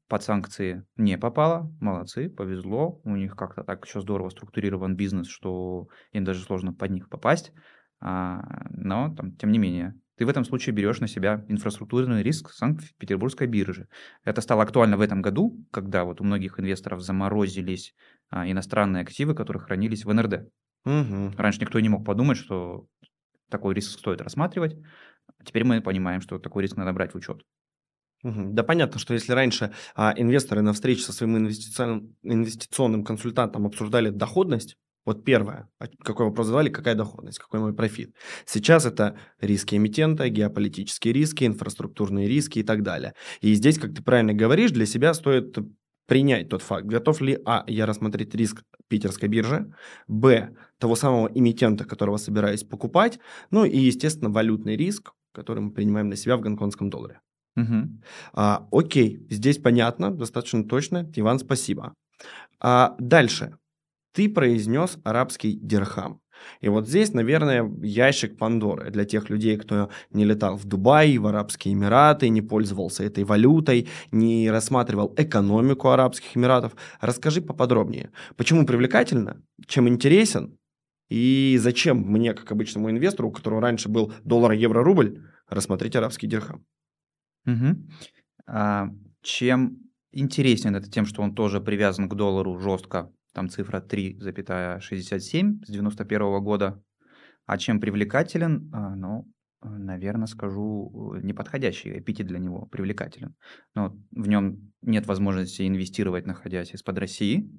под 0.09 0.23
санкции 0.23 0.85
не 0.97 1.19
попала. 1.19 1.71
Молодцы, 1.81 2.29
повезло. 2.29 3.01
У 3.05 3.17
них 3.17 3.37
как-то 3.37 3.65
так 3.65 3.85
еще 3.85 4.01
здорово 4.01 4.31
структурирован 4.31 4.97
бизнес, 4.97 5.29
что 5.29 5.89
им 6.13 6.25
даже 6.25 6.43
сложно 6.43 6.73
под 6.73 6.91
них 6.91 7.09
попасть. 7.09 7.53
А, 8.01 8.43
но, 8.71 9.15
там, 9.15 9.35
тем 9.37 9.51
не 9.51 9.59
менее, 9.59 9.95
ты 10.17 10.27
в 10.27 10.29
этом 10.29 10.45
случае 10.45 10.75
берешь 10.75 11.01
на 11.01 11.09
себя 11.09 11.45
инфраструктурный 11.49 12.23
риск 12.23 12.51
Санкт-Петербургской 12.51 13.47
биржи. 13.47 13.89
Это 14.25 14.41
стало 14.41 14.63
актуально 14.63 14.97
в 14.97 15.01
этом 15.01 15.23
году, 15.23 15.65
когда 15.73 16.05
вот 16.05 16.21
у 16.21 16.25
многих 16.25 16.61
инвесторов 16.61 17.01
заморозились 17.01 17.95
а, 18.31 18.49
иностранные 18.49 19.03
активы, 19.03 19.35
которые 19.35 19.63
хранились 19.63 20.05
в 20.05 20.13
НРД. 20.13 20.49
Угу. 20.85 21.33
Раньше 21.37 21.61
никто 21.61 21.81
не 21.81 21.89
мог 21.89 22.05
подумать, 22.05 22.37
что 22.37 22.87
такой 23.49 23.75
риск 23.75 23.99
стоит 23.99 24.21
рассматривать. 24.21 24.77
Теперь 25.45 25.65
мы 25.65 25.81
понимаем, 25.81 26.21
что 26.21 26.39
такой 26.39 26.63
риск 26.63 26.77
надо 26.77 26.93
брать 26.93 27.13
в 27.13 27.17
учет. 27.17 27.43
Да, 28.25 28.63
понятно, 28.63 28.99
что 28.99 29.13
если 29.13 29.33
раньше 29.33 29.73
а, 29.95 30.15
инвесторы 30.17 30.63
на 30.63 30.73
встрече 30.73 31.03
со 31.03 31.13
своим 31.13 31.37
инвестиционным, 31.37 32.17
инвестиционным 32.23 33.05
консультантом 33.05 33.67
обсуждали 33.67 34.09
доходность, 34.09 34.77
вот 35.05 35.25
первое, 35.25 35.69
а 35.79 35.89
какой 36.03 36.27
вопрос 36.27 36.47
задавали, 36.47 36.71
какая 36.71 36.95
доходность, 36.95 37.39
какой 37.39 37.61
мой 37.61 37.75
профит. 37.75 38.15
Сейчас 38.47 38.87
это 38.87 39.19
риски 39.41 39.75
эмитента, 39.75 40.27
геополитические 40.31 41.13
риски, 41.13 41.45
инфраструктурные 41.45 42.27
риски 42.27 42.61
и 42.61 42.63
так 42.63 42.83
далее. 42.83 43.13
И 43.43 43.53
здесь, 43.53 43.79
как 43.79 43.95
ты 43.95 44.03
правильно 44.03 44.33
говоришь, 44.33 44.71
для 44.71 44.87
себя 44.87 45.13
стоит 45.13 45.59
принять 46.07 46.49
тот 46.49 46.63
факт, 46.63 46.87
готов 46.87 47.21
ли, 47.21 47.39
а, 47.45 47.65
я 47.67 47.85
рассмотреть 47.85 48.35
риск 48.35 48.63
питерской 48.89 49.29
биржи, 49.29 49.73
б, 50.09 50.57
того 50.79 50.97
самого 50.97 51.31
эмитента, 51.35 51.85
которого 51.85 52.17
собираюсь 52.17 52.63
покупать, 52.63 53.19
ну 53.51 53.65
и, 53.67 53.79
естественно, 53.79 54.31
валютный 54.31 54.77
риск, 54.77 55.13
который 55.33 55.61
мы 55.61 55.73
принимаем 55.73 56.09
на 56.09 56.17
себя 56.17 56.37
в 56.39 56.41
гонконгском 56.41 56.89
долларе. 56.89 57.21
Мгм. 57.57 58.03
А, 58.33 58.67
окей, 58.73 59.25
здесь 59.31 59.59
понятно, 59.59 60.11
достаточно 60.11 60.65
точно. 60.65 61.11
Иван, 61.15 61.39
спасибо. 61.39 61.95
А, 62.61 62.97
дальше. 62.99 63.59
Ты 64.15 64.29
произнес 64.31 64.99
арабский 65.05 65.55
дирхам. 65.55 66.21
И 66.61 66.69
вот 66.69 66.89
здесь, 66.89 67.15
наверное, 67.15 67.71
ящик 67.83 68.39
Пандоры 68.39 68.91
для 68.91 69.05
тех 69.05 69.31
людей, 69.31 69.57
кто 69.57 69.91
не 70.11 70.25
летал 70.25 70.57
в 70.57 70.67
Дубай, 70.67 71.19
в 71.19 71.27
Арабские 71.27 71.75
Эмираты, 71.75 72.29
не 72.31 72.43
пользовался 72.43 73.05
этой 73.05 73.25
валютой, 73.25 73.89
не 74.13 74.51
рассматривал 74.51 75.15
экономику 75.17 75.91
Арабских 75.91 76.37
Эмиратов. 76.37 76.77
Расскажи 77.01 77.43
поподробнее, 77.43 78.11
почему 78.37 78.67
привлекательно, 78.67 79.43
чем 79.67 79.89
интересен 79.89 80.59
и 81.11 81.59
зачем 81.61 81.99
мне, 81.99 82.35
как 82.35 82.53
обычному 82.53 82.91
инвестору, 82.91 83.29
у 83.31 83.33
которого 83.33 83.61
раньше 83.63 83.89
был 83.89 84.13
доллар, 84.25 84.53
евро, 84.53 84.85
рубль, 84.85 85.23
рассмотреть 85.49 85.97
арабский 85.97 86.27
дирхам. 86.27 86.65
Мгм. 87.45 87.89
А, 88.47 88.89
чем 89.23 89.79
интересен 90.13 90.77
это 90.77 90.91
тем, 90.91 91.07
что 91.07 91.23
он 91.23 91.35
тоже 91.35 91.61
привязан 91.61 92.09
к 92.09 92.15
доллару 92.15 92.59
жестко, 92.59 93.13
там 93.33 93.49
цифра 93.49 93.81
3,67 93.81 95.65
с 95.65 95.71
91 95.71 96.41
года. 96.41 96.83
А 97.47 97.59
чем 97.59 97.81
привлекателен, 97.81 98.71
а, 98.73 98.97
ну, 98.97 99.27
наверное, 99.63 100.27
скажу, 100.27 101.15
э, 101.17 101.21
неподходящий 101.23 101.99
эпитет 101.99 102.27
для 102.27 102.39
него, 102.39 102.67
привлекателен. 102.67 103.35
Но 103.75 103.97
в 104.13 104.29
нем 104.29 104.73
нет 104.83 105.07
возможности 105.07 105.67
инвестировать, 105.67 106.27
находясь 106.27 106.75
из-под 106.75 106.99
России. 106.99 107.51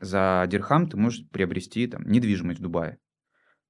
За 0.00 0.46
дирхам 0.48 0.88
ты 0.88 0.96
можешь 0.96 1.28
приобрести 1.30 1.86
там, 1.86 2.04
недвижимость 2.06 2.60
в 2.60 2.62
Дубае. 2.62 2.98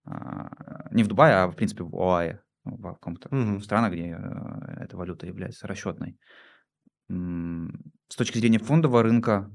А, 0.04 0.88
Не 0.92 1.02
в 1.02 1.08
Дубае, 1.08 1.34
а 1.36 1.48
в 1.48 1.56
принципе 1.56 1.84
в 1.84 1.94
ОАЭ, 1.96 2.40
в 2.64 2.82
каком-то 2.94 3.30
Мгм. 3.30 3.60
странах, 3.60 3.92
где 3.92 4.10
э, 4.10 4.82
эта 4.84 4.96
валюта 4.96 5.26
является 5.26 5.66
расчетной. 5.66 6.18
С 7.08 8.16
точки 8.16 8.38
зрения 8.38 8.58
фондового 8.58 9.02
рынка 9.02 9.50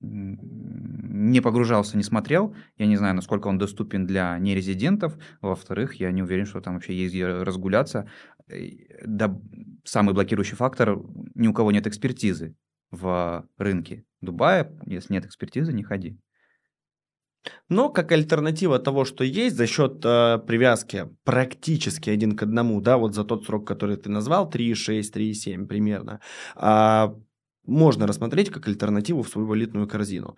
не 0.00 1.40
погружался, 1.40 1.96
не 1.96 2.02
смотрел. 2.02 2.54
Я 2.76 2.86
не 2.86 2.96
знаю, 2.96 3.14
насколько 3.14 3.48
он 3.48 3.58
доступен 3.58 4.06
для 4.06 4.38
нерезидентов. 4.38 5.18
Во-вторых, 5.40 5.94
я 5.94 6.12
не 6.12 6.22
уверен, 6.22 6.46
что 6.46 6.60
там 6.60 6.74
вообще 6.74 6.94
есть 6.94 7.14
где 7.14 7.26
разгуляться. 7.26 8.10
Э, 8.48 8.58
Да, 9.06 9.40
самый 9.84 10.14
блокирующий 10.14 10.56
фактор, 10.56 10.98
ни 11.34 11.48
у 11.48 11.54
кого 11.54 11.72
нет 11.72 11.86
экспертизы 11.86 12.56
в 12.90 13.48
рынке 13.56 14.04
Дубая. 14.20 14.78
Если 14.86 15.14
нет 15.14 15.24
экспертизы, 15.26 15.72
не 15.72 15.82
ходи. 15.82 16.18
Но 17.68 17.88
как 17.88 18.12
альтернатива 18.12 18.78
того, 18.78 19.04
что 19.04 19.24
есть, 19.24 19.56
за 19.56 19.66
счет 19.66 20.04
э, 20.04 20.38
привязки 20.46 21.08
практически 21.24 22.10
один 22.10 22.36
к 22.36 22.42
одному, 22.42 22.80
да, 22.80 22.96
вот 22.96 23.14
за 23.14 23.24
тот 23.24 23.44
срок, 23.44 23.66
который 23.66 23.96
ты 23.96 24.10
назвал, 24.10 24.48
3,6, 24.48 25.12
3,7 25.12 25.66
примерно, 25.66 26.20
а, 26.54 27.14
можно 27.66 28.06
рассмотреть 28.06 28.50
как 28.50 28.68
альтернативу 28.68 29.22
в 29.22 29.28
свою 29.28 29.46
валютную 29.46 29.88
корзину. 29.88 30.36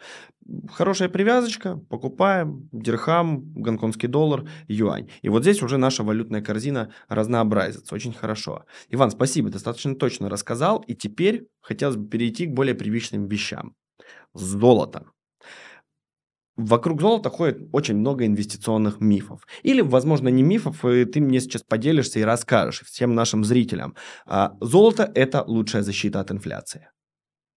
Хорошая 0.72 1.08
привязочка, 1.08 1.76
покупаем 1.76 2.68
дирхам, 2.72 3.52
гонконгский 3.52 4.08
доллар, 4.08 4.48
юань. 4.66 5.08
И 5.22 5.28
вот 5.28 5.42
здесь 5.42 5.62
уже 5.62 5.76
наша 5.76 6.02
валютная 6.02 6.42
корзина 6.42 6.90
разнообразится, 7.08 7.94
очень 7.94 8.14
хорошо. 8.14 8.64
Иван, 8.88 9.10
спасибо, 9.10 9.50
достаточно 9.50 9.94
точно 9.94 10.28
рассказал. 10.28 10.78
И 10.86 10.94
теперь 10.94 11.48
хотелось 11.60 11.96
бы 11.96 12.08
перейти 12.08 12.46
к 12.46 12.54
более 12.54 12.74
привычным 12.74 13.28
вещам. 13.28 13.74
Золото. 14.34 15.06
Вокруг 16.58 17.00
золота 17.00 17.30
ходит 17.30 17.68
очень 17.70 17.96
много 17.96 18.26
инвестиционных 18.26 19.00
мифов. 19.00 19.46
Или, 19.62 19.80
возможно, 19.80 20.28
не 20.28 20.42
мифов, 20.42 20.84
и 20.84 21.04
ты 21.04 21.20
мне 21.20 21.38
сейчас 21.38 21.62
поделишься 21.62 22.18
и 22.18 22.24
расскажешь 22.24 22.82
всем 22.84 23.14
нашим 23.14 23.44
зрителям. 23.44 23.94
А, 24.26 24.56
Золото– 24.60 25.08
это 25.14 25.44
лучшая 25.46 25.82
защита 25.82 26.18
от 26.18 26.32
инфляции. 26.32 26.90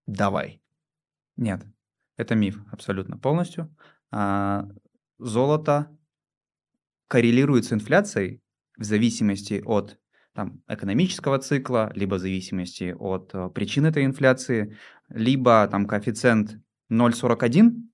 Давай. 0.06 0.62
Нет, 1.36 1.66
это 2.16 2.36
миф 2.36 2.60
абсолютно 2.72 3.18
полностью. 3.18 3.76
А, 4.12 4.68
Золото 5.18 5.88
коррелирует 7.08 7.66
с 7.66 7.74
инфляцией 7.74 8.44
в 8.78 8.84
зависимости 8.84 9.64
от 9.66 9.98
там, 10.36 10.62
экономического 10.68 11.40
цикла, 11.40 11.92
либо 11.96 12.16
в 12.16 12.20
зависимости 12.20 12.96
от 12.98 13.32
э, 13.34 13.50
причин 13.50 13.86
этой 13.86 14.06
инфляции, 14.06 14.78
либо 15.10 15.68
там 15.72 15.88
коэффициент 15.88 16.60
0,41, 16.92 17.91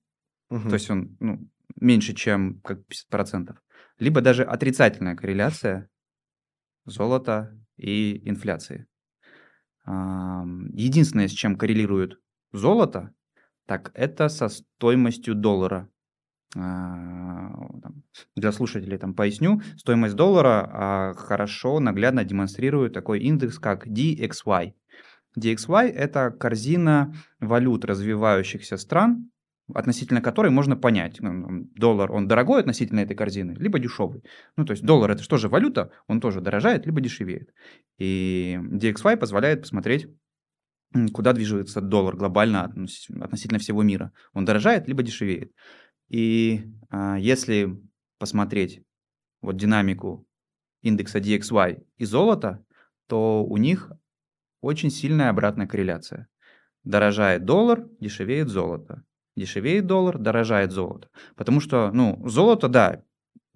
Мгм. 0.50 0.68
то 0.68 0.74
есть 0.74 0.90
он 0.90 1.16
ну, 1.20 1.48
меньше, 1.80 2.14
чем 2.14 2.60
как 2.60 2.80
50%, 3.12 3.56
либо 3.98 4.20
даже 4.20 4.44
отрицательная 4.44 5.16
корреляция 5.16 5.88
золота 6.84 7.56
и 7.76 8.28
инфляции. 8.28 8.86
Единственное, 9.86 11.28
с 11.28 11.32
чем 11.32 11.56
коррелирует 11.56 12.18
золото, 12.52 13.14
так 13.66 13.90
это 13.94 14.28
со 14.28 14.48
стоимостью 14.48 15.34
доллара. 15.34 15.88
А, 16.56 17.50
Для 18.36 18.52
слушателей 18.52 18.98
там 18.98 19.14
поясню. 19.14 19.60
Стоимость 19.76 20.14
доллара 20.14 20.70
а, 20.72 21.14
хорошо, 21.14 21.78
наглядно 21.80 22.24
демонстрирует 22.24 22.94
такой 22.94 23.20
индекс, 23.20 23.58
как 23.58 23.86
DXY. 23.86 24.72
DXY– 25.38 25.88
это 25.94 26.30
корзина 26.30 27.14
валют 27.40 27.84
развивающихся 27.84 28.76
стран, 28.78 29.30
относительно 29.74 30.20
которой 30.20 30.50
можно 30.50 30.76
понять, 30.76 31.20
ну, 31.20 31.68
доллар, 31.74 32.12
он 32.12 32.28
дорогой 32.28 32.60
относительно 32.60 33.00
этой 33.00 33.16
корзины, 33.16 33.52
либо 33.52 33.78
дешевый. 33.78 34.22
Ну, 34.56 34.64
то 34.64 34.72
есть 34.72 34.84
доллар– 34.84 35.10
это 35.12 35.22
что 35.22 35.36
же 35.36 35.48
валюта, 35.48 35.90
он 36.06 36.20
тоже 36.20 36.40
дорожает, 36.40 36.86
либо 36.86 37.00
дешевеет. 37.00 37.52
И 37.98 38.58
DXY 38.62 39.16
позволяет 39.16 39.62
посмотреть, 39.62 40.08
куда 41.12 41.32
движется 41.32 41.80
доллар 41.80 42.16
глобально 42.16 42.64
относ- 42.64 43.22
относительно 43.22 43.58
всего 43.58 43.82
мира. 43.82 44.12
Он 44.32 44.44
дорожает, 44.44 44.88
либо 44.88 45.02
дешевеет. 45.02 45.52
И 46.08 46.62
а, 46.90 47.18
если 47.18 47.78
посмотреть 48.18 48.82
вот 49.42 49.56
динамику 49.56 50.26
индекса 50.82 51.18
DXY 51.18 51.84
и 51.96 52.04
золота, 52.04 52.64
то 53.06 53.44
у 53.44 53.56
них 53.56 53.92
очень 54.60 54.90
сильная 54.90 55.30
обратная 55.30 55.66
корреляция. 55.66 56.28
Дорожает 56.84 57.44
доллар, 57.44 57.86
дешевеет 58.00 58.48
золото. 58.48 59.04
Дешевеет 59.38 59.86
доллар, 59.86 60.18
дорожает 60.18 60.72
золото. 60.72 61.08
Потому 61.36 61.60
что, 61.60 61.90
ну, 61.92 62.20
золото, 62.28 62.68
да, 62.68 63.02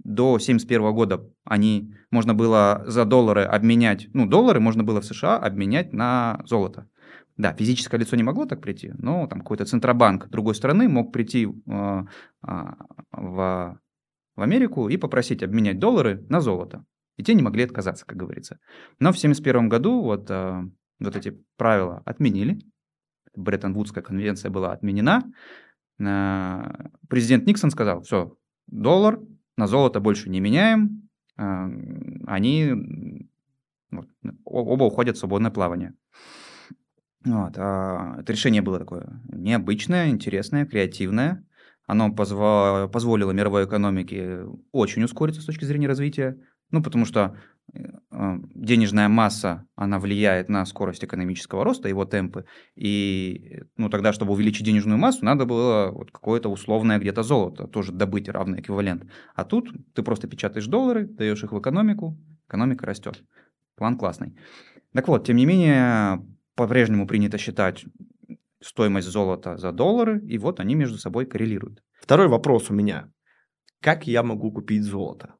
до 0.04 0.34
1971 0.34 0.94
года 0.94 1.28
они, 1.44 1.94
можно 2.10 2.34
было 2.34 2.82
за 2.86 3.04
доллары 3.04 3.42
обменять, 3.42 4.08
ну, 4.12 4.26
доллары 4.26 4.60
можно 4.60 4.84
было 4.84 5.00
в 5.00 5.04
США 5.04 5.38
обменять 5.38 5.92
на 5.92 6.42
золото. 6.46 6.88
Да, 7.36 7.54
физическое 7.54 7.98
лицо 7.98 8.16
не 8.16 8.22
могло 8.22 8.46
так 8.46 8.60
прийти, 8.60 8.92
но 8.98 9.26
там 9.26 9.40
какой-то 9.40 9.64
центробанк 9.64 10.28
другой 10.28 10.54
страны 10.54 10.88
мог 10.88 11.12
прийти 11.12 11.46
э, 11.46 11.50
а, 11.66 12.06
в, 13.10 13.78
в 14.36 14.40
Америку 14.42 14.88
и 14.88 14.96
попросить 14.98 15.42
обменять 15.42 15.78
доллары 15.78 16.24
на 16.28 16.40
золото. 16.40 16.84
И 17.16 17.24
те 17.24 17.34
не 17.34 17.42
могли 17.42 17.64
отказаться, 17.64 18.04
как 18.06 18.18
говорится. 18.18 18.58
Но 18.98 19.12
в 19.12 19.16
1971 19.16 19.68
году 19.68 20.02
вот, 20.02 20.30
э, 20.30 20.62
вот 21.00 21.16
эти 21.16 21.42
правила 21.56 22.02
отменили. 22.04 22.58
Бреттон-Вудская 23.34 24.02
конвенция 24.02 24.50
была 24.50 24.72
отменена. 24.72 25.22
Э, 26.06 26.88
Президент 27.08 27.46
Никсон 27.46 27.70
сказал, 27.70 28.02
все, 28.02 28.36
доллар 28.68 29.20
на 29.56 29.66
золото 29.66 30.00
больше 30.00 30.30
не 30.30 30.40
меняем, 30.40 31.10
а, 31.36 31.68
они 32.26 33.28
вот, 33.90 34.08
оба 34.44 34.84
уходят 34.84 35.16
в 35.16 35.20
свободное 35.20 35.50
плавание. 35.50 35.92
Вот, 37.24 37.52
а, 37.56 38.16
это 38.18 38.32
решение 38.32 38.62
было 38.62 38.78
такое 38.78 39.20
необычное, 39.28 40.08
интересное, 40.08 40.64
креативное. 40.64 41.44
Оно 41.86 42.08
позво- 42.08 42.88
позволило 42.88 43.32
мировой 43.32 43.66
экономике 43.66 44.46
очень 44.72 45.04
ускориться 45.04 45.42
с 45.42 45.44
точки 45.44 45.64
зрения 45.64 45.88
развития. 45.88 46.38
Ну, 46.70 46.82
потому 46.82 47.04
что 47.04 47.36
э, 47.74 47.80
денежная 48.54 49.08
масса, 49.08 49.66
она 49.74 49.98
влияет 49.98 50.48
на 50.48 50.64
скорость 50.64 51.04
экономического 51.04 51.64
роста, 51.64 51.88
его 51.88 52.04
темпы. 52.04 52.44
И 52.74 53.60
ну, 53.76 53.88
тогда, 53.88 54.12
чтобы 54.12 54.32
увеличить 54.32 54.64
денежную 54.64 54.98
массу, 54.98 55.24
надо 55.24 55.44
было 55.46 55.90
вот 55.92 56.10
какое-то 56.10 56.48
условное 56.48 56.98
где-то 56.98 57.22
золото 57.22 57.66
тоже 57.66 57.92
добыть 57.92 58.28
равный 58.28 58.60
эквивалент. 58.60 59.04
А 59.34 59.44
тут 59.44 59.70
ты 59.94 60.02
просто 60.02 60.28
печатаешь 60.28 60.66
доллары, 60.66 61.06
даешь 61.06 61.44
их 61.44 61.52
в 61.52 61.58
экономику, 61.58 62.18
экономика 62.48 62.86
растет. 62.86 63.22
План 63.76 63.96
классный. 63.96 64.36
Так 64.92 65.08
вот, 65.08 65.26
тем 65.26 65.36
не 65.36 65.46
менее, 65.46 66.24
по-прежнему 66.54 67.06
принято 67.06 67.38
считать 67.38 67.84
стоимость 68.60 69.08
золота 69.08 69.56
за 69.56 69.72
доллары, 69.72 70.20
и 70.26 70.38
вот 70.38 70.60
они 70.60 70.74
между 70.74 70.98
собой 70.98 71.26
коррелируют. 71.26 71.82
Второй 72.00 72.28
вопрос 72.28 72.70
у 72.70 72.74
меня. 72.74 73.10
Как 73.80 74.06
я 74.06 74.22
могу 74.22 74.52
купить 74.52 74.84
золото? 74.84 75.34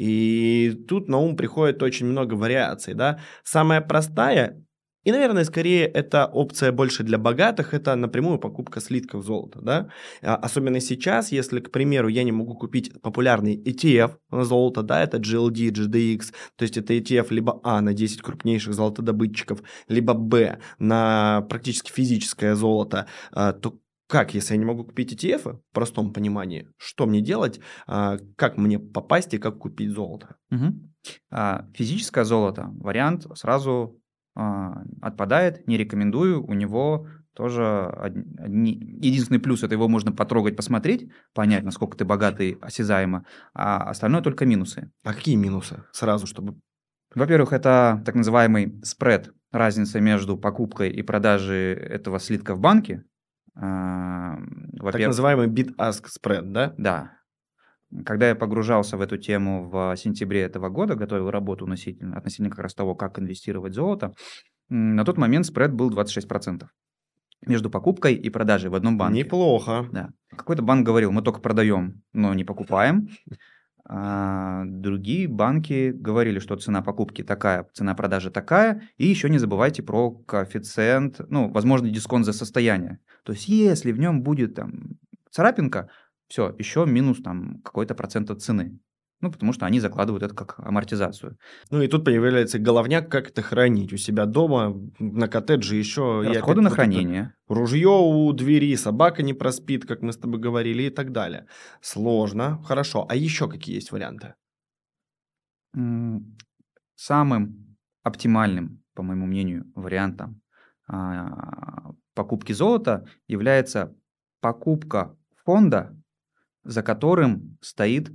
И 0.00 0.84
тут 0.88 1.08
на 1.08 1.18
ум 1.18 1.36
приходит 1.36 1.82
очень 1.82 2.06
много 2.06 2.34
вариаций, 2.34 2.94
да. 2.94 3.18
Самая 3.44 3.82
простая 3.82 4.64
и, 5.04 5.12
наверное, 5.12 5.44
скорее 5.44 5.86
это 5.86 6.26
опция 6.26 6.72
больше 6.72 7.04
для 7.04 7.16
богатых, 7.16 7.72
это 7.72 7.96
напрямую 7.96 8.38
покупка 8.38 8.80
слитков 8.80 9.24
золота, 9.24 9.60
да. 9.62 9.88
А, 10.22 10.36
особенно 10.36 10.80
сейчас, 10.80 11.32
если, 11.32 11.60
к 11.60 11.70
примеру, 11.70 12.08
я 12.08 12.22
не 12.22 12.32
могу 12.32 12.54
купить 12.54 13.00
популярный 13.00 13.56
ETF 13.56 14.16
на 14.30 14.44
золото, 14.44 14.82
да, 14.82 15.02
это 15.02 15.16
GLD, 15.16 15.70
GDX, 15.70 16.32
то 16.56 16.64
есть 16.64 16.76
это 16.76 16.92
ETF 16.92 17.28
либо 17.30 17.60
А 17.64 17.80
на 17.80 17.94
10 17.94 18.20
крупнейших 18.20 18.74
золотодобытчиков, 18.74 19.62
либо 19.88 20.12
Б 20.12 20.58
на 20.78 21.46
практически 21.48 21.90
физическое 21.90 22.54
золото, 22.54 23.06
а, 23.32 23.54
то 23.54 23.78
как, 24.10 24.34
если 24.34 24.54
я 24.54 24.58
не 24.58 24.66
могу 24.66 24.84
купить 24.84 25.12
ETF 25.12 25.54
в 25.54 25.74
простом 25.74 26.12
понимании, 26.12 26.68
что 26.76 27.06
мне 27.06 27.20
делать, 27.20 27.60
а, 27.86 28.18
как 28.36 28.58
мне 28.58 28.78
попасть 28.78 29.32
и 29.34 29.38
как 29.38 29.58
купить 29.58 29.90
золото? 29.90 30.36
Угу. 30.50 31.72
Физическое 31.74 32.24
золото, 32.24 32.70
вариант 32.74 33.26
сразу 33.34 33.98
а, 34.34 34.82
отпадает, 35.00 35.66
не 35.66 35.76
рекомендую, 35.76 36.44
у 36.44 36.52
него 36.52 37.06
тоже 37.34 37.86
одни, 38.36 38.72
единственный 38.72 39.38
плюс 39.38 39.62
это 39.62 39.74
его 39.74 39.88
можно 39.88 40.12
потрогать, 40.12 40.56
посмотреть, 40.56 41.10
понять, 41.32 41.62
насколько 41.62 41.96
ты 41.96 42.04
богатый, 42.04 42.58
осязаемо, 42.60 43.24
а 43.54 43.88
остальное 43.88 44.20
только 44.20 44.44
минусы. 44.44 44.90
А 45.04 45.14
какие 45.14 45.36
минусы? 45.36 45.84
Сразу, 45.92 46.26
чтобы... 46.26 46.58
Во-первых, 47.14 47.52
это 47.52 48.02
так 48.04 48.14
называемый 48.14 48.80
спред, 48.82 49.32
разница 49.52 50.00
между 50.00 50.36
покупкой 50.36 50.90
и 50.90 51.02
продажей 51.02 51.72
этого 51.74 52.18
слитка 52.18 52.54
в 52.54 52.60
банке. 52.60 53.04
А, 53.54 54.36
так 54.92 55.00
называемый 55.00 55.48
bid-ask 55.48 56.04
spread, 56.06 56.42
да? 56.42 56.74
Да. 56.78 57.12
Когда 58.04 58.28
я 58.28 58.34
погружался 58.36 58.96
в 58.96 59.00
эту 59.00 59.16
тему 59.16 59.68
в 59.68 59.96
сентябре 59.96 60.42
этого 60.42 60.68
года, 60.68 60.94
готовил 60.94 61.30
работу 61.30 61.64
относительно, 61.64 62.16
относительно 62.16 62.50
как 62.50 62.60
раз 62.60 62.74
того, 62.74 62.94
как 62.94 63.18
инвестировать 63.18 63.72
в 63.72 63.76
золото, 63.76 64.14
на 64.68 65.04
тот 65.04 65.18
момент 65.18 65.46
спред 65.46 65.72
был 65.72 65.90
26% 65.90 66.66
между 67.46 67.70
покупкой 67.70 68.14
и 68.14 68.30
продажей 68.30 68.70
в 68.70 68.74
одном 68.74 68.96
банке. 68.96 69.18
Неплохо. 69.18 69.88
Да. 69.92 70.10
Какой-то 70.36 70.62
банк 70.62 70.86
говорил, 70.86 71.10
мы 71.10 71.22
только 71.22 71.40
продаем, 71.40 72.02
но 72.12 72.32
не 72.34 72.44
покупаем. 72.44 73.08
А 73.92 74.62
другие 74.66 75.26
банки 75.26 75.90
говорили, 75.90 76.38
что 76.38 76.54
цена 76.54 76.80
покупки 76.80 77.24
такая, 77.24 77.66
цена 77.72 77.96
продажи 77.96 78.30
такая, 78.30 78.82
и 78.98 79.06
еще 79.08 79.28
не 79.28 79.38
забывайте 79.38 79.82
про 79.82 80.12
коэффициент, 80.12 81.20
ну, 81.28 81.50
возможный 81.50 81.90
дисконт 81.90 82.24
за 82.24 82.32
состояние. 82.32 83.00
То 83.24 83.32
есть, 83.32 83.48
если 83.48 83.90
в 83.90 83.98
нем 83.98 84.22
будет 84.22 84.54
там 84.54 85.00
царапинка, 85.32 85.90
все, 86.28 86.54
еще 86.56 86.86
минус 86.86 87.20
там 87.20 87.62
какой-то 87.64 87.96
процент 87.96 88.30
от 88.30 88.42
цены. 88.42 88.78
Ну, 89.20 89.30
потому 89.30 89.52
что 89.52 89.66
они 89.66 89.80
закладывают 89.80 90.22
это 90.22 90.34
как 90.34 90.58
амортизацию. 90.58 91.36
Ну, 91.70 91.82
и 91.82 91.88
тут 91.88 92.04
появляется 92.04 92.58
головняк, 92.58 93.10
как 93.10 93.28
это 93.28 93.42
хранить 93.42 93.92
у 93.92 93.98
себя 93.98 94.24
дома, 94.24 94.74
на 94.98 95.28
коттедже 95.28 95.76
еще... 95.76 96.22
Расходы 96.26 96.62
на 96.62 96.70
хранение. 96.70 97.34
Ружье 97.46 97.88
у 97.88 98.32
двери, 98.32 98.74
собака 98.76 99.22
не 99.22 99.34
проспит, 99.34 99.84
как 99.84 100.00
мы 100.00 100.12
с 100.12 100.16
тобой 100.16 100.40
говорили, 100.40 100.84
и 100.84 100.90
так 100.90 101.12
далее. 101.12 101.46
Сложно, 101.82 102.62
хорошо. 102.62 103.06
А 103.08 103.14
еще 103.14 103.48
какие 103.48 103.74
есть 103.74 103.92
варианты? 103.92 104.34
Самым 106.94 107.76
оптимальным, 108.02 108.82
по 108.94 109.02
моему 109.02 109.26
мнению, 109.26 109.70
вариантом 109.74 110.40
а, 110.88 111.92
покупки 112.14 112.52
золота 112.52 113.06
является 113.28 113.94
покупка 114.40 115.16
фонда, 115.44 115.96
за 116.64 116.82
которым 116.82 117.58
стоит 117.60 118.10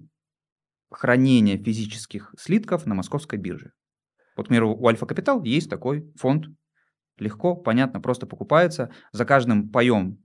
хранение 0.91 1.57
физических 1.57 2.33
слитков 2.37 2.85
на 2.85 2.95
московской 2.95 3.39
бирже. 3.39 3.71
Вот, 4.35 4.45
к 4.45 4.49
примеру, 4.49 4.75
у 4.75 4.87
Альфа 4.87 5.05
Капитал 5.05 5.43
есть 5.43 5.69
такой 5.69 6.11
фонд. 6.17 6.47
Легко, 7.17 7.55
понятно, 7.55 8.01
просто 8.01 8.27
покупается. 8.27 8.91
За 9.13 9.25
каждым 9.25 9.69
паем, 9.69 10.17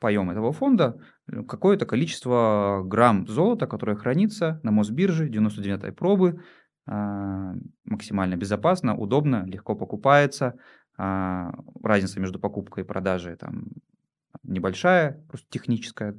паем 0.00 0.30
этого 0.30 0.52
фонда 0.52 0.96
э, 1.30 1.42
какое-то 1.44 1.86
количество 1.86 2.82
грамм 2.84 3.26
золота, 3.28 3.66
которое 3.66 3.96
хранится 3.96 4.60
на 4.64 4.72
Мосбирже 4.72 5.28
99-й 5.28 5.92
пробы, 5.92 6.42
а, 6.88 7.54
максимально 7.84 8.36
безопасно, 8.36 8.96
удобно, 8.96 9.44
легко 9.46 9.74
покупается. 9.74 10.54
А, 10.98 11.52
разница 11.82 12.20
между 12.20 12.38
покупкой 12.38 12.84
и 12.84 12.86
продажей 12.86 13.36
там 13.36 13.66
небольшая, 14.42 15.24
просто 15.28 15.46
техническая. 15.50 16.14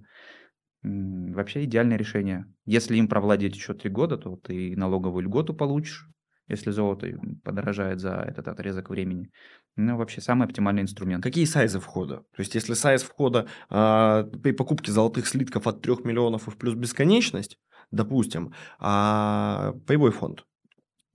Вообще 0.83 1.63
идеальное 1.63 1.97
решение. 1.97 2.45
Если 2.65 2.97
им 2.97 3.07
провладеть 3.07 3.55
еще 3.55 3.73
три 3.73 3.89
года, 3.89 4.17
то 4.17 4.37
ты 4.37 4.75
налоговую 4.77 5.23
льготу 5.23 5.53
получишь, 5.53 6.07
если 6.47 6.71
золото 6.71 7.07
подорожает 7.43 7.99
за 7.99 8.15
этот 8.15 8.47
отрезок 8.47 8.89
времени. 8.89 9.29
Ну, 9.75 9.97
вообще, 9.97 10.21
самый 10.21 10.47
оптимальный 10.47 10.81
инструмент. 10.81 11.23
Какие 11.23 11.45
сайзы 11.45 11.79
входа? 11.79 12.17
То 12.35 12.39
есть, 12.39 12.55
если 12.55 12.73
сайз 12.73 13.03
входа 13.03 13.47
э, 13.69 14.23
при 14.41 14.51
покупке 14.51 14.91
золотых 14.91 15.27
слитков 15.27 15.67
от 15.67 15.81
3 15.81 15.97
миллионов 16.03 16.47
и 16.47 16.51
в 16.51 16.57
плюс 16.57 16.75
бесконечность, 16.75 17.59
допустим, 17.91 18.53
а 18.79 19.73
паевой 19.85 20.11
фонд? 20.11 20.45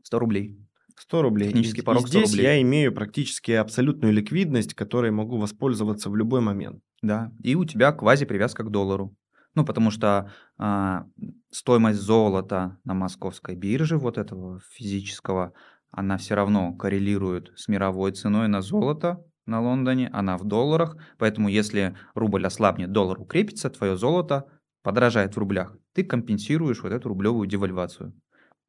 100 0.04 0.18
рублей. 0.18 0.58
100 0.96 1.22
рублей. 1.22 1.48
Технический 1.48 1.82
порог 1.82 2.04
и 2.04 2.08
здесь 2.08 2.30
рублей. 2.30 2.44
я 2.44 2.62
имею 2.62 2.92
практически 2.92 3.52
абсолютную 3.52 4.12
ликвидность, 4.12 4.74
которой 4.74 5.10
могу 5.10 5.38
воспользоваться 5.38 6.10
в 6.10 6.16
любой 6.16 6.40
момент. 6.40 6.82
Да, 7.02 7.32
и 7.42 7.54
у 7.56 7.64
тебя 7.64 7.92
квази-привязка 7.92 8.62
к 8.62 8.70
доллару. 8.70 9.16
Ну, 9.54 9.64
потому 9.64 9.90
что 9.90 10.30
а, 10.58 11.04
стоимость 11.50 12.00
золота 12.00 12.78
на 12.84 12.94
московской 12.94 13.54
бирже, 13.54 13.98
вот 13.98 14.16
этого 14.16 14.60
физического, 14.70 15.52
она 15.90 16.16
все 16.16 16.34
равно 16.34 16.74
коррелирует 16.74 17.52
с 17.56 17.68
мировой 17.68 18.12
ценой 18.12 18.48
на 18.48 18.62
золото 18.62 19.22
на 19.44 19.60
Лондоне, 19.60 20.08
она 20.12 20.38
в 20.38 20.44
долларах, 20.44 20.96
поэтому 21.18 21.48
если 21.48 21.96
рубль 22.14 22.46
ослабнет, 22.46 22.92
доллар 22.92 23.20
укрепится, 23.20 23.70
твое 23.70 23.96
золото 23.96 24.46
подорожает 24.82 25.34
в 25.34 25.38
рублях. 25.38 25.76
Ты 25.94 26.04
компенсируешь 26.04 26.82
вот 26.82 26.92
эту 26.92 27.08
рублевую 27.08 27.46
девальвацию. 27.46 28.14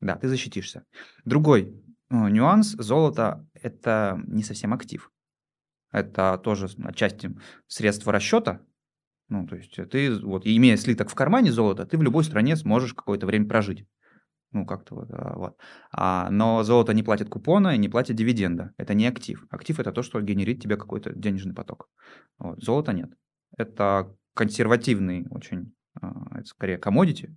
Да, 0.02 0.16
ты 0.18 0.28
защитишься. 0.28 0.84
Другой 1.26 1.74
ну, 2.10 2.28
нюанс, 2.28 2.76
золото– 2.78 3.48
это 3.54 4.22
не 4.28 4.44
совсем 4.44 4.74
актив. 4.74 5.12
Это 5.92 6.40
тоже 6.44 6.68
отчасти 6.84 7.36
средство 7.68 8.12
расчета, 8.12 8.62
ну, 9.34 9.48
то 9.48 9.56
есть 9.56 9.76
ты, 9.90 10.14
вот, 10.14 10.46
имея 10.46 10.78
слиток 10.78 11.10
в 11.10 11.16
кармане 11.16 11.52
золота, 11.52 11.88
ты 11.88 11.98
в 11.98 12.04
любой 12.04 12.24
стране 12.24 12.56
сможешь 12.56 12.94
какое-то 12.94 13.26
время 13.26 13.48
прожить. 13.48 13.88
Ну, 14.52 14.68
как-то 14.68 14.94
вот. 14.94 15.10
А, 15.12 15.34
вот. 15.36 15.58
А, 15.92 16.30
но 16.30 16.64
золото 16.64 16.94
не 16.94 17.02
платит 17.02 17.30
купона 17.30 17.74
и 17.74 17.80
не 17.80 17.90
платит 17.90 18.16
дивиденда. 18.16 18.74
Это 18.78 18.94
не 18.94 19.08
актив. 19.08 19.48
Актив– 19.50 19.80
это 19.80 19.92
то, 19.92 20.04
что 20.04 20.22
генерит 20.22 20.62
тебе 20.62 20.78
какой-то 20.78 21.12
денежный 21.16 21.56
поток. 21.56 21.90
Вот. 22.38 22.64
Золота 22.64 22.94
нет. 22.94 23.10
Это 23.58 24.16
консервативный 24.36 25.26
очень, 25.32 25.74
а, 26.00 26.38
это 26.38 26.46
скорее 26.46 26.78
commodity. 26.78 27.36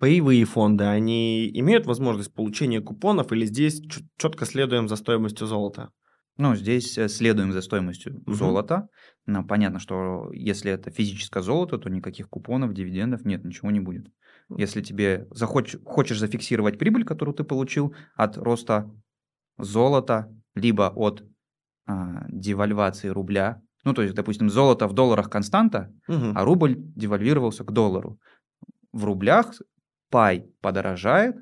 Паевые 0.00 0.44
фонды, 0.46 0.84
они 0.84 1.48
имеют 1.60 1.86
возможность 1.86 2.34
получения 2.34 2.80
купонов 2.80 3.32
или 3.32 3.46
здесь 3.46 3.80
четко 4.16 4.46
следуем 4.46 4.88
за 4.88 4.96
стоимостью 4.96 5.46
золота? 5.46 5.92
Ну, 6.38 6.54
здесь 6.54 6.96
э, 6.96 7.08
следуем 7.08 7.52
за 7.52 7.60
стоимостью 7.60 8.22
угу. 8.24 8.32
золота. 8.32 8.88
Но 9.26 9.44
понятно, 9.44 9.80
что 9.80 10.30
если 10.32 10.70
это 10.70 10.90
физическое 10.90 11.42
золото, 11.42 11.78
то 11.78 11.90
никаких 11.90 12.28
купонов, 12.30 12.72
дивидендов 12.72 13.24
нет, 13.24 13.44
ничего 13.44 13.70
не 13.70 13.80
будет. 13.80 14.06
Если 14.56 14.80
тебе 14.80 15.26
захоч, 15.30 15.76
хочешь 15.84 16.18
зафиксировать 16.18 16.78
прибыль, 16.78 17.04
которую 17.04 17.34
ты 17.34 17.44
получил 17.44 17.94
от 18.14 18.38
роста 18.38 18.90
золота, 19.58 20.32
либо 20.54 20.92
от 20.94 21.24
а, 21.86 22.24
девальвации 22.28 23.08
рубля, 23.08 23.62
Ну, 23.84 23.94
то 23.94 24.02
есть, 24.02 24.14
допустим, 24.14 24.50
золото 24.50 24.86
в 24.86 24.92
долларах 24.92 25.30
константа, 25.30 25.92
Мгм. 26.08 26.32
а 26.36 26.44
рубль 26.44 26.76
девальвировался 26.78 27.64
к 27.64 27.72
доллару. 27.72 28.18
В 28.92 29.04
рублях 29.04 29.54
пай 30.10 30.46
подорожает, 30.60 31.36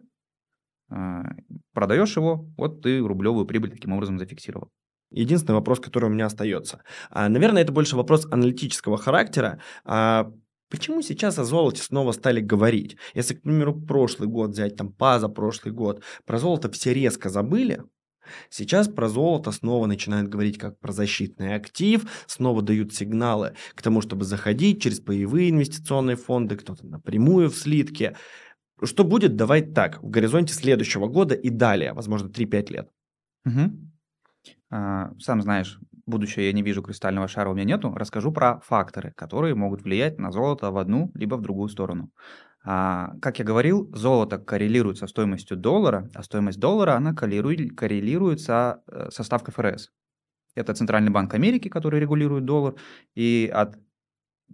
а, 0.91 1.25
продаешь 1.73 2.17
его, 2.17 2.49
вот 2.57 2.83
ты 2.83 2.99
рублевую 3.01 3.47
прибыль 3.47 3.71
таким 3.71 3.93
образом 3.93 4.19
зафиксировал. 4.19 4.71
Единственный 5.11 5.55
вопрос, 5.55 5.81
который 5.81 6.07
у 6.07 6.13
меня 6.13 6.27
остается. 6.27 6.83
А, 7.11 7.29
наверное, 7.29 7.63
это 7.63 7.73
больше 7.73 7.97
вопрос 7.97 8.27
аналитического 8.31 8.99
характера. 8.99 9.61
А, 9.85 10.31
почему 10.71 11.03
сейчас 11.03 11.39
о 11.39 11.45
золоте 11.45 11.83
снова 11.83 12.13
стали 12.13 12.41
говорить? 12.41 12.97
Если, 13.15 13.35
к 13.35 13.43
примеру, 13.43 13.81
прошлый 13.81 14.29
год 14.29 14.51
взять, 14.51 14.77
там, 14.77 14.93
позапрошлый 14.93 15.73
год, 15.73 16.03
про 16.25 16.39
золото 16.39 16.71
все 16.71 16.93
резко 16.93 17.29
забыли, 17.29 17.83
Сейчас 18.51 18.89
про 18.89 19.09
золото 19.09 19.53
снова 19.53 19.87
начинают 19.87 20.29
говорить 20.29 20.59
как 20.59 20.79
про 20.79 20.93
защитный 20.93 21.55
актив, 21.55 22.05
снова 22.27 22.63
дают 22.63 22.95
сигналы 22.95 23.55
к 23.75 23.83
тому, 23.83 24.01
чтобы 24.01 24.25
заходить 24.25 24.83
через 24.83 25.01
паевые 25.01 25.51
инвестиционные 25.51 26.17
фонды, 26.17 26.57
кто-то 26.57 26.87
напрямую 26.87 27.51
в 27.51 27.57
слитки. 27.57 28.17
Что 28.83 29.05
будет, 29.05 29.37
давай 29.37 29.63
так, 29.63 30.03
в 30.03 30.11
горизонте 30.11 30.55
следующего 30.55 31.07
года 31.07 31.35
и 31.35 31.49
далее, 31.51 31.93
возможно, 31.93 32.29
3-5 32.29 32.71
лет. 32.71 32.91
Мгм. 33.45 33.93
А, 34.71 35.11
Сам 35.19 35.43
знаешь, 35.43 35.79
будущее 36.07 36.47
я 36.47 36.53
не 36.53 36.63
вижу, 36.63 36.83
кристального 36.83 37.29
шара 37.29 37.51
у 37.51 37.55
меня 37.55 37.65
нету. 37.65 37.93
Расскажу 37.95 38.33
про 38.33 38.61
факторы, 38.61 39.13
которые 39.17 39.55
могут 39.55 39.83
влиять 39.83 40.19
на 40.19 40.33
золото 40.33 40.71
в 40.71 40.79
одну 40.79 41.11
либо 41.15 41.37
в 41.37 41.43
другую 41.43 41.69
сторону. 41.69 42.11
А, 42.65 43.13
Как 43.23 43.39
я 43.39 43.45
говорил, 43.45 43.91
золото 43.95 44.39
коррелирует 44.39 44.99
со 44.99 45.07
стоимостью 45.07 45.57
доллара, 45.57 46.11
а 46.15 46.23
стоимость 46.23 46.59
доллара, 46.59 46.95
она 46.97 47.15
коррелирует, 47.15 47.77
коррелирует 47.77 48.41
со, 48.41 48.83
э, 48.91 49.11
со 49.11 49.23
ставкой 49.23 49.55
ФРС. 49.55 49.91
Это 50.55 50.75
Центральный 50.75 51.11
банк 51.11 51.35
Америки, 51.35 51.69
который 51.69 52.01
регулирует 52.01 52.45
доллар, 52.45 52.77
и 53.15 53.51
от 53.53 53.77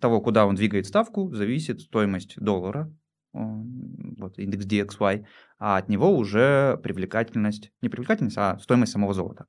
того, 0.00 0.20
куда 0.20 0.46
он 0.46 0.54
двигает 0.56 0.86
ставку, 0.86 1.32
зависит 1.34 1.80
стоимость 1.80 2.36
доллара, 2.40 2.92
вот 3.32 4.38
индекс 4.38 4.66
DXY, 4.66 5.26
а 5.58 5.76
от 5.78 5.88
него 5.88 6.16
уже 6.16 6.78
привлекательность, 6.82 7.72
не 7.80 7.88
привлекательность, 7.88 8.36
а 8.38 8.58
стоимость 8.58 8.92
самого 8.92 9.14
золота. 9.14 9.46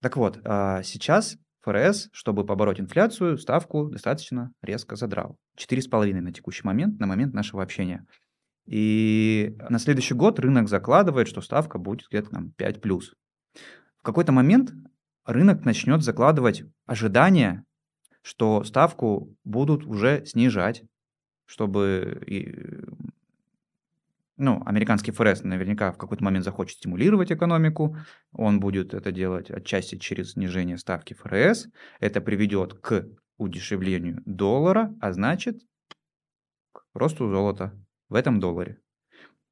Так 0.00 0.16
вот, 0.16 0.40
а, 0.44 0.82
сейчас 0.82 1.36
ФРС, 1.62 2.08
чтобы 2.12 2.46
побороть 2.46 2.80
инфляцию, 2.80 3.36
ставку 3.36 3.88
достаточно 3.88 4.52
резко 4.62 4.96
задрал. 4.96 5.36
4,5 5.56 6.20
на 6.20 6.32
текущий 6.32 6.62
момент, 6.64 6.98
на 7.00 7.06
момент 7.06 7.34
нашего 7.34 7.62
общения. 7.62 8.06
И 8.66 9.56
на 9.68 9.78
следующий 9.78 10.14
год 10.14 10.38
рынок 10.38 10.68
закладывает, 10.68 11.26
что 11.26 11.40
ставка 11.40 11.78
будет 11.78 12.06
где-то 12.08 12.30
там 12.30 12.52
5 12.52 12.80
плюс. 12.80 13.14
В 13.98 14.02
какой-то 14.02 14.32
момент 14.32 14.72
рынок 15.24 15.64
начнет 15.64 16.02
закладывать 16.02 16.64
ожидания, 16.86 17.64
что 18.22 18.62
ставку 18.64 19.34
будут 19.44 19.84
уже 19.84 20.24
снижать, 20.26 20.82
чтобы 21.46 22.22
ну, 24.38 24.62
американский 24.64 25.10
ФРС 25.10 25.42
наверняка 25.42 25.92
в 25.92 25.98
какой-то 25.98 26.24
момент 26.24 26.44
захочет 26.44 26.78
стимулировать 26.78 27.32
экономику, 27.32 27.96
он 28.32 28.60
будет 28.60 28.94
это 28.94 29.12
делать 29.12 29.50
отчасти 29.50 29.96
через 29.98 30.32
снижение 30.32 30.78
ставки 30.78 31.14
ФРС, 31.14 31.68
это 32.00 32.20
приведет 32.20 32.74
к 32.74 33.06
удешевлению 33.36 34.22
доллара, 34.24 34.94
а 35.00 35.12
значит 35.12 35.60
к 36.72 36.84
росту 36.94 37.28
золота 37.28 37.74
в 38.08 38.14
этом 38.14 38.40
долларе. 38.40 38.78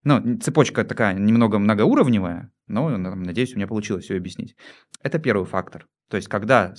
Ну, 0.05 0.39
цепочка 0.39 0.85
такая 0.85 1.15
немного 1.15 1.59
многоуровневая, 1.59 2.53
но, 2.69 2.97
надеюсь, 2.97 3.55
у 3.55 3.57
меня 3.57 3.67
получилось 3.67 4.05
все 4.05 4.17
объяснить. 4.17 4.55
Это 5.03 5.19
первый 5.19 5.47
фактор. 5.47 5.89
То 6.09 6.17
есть, 6.17 6.29
когда 6.29 6.75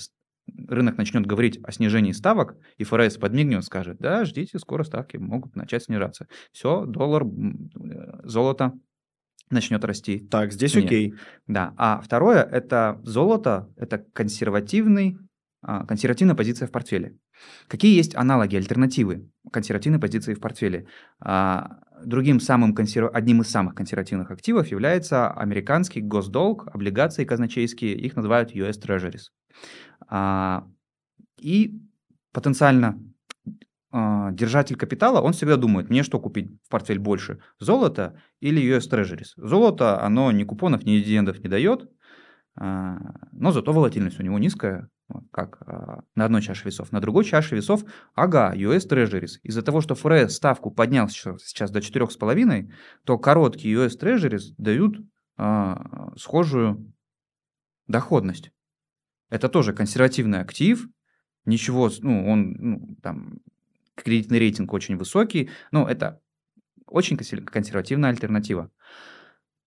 рынок 0.68 0.96
начнет 0.98 1.26
говорить 1.26 1.58
о 1.62 1.72
снижении 1.72 2.12
ставок, 2.12 2.56
и 2.76 2.84
ФРС 2.84 3.16
подмигнет, 3.16 3.64
скажет, 3.64 3.98
да, 3.98 4.24
ждите, 4.24 4.58
скоро 4.58 4.84
ставки 4.84 5.16
могут 5.16 5.56
начать 5.56 5.84
снижаться. 5.84 6.26
Все, 6.52 6.84
доллар, 6.86 7.24
э, 7.24 8.20
золото 8.24 8.72
начнет 9.50 9.84
расти. 9.84 10.18
Так, 10.18 10.52
здесь 10.52 10.74
Нет. 10.74 10.84
окей. 10.84 11.14
Да, 11.46 11.74
а 11.76 12.00
второе– 12.00 12.42
это 12.52 13.00
золото, 13.02 13.68
это 13.76 14.04
консервативный, 14.12 15.16
а, 15.62 15.86
консервативная 15.86 16.34
позиция 16.34 16.68
в 16.68 16.70
портфеле. 16.70 17.16
Какие 17.66 17.96
есть 17.96 18.14
аналоги, 18.14 18.56
альтернативы 18.56 19.30
консервативной 19.52 19.98
позиции 19.98 20.34
в 20.34 20.40
портфеле? 20.40 20.86
А, 21.20 21.78
Другим 22.04 22.40
самым 22.40 22.74
консерв... 22.74 23.10
одним 23.12 23.42
из 23.42 23.50
самых 23.50 23.74
консервативных 23.74 24.30
активов 24.30 24.68
является 24.68 25.30
американский 25.30 26.00
госдолг, 26.00 26.68
облигации 26.72 27.24
казначейские, 27.24 27.94
их 27.94 28.16
называют 28.16 28.54
US 28.54 28.80
Treasuries. 28.80 29.30
А, 30.08 30.66
И 31.40 31.80
потенциально 32.32 32.98
а, 33.90 34.30
держатель 34.32 34.76
капитала, 34.76 35.20
он 35.20 35.32
всегда 35.32 35.56
думает, 35.56 35.88
мне 35.88 36.02
что 36.02 36.18
купить 36.18 36.50
в 36.64 36.68
портфель 36.68 36.98
больше, 36.98 37.40
золото 37.58 38.20
или 38.40 38.60
US 38.76 38.90
Treasuries. 38.90 39.32
Золото, 39.36 40.02
оно 40.02 40.30
ни 40.32 40.44
купонов, 40.44 40.84
ни 40.84 40.98
дивидендов 40.98 41.40
не 41.40 41.48
дает, 41.48 41.90
а, 42.56 42.98
но 43.32 43.52
зато 43.52 43.72
волатильность 43.72 44.20
у 44.20 44.22
него 44.22 44.38
низкая, 44.38 44.88
как 45.30 45.62
на 46.14 46.24
одной 46.26 46.42
чаше 46.42 46.66
весов. 46.66 46.92
На 46.92 47.00
другой 47.00 47.24
чаше 47.24 47.56
весов, 47.56 47.82
ага, 48.14 48.52
US 48.54 48.86
Treasuries. 48.86 49.38
Из-за 49.42 49.62
того, 49.62 49.80
что 49.80 49.94
ФРС 49.94 50.34
ставку 50.34 50.70
поднял 50.70 51.08
сейчас, 51.08 51.70
до 51.70 51.80
4,5, 51.80 52.70
то 53.04 53.18
короткие 53.18 53.74
US 53.76 53.98
Treasuries 53.98 54.52
дают 54.58 54.98
схожую 56.16 56.92
доходность. 57.86 58.52
Это 59.30 59.48
тоже 59.48 59.72
консервативный 59.72 60.40
актив, 60.40 60.88
ничего, 61.44 61.90
ну, 62.00 62.28
он, 62.30 62.52
ну, 62.58 62.96
там, 63.02 63.40
кредитный 63.94 64.38
рейтинг 64.38 64.72
очень 64.72 64.96
высокий, 64.96 65.50
но 65.70 65.88
это 65.88 66.20
очень 66.86 67.16
консер- 67.16 67.44
консервативная 67.44 68.10
альтернатива. 68.10 68.70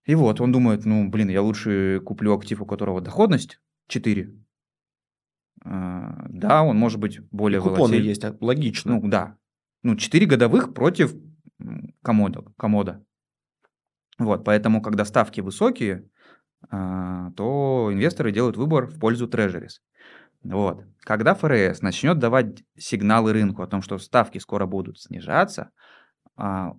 И 0.06 0.15
вот, 0.15 0.41
он 0.41 0.52
думает, 0.52 0.86
ну, 0.86 1.10
блин, 1.10 1.30
я 1.30 1.41
лучше 1.41 2.02
куплю 2.04 2.34
актив, 2.36 2.62
у 2.62 2.65
которого 2.65 3.02
доходность 3.02 3.60
4. 3.88 4.34
А, 5.63 6.26
да, 6.30 6.63
он 6.63 6.78
может 6.78 7.00
быть 7.00 7.19
более 7.30 7.62
Купоны 7.62 7.97
волатиль- 7.97 8.08
есть, 8.08 8.24
а, 8.24 8.36
логично. 8.41 8.95
Ну, 8.95 9.08
да. 9.08 9.38
Ну, 9.84 9.95
4 9.95 10.26
годовых 10.26 10.74
против 10.74 11.13
комода. 12.02 12.43
комода. 12.58 13.06
Вот, 14.17 14.43
поэтому, 14.43 14.82
когда 14.82 15.06
ставки 15.06 15.41
высокие, 15.41 16.10
то 16.69 17.89
инвесторы 17.91 18.32
делают 18.32 18.58
выбор 18.58 18.88
в 18.88 19.00
пользу 19.00 19.28
трежерис. 19.28 19.82
Вот. 20.43 20.84
Когда 21.02 21.36
ФРС 21.36 21.82
начнет 21.82 22.19
давать 22.19 22.63
сигналы 22.78 23.34
рынку 23.34 23.62
о 23.62 23.67
том, 23.67 23.82
что 23.82 23.97
ставки 23.97 24.38
скоро 24.38 24.65
будут 24.65 25.00
снижаться, 25.00 25.71
а, 26.36 26.74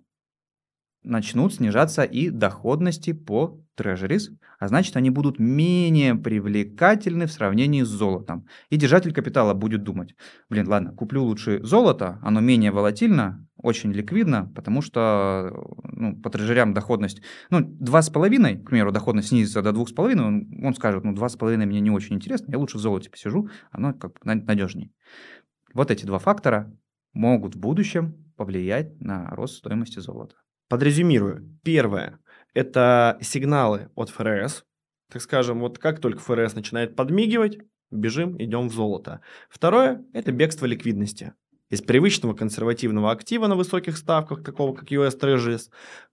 начнут 1.05 1.55
снижаться 1.55 2.03
и 2.03 2.31
доходности 2.31 3.13
по 3.13 3.61
трежерис, 3.75 4.31
а 4.59 4.69
значит, 4.69 4.97
они 4.97 5.11
будут 5.11 5.39
менее 5.39 6.15
привлекательны 6.15 7.27
в 7.27 7.33
сравнении 7.33 7.83
с 7.83 7.89
золотом. 7.89 8.47
И 8.71 8.77
держатель 8.77 9.13
капитала 9.13 9.55
будет 9.55 9.83
думать, 9.83 10.15
блин, 10.49 10.69
ладно, 10.69 10.93
куплю 10.93 11.25
лучше 11.25 11.61
золото, 11.63 12.19
оно 12.23 12.41
менее 12.41 12.71
волатильно, 12.71 13.47
очень 13.57 13.93
ликвидно, 13.93 14.53
потому 14.55 14.83
что 14.83 15.53
ну, 15.85 16.17
по 16.21 16.31
трежерям 16.31 16.75
доходность, 16.75 17.23
ну, 17.51 17.61
2,5, 17.61 18.63
к 18.63 18.69
примеру, 18.69 18.93
доходность 18.93 19.29
снизится 19.29 19.63
до 19.63 19.71
2,5, 19.71 20.21
он, 20.21 20.65
он 20.65 20.75
скажет, 20.75 21.05
ну, 21.05 21.13
2,5 21.13 21.57
мне 21.67 21.81
не 21.81 21.91
очень 21.91 22.17
интересно, 22.17 22.53
я 22.53 22.59
лучше 22.59 22.79
в 22.79 22.81
золоте 22.81 23.11
посижу, 23.11 23.49
оно 23.71 23.95
как 23.95 24.25
надежнее. 24.25 24.91
Вот 25.75 25.91
эти 25.91 26.05
два 26.05 26.19
фактора 26.19 26.73
могут 27.15 27.55
в 27.55 27.59
будущем 27.59 28.15
повлиять 28.37 29.01
на 29.01 29.31
рост 29.31 29.57
стоимости 29.57 30.01
золота. 30.01 30.35
Подрезюмирую. 30.73 31.59
Первое– 31.63 32.19
это 32.55 33.19
сигналы 33.21 33.91
от 33.95 34.09
ФРС. 34.09 34.65
Так 35.13 35.21
скажем, 35.21 35.61
вот 35.61 35.79
как 35.79 36.01
только 36.01 36.21
ФРС 36.21 36.55
начинает 36.55 36.97
подмигивать, 36.97 37.59
бежим, 37.91 38.43
идем 38.43 38.71
в 38.71 38.73
золото. 38.73 39.21
Второе– 39.51 40.03
это 40.15 40.33
бегство 40.33 40.65
ликвидности. 40.65 41.35
Из 41.69 41.83
привычного 41.83 42.33
консервативного 42.33 43.11
актива 43.11 43.49
на 43.49 43.55
высоких 43.55 43.99
ставках, 43.99 44.43
такого 44.43 44.75
как 44.75 44.91
US 44.91 45.21
Treasuries, 45.21 45.69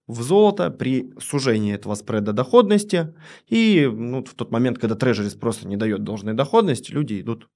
в 0.07 0.21
золото 0.21 0.71
при 0.71 1.13
сужении 1.21 1.73
этого 1.73 1.95
спреда 1.95 2.33
доходности. 2.33 3.15
И 3.47 3.89
ну, 3.89 4.25
в 4.25 4.33
тот 4.33 4.51
момент, 4.51 4.77
когда 4.77 4.95
Treasuries 4.95 5.39
просто 5.39 5.69
не 5.69 5.77
дает 5.77 6.03
должной 6.03 6.33
доходности, 6.33 6.91
люди 6.91 7.21
идут 7.21 7.47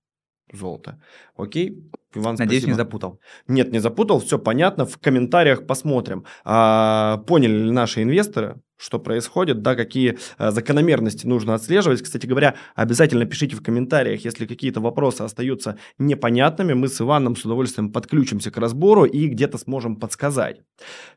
в 0.50 0.58
золото. 0.58 1.04
Окей? 1.36 1.84
Иван, 2.16 2.36
Надеюсь, 2.38 2.64
спасибо. 2.64 2.72
не 2.72 2.78
запутал. 2.78 3.20
Нет, 3.48 3.72
не 3.72 3.80
запутал, 3.80 4.20
все 4.20 4.40
понятно. 4.40 4.86
В 4.86 4.98
комментариях 4.98 5.66
посмотрим, 5.66 6.26
а, 6.46 7.18
поняли 7.28 7.66
ли 7.66 7.72
наши 7.72 8.04
инвесторы, 8.04 8.62
что 8.78 9.00
происходит, 9.00 9.62
да, 9.62 9.76
какие 9.76 10.18
а, 10.38 10.52
закономерности 10.52 11.26
нужно 11.26 11.54
отслеживать. 11.54 12.02
Кстати 12.02 12.26
говоря, 12.26 12.56
обязательно 12.76 13.26
пишите 13.26 13.56
в 13.56 13.64
комментариях, 13.64 14.26
если 14.26 14.46
какие-то 14.46 14.82
вопросы 14.82 15.22
остаются 15.22 15.78
непонятными. 15.98 16.74
Мы 16.74 16.88
с 16.90 17.00
Иваном 17.00 17.36
с 17.36 17.46
удовольствием 17.46 17.92
подключимся 17.92 18.52
к 18.52 18.58
разбору 18.58 19.06
и 19.06 19.28
где-то 19.28 19.58
сможем 19.58 19.96
подсказать. 19.96 20.62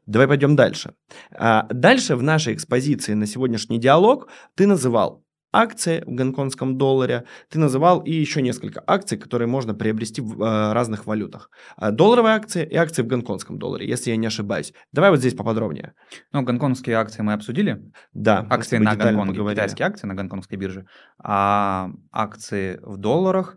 Давай 0.06 0.28
пойдем 0.28 0.54
дальше. 0.56 0.94
А, 1.32 1.66
дальше 1.70 2.16
в 2.16 2.22
нашей 2.22 2.54
экспозиции 2.54 3.14
на 3.14 3.26
сегодняшний 3.26 3.78
диалог 3.78 4.28
ты 4.54 4.66
называл 4.66 5.25
акции 5.62 6.02
в 6.06 6.14
гонконгском 6.14 6.76
долларе, 6.76 7.24
ты 7.48 7.58
называл 7.58 8.00
и 8.00 8.12
еще 8.12 8.42
несколько 8.42 8.82
акций, 8.86 9.18
которые 9.18 9.48
можно 9.48 9.74
приобрести 9.74 10.20
в 10.20 10.42
э, 10.42 10.72
разных 10.72 11.06
валютах. 11.06 11.50
Э, 11.80 11.90
долларовые 11.90 12.34
акции 12.34 12.66
и 12.66 12.76
акции 12.76 13.02
в 13.02 13.06
гонконгском 13.06 13.58
долларе, 13.58 13.88
если 13.88 14.10
я 14.10 14.16
не 14.16 14.26
ошибаюсь. 14.26 14.72
Давай 14.92 15.10
вот 15.10 15.20
здесь 15.20 15.34
поподробнее. 15.34 15.94
Ну, 16.32 16.42
гонконгские 16.42 16.96
акции 16.96 17.22
мы 17.22 17.32
обсудили. 17.32 17.82
Да. 18.12 18.46
Акции 18.50 18.78
на 18.78 18.96
Гонконге, 18.96 19.50
китайские 19.50 19.86
акции 19.86 20.06
на 20.06 20.14
гонконгской 20.14 20.58
бирже. 20.58 20.86
А 21.22 21.90
акции 22.12 22.78
в 22.82 22.96
долларах 22.96 23.56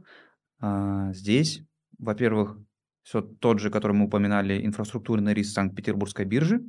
а, 0.61 1.11
здесь, 1.13 1.63
во-первых, 1.97 2.57
все 3.03 3.21
тот 3.21 3.59
же, 3.59 3.71
который 3.71 3.93
мы 3.93 4.05
упоминали, 4.05 4.65
инфраструктурный 4.65 5.33
риск 5.33 5.53
Санкт-Петербургской 5.53 6.25
биржи. 6.25 6.61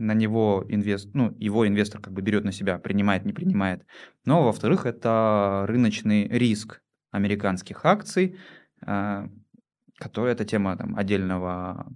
На 0.00 0.14
него 0.14 0.64
инвест, 0.68 1.10
ну, 1.12 1.36
его 1.38 1.68
инвестор 1.68 2.00
как 2.00 2.14
бы 2.14 2.22
берет 2.22 2.42
на 2.42 2.52
себя, 2.52 2.78
принимает, 2.78 3.26
не 3.26 3.34
принимает. 3.34 3.84
Но, 4.24 4.44
во-вторых, 4.44 4.86
это 4.86 5.66
рыночный 5.68 6.26
риск 6.26 6.80
американских 7.10 7.84
акций, 7.84 8.38
а, 8.86 9.28
который 9.98 10.32
это 10.32 10.46
тема 10.46 10.74
там, 10.78 10.96
отдельного, 10.96 11.86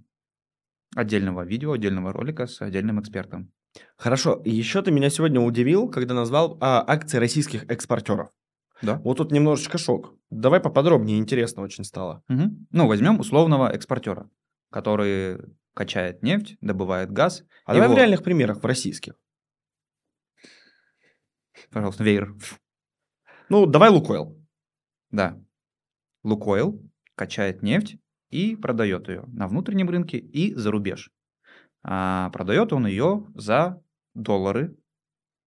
отдельного 0.95 1.41
видео, 1.41 1.71
отдельного 1.71 2.13
ролика 2.13 2.45
с 2.45 2.61
отдельным 2.61 3.01
экспертом. 3.01 3.51
Хорошо. 3.97 4.39
И 4.45 4.51
еще 4.51 4.83
ты 4.83 4.91
меня 4.91 5.09
сегодня 5.09 5.41
удивил, 5.41 5.89
когда 5.89 6.13
назвал 6.13 6.59
а, 6.61 6.83
акции 6.87 7.17
российских 7.17 7.67
экспортеров. 7.71 8.29
Да. 8.83 9.01
Вот 9.03 9.17
тут 9.17 9.31
немножечко 9.31 9.79
шок. 9.79 10.13
Давай 10.29 10.59
поподробнее, 10.59 11.17
интересно 11.17 11.63
очень 11.63 11.83
стало. 11.83 12.21
Угу. 12.29 12.43
Ну, 12.71 12.87
возьмем 12.87 13.19
условного 13.19 13.69
экспортера, 13.69 14.29
который 14.69 15.39
качает 15.75 16.23
нефть, 16.23 16.57
добывает 16.61 17.11
газ. 17.11 17.43
А 17.65 17.73
его... 17.73 17.83
давай 17.83 17.95
в 17.95 17.99
реальных 17.99 18.23
примерах, 18.23 18.63
в 18.63 18.65
российских. 18.65 19.13
Пожалуйста, 21.69 22.03
веер. 22.03 22.33
Ну, 23.49 23.67
давай 23.67 23.89
Лукойл. 23.89 24.41
Да. 25.11 25.39
Лукойл 26.23 26.81
качает 27.15 27.61
нефть 27.61 27.97
и 28.29 28.55
продает 28.55 29.07
ее 29.07 29.23
на 29.27 29.47
внутреннем 29.47 29.89
рынке 29.89 30.17
и 30.17 30.55
за 30.55 30.71
рубеж. 30.71 31.11
А 31.83 32.31
продает 32.31 32.73
он 32.73 32.87
ее 32.87 33.27
за 33.35 33.83
доллары 34.15 34.75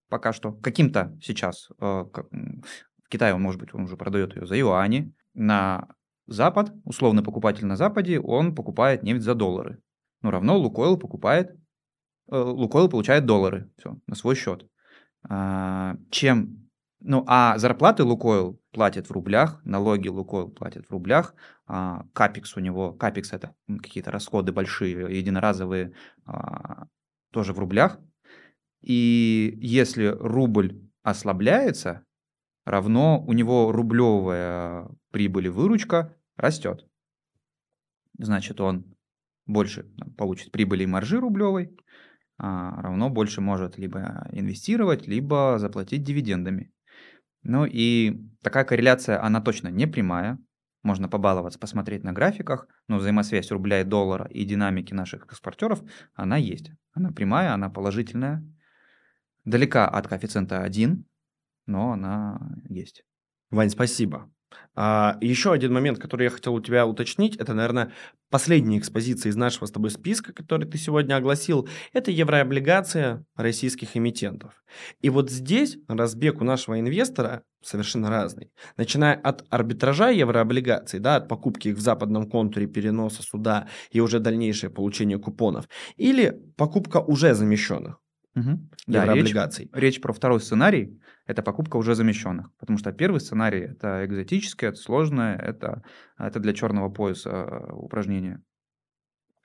пока 0.09 0.33
что. 0.33 0.53
Каким-то 0.53 1.18
сейчас 1.20 1.68
э, 1.81 1.85
в 1.85 3.09
Китае 3.09 3.35
он, 3.35 3.43
может 3.43 3.61
быть, 3.61 3.74
он 3.74 3.83
уже 3.85 3.97
продает 3.97 4.37
ее 4.37 4.47
за 4.47 4.57
юани. 4.57 5.12
На 5.35 5.89
Запад, 6.26 6.72
условный 6.85 7.22
покупатель 7.22 7.66
на 7.66 7.76
Западе, 7.76 8.20
он 8.20 8.55
покупает 8.55 9.03
нефть 9.03 9.22
за 9.22 9.35
доллары. 9.35 9.81
Ну, 10.23 10.31
равно 10.31 10.57
Лукойл 10.59 10.97
покупает, 10.97 11.51
э, 12.31 12.37
Лукойл 12.37 12.89
получает 12.89 13.25
доллары, 13.27 13.71
все, 13.79 13.99
на 14.07 14.14
свой 14.14 14.35
счет. 14.35 14.69
А, 15.29 15.97
чем, 16.11 16.69
ну, 17.01 17.25
а 17.27 17.59
зарплаты 17.59 18.05
Лукойл 18.05 18.61
платит 18.73 19.09
в 19.09 19.12
рублях, 19.12 19.61
налоги 19.64 20.09
Лукойл 20.09 20.51
платит 20.51 20.87
в 20.87 20.91
рублях, 20.91 21.35
а, 21.66 22.05
капекс 22.12 22.57
у 22.57 22.61
него, 22.61 22.93
капекс 22.93 23.33
это 23.33 23.55
какие-то 23.66 24.11
расходы 24.11 24.53
большие, 24.53 25.16
единоразовые, 25.16 25.93
а, 26.25 26.87
тоже 27.31 27.53
в 27.53 27.59
рублях. 27.59 27.99
И 28.81 29.59
если 29.61 30.07
рубль 30.07 30.81
ослабляется, 31.03 32.05
равно 32.64 33.23
у 33.27 33.33
него 33.33 33.73
рублевая 33.73 34.89
прибыль 35.11 35.47
и 35.47 35.51
выручка 35.51 36.16
растет. 36.37 36.87
Значит, 38.19 38.61
он 38.61 38.85
больше 39.49 39.91
получит 40.17 40.53
прибыли 40.53 40.85
и 40.85 40.87
маржи 40.87 41.19
рублевой, 41.19 41.77
а 42.39 42.81
равно 42.81 43.11
больше 43.11 43.41
может 43.41 43.79
либо 43.79 44.29
инвестировать, 44.31 45.09
либо 45.09 45.57
заплатить 45.59 46.05
дивидендами. 46.05 46.73
Ну 47.43 47.65
и 47.65 48.21
такая 48.43 48.65
корреляция, 48.65 49.21
она 49.23 49.41
точно 49.41 49.69
не 49.69 49.87
прямая. 49.87 50.39
Можно 50.85 51.09
побаловаться, 51.09 51.59
посмотреть 51.59 52.05
на 52.05 52.13
графиках, 52.13 52.69
но 52.87 52.99
взаимосвязь 52.99 53.51
рубля 53.51 53.81
и 53.81 53.85
доллара 53.85 54.27
и 54.27 54.45
динамики 54.45 54.95
наших 54.95 55.25
экспортеров, 55.27 55.83
она 56.15 56.37
есть. 56.37 56.71
Она 56.93 57.11
прямая, 57.11 57.53
она 57.53 57.69
положительная. 57.69 58.45
Далека 59.45 59.89
от 59.89 60.07
коэффициента 60.07 60.63
1, 60.63 61.05
но 61.67 61.93
она 61.93 62.61
есть. 62.69 63.03
Вань, 63.51 63.71
спасибо. 63.71 64.31
А, 64.75 65.19
еще 65.21 65.53
один 65.53 65.73
момент, 65.73 65.99
который 65.99 66.25
я 66.25 66.31
хотел 66.31 66.55
у 66.55 66.61
тебя 66.61 66.87
уточнить, 66.87 67.37
это, 67.37 67.53
наверное, 67.55 67.93
последняя 68.31 68.79
экспозиция 68.79 69.31
из 69.31 69.37
нашего 69.37 69.67
с 69.67 69.73
тобой 69.73 69.91
списка, 69.91 70.33
который 70.33 70.69
ты 70.69 70.79
сегодня 70.79 71.17
огласил, 71.17 71.69
это 71.93 72.11
еврооблигация 72.11 73.25
российских 73.37 73.97
эмитентов. 73.97 74.63
И 75.01 75.11
вот 75.11 75.31
здесь 75.31 75.79
разбег 75.89 76.41
у 76.41 76.45
нашего 76.45 76.79
инвестора 76.79 77.43
совершенно 77.63 78.09
разный. 78.09 78.53
Начиная 78.77 79.15
от 79.15 79.45
арбитража 79.51 80.11
еврооблигаций, 80.11 81.01
да, 81.01 81.17
от 81.17 81.29
покупки 81.29 81.69
их 81.69 81.77
в 81.77 81.81
западном 81.81 82.31
контуре, 82.31 82.67
переноса 82.67 83.23
суда 83.23 83.69
и 83.91 84.01
уже 84.01 84.21
дальнейшее 84.21 84.71
получение 84.71 85.19
купонов, 85.19 85.69
или 85.97 86.41
покупка 86.57 86.99
уже 86.99 87.35
замещенных 87.35 87.99
угу. 88.39 88.68
Да, 88.86 89.12
речь, 89.14 89.34
речь 89.72 90.01
про 90.01 90.12
второй 90.12 90.41
сценарий– 90.41 91.01
это 91.26 91.43
покупка 91.43 91.76
уже 91.76 91.95
замещенных. 91.95 92.51
Потому 92.59 92.78
что 92.78 92.93
первый 92.93 93.20
сценарий– 93.20 93.61
это 93.70 94.05
экзотическое, 94.05 94.70
это 94.70 94.78
сложное, 94.78 95.36
это, 95.36 95.82
это 96.18 96.41
для 96.41 96.53
черного 96.53 96.91
пояса 96.91 97.30
э, 97.30 97.72
упражнение. 97.72 98.43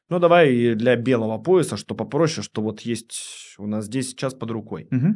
Ну, 0.10 0.20
давай 0.20 0.76
для 0.76 0.96
белого 0.96 1.38
пояса, 1.40 1.78
что 1.78 1.96
попроще, 1.96 2.44
что 2.44 2.62
вот 2.62 2.82
есть 2.82 3.56
у 3.58 3.68
нас 3.68 3.86
здесь 3.86 4.10
сейчас 4.10 4.34
под 4.34 4.52
рукой. 4.52 4.88
Угу. 4.92 5.08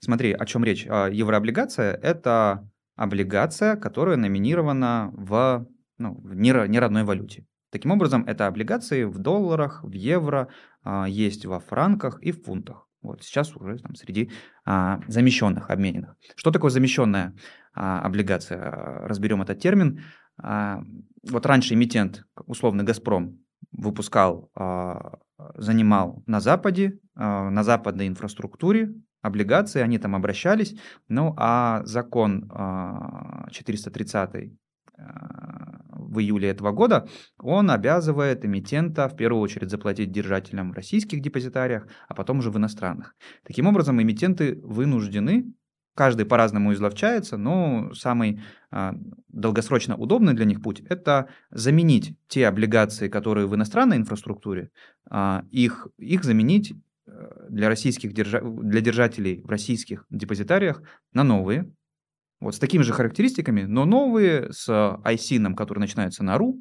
Смотри, 0.00 0.32
о 0.32 0.46
чем 0.46 0.64
речь. 0.64 0.86
А, 0.88 1.08
еврооблигация– 1.08 1.92
это 2.02 2.68
облигация, 2.96 3.76
которая 3.76 4.16
номинирована 4.16 5.10
в, 5.12 5.66
ну, 5.98 6.14
в 6.22 6.34
неродной 6.34 7.04
валюте. 7.04 7.46
Таким 7.70 7.90
образом, 7.90 8.24
это 8.26 8.46
облигации 8.46 9.02
в 9.02 9.18
долларах, 9.18 9.82
в 9.82 9.90
евро, 9.90 10.48
а, 10.84 11.06
есть 11.08 11.46
во 11.46 11.58
франках 11.58 12.22
и 12.22 12.30
в 12.30 12.44
фунтах. 12.44 12.86
Вот 13.04 13.22
сейчас 13.22 13.54
уже 13.56 13.78
там, 13.78 13.94
среди 13.94 14.30
а, 14.64 15.00
замещенных 15.06 15.70
обмененных. 15.70 16.16
Что 16.34 16.50
такое 16.50 16.70
замещенная 16.70 17.34
а, 17.74 18.00
облигация? 18.00 18.60
Разберем 19.06 19.42
этот 19.42 19.60
термин. 19.60 20.02
А, 20.42 20.82
вот 21.30 21.46
раньше 21.46 21.74
эмитент, 21.74 22.24
условно 22.46 22.82
Газпром, 22.82 23.38
выпускал, 23.72 24.50
а, 24.54 25.18
занимал 25.54 26.22
на 26.26 26.40
Западе, 26.40 26.98
а, 27.14 27.50
на 27.50 27.62
западной 27.62 28.08
инфраструктуре 28.08 28.94
облигации, 29.22 29.80
они 29.80 29.98
там 29.98 30.14
обращались, 30.14 30.76
ну 31.08 31.34
а 31.38 31.82
закон 31.84 32.50
а, 32.52 33.48
430 33.50 34.52
в 34.96 36.20
июле 36.20 36.48
этого 36.48 36.72
года, 36.72 37.08
он 37.38 37.70
обязывает 37.70 38.44
эмитента 38.44 39.08
в 39.08 39.16
первую 39.16 39.42
очередь 39.42 39.70
заплатить 39.70 40.12
держателям 40.12 40.70
в 40.70 40.74
российских 40.74 41.20
депозитариях, 41.20 41.88
а 42.08 42.14
потом 42.14 42.38
уже 42.38 42.50
в 42.50 42.56
иностранных. 42.56 43.14
Таким 43.44 43.66
образом, 43.66 44.00
эмитенты 44.00 44.60
вынуждены, 44.62 45.52
каждый 45.94 46.26
по-разному 46.26 46.72
изловчается, 46.72 47.36
но 47.36 47.92
самый 47.94 48.42
а, 48.70 48.94
долгосрочно 49.28 49.96
удобный 49.96 50.34
для 50.34 50.44
них 50.44 50.62
путь– 50.62 50.80
это 50.88 51.28
заменить 51.50 52.16
те 52.28 52.46
облигации, 52.46 53.08
которые 53.08 53.46
в 53.46 53.54
иностранной 53.54 53.96
инфраструктуре, 53.96 54.70
а, 55.10 55.44
их, 55.50 55.88
их 55.98 56.24
заменить 56.24 56.74
э, 57.06 57.46
для, 57.48 57.68
российских 57.68 58.12
держа... 58.12 58.40
для 58.40 58.80
держателей 58.80 59.42
в 59.42 59.48
российских 59.48 60.06
депозитариях 60.10 60.82
на 61.12 61.22
новые, 61.22 61.70
вот 62.44 62.54
с 62.54 62.58
такими 62.58 62.82
же 62.82 62.92
характеристиками, 62.92 63.62
но 63.62 63.84
новые, 63.84 64.52
с 64.52 64.68
ISIN, 64.68 65.54
который 65.54 65.80
начинается 65.80 66.22
на 66.22 66.36
RU, 66.36 66.60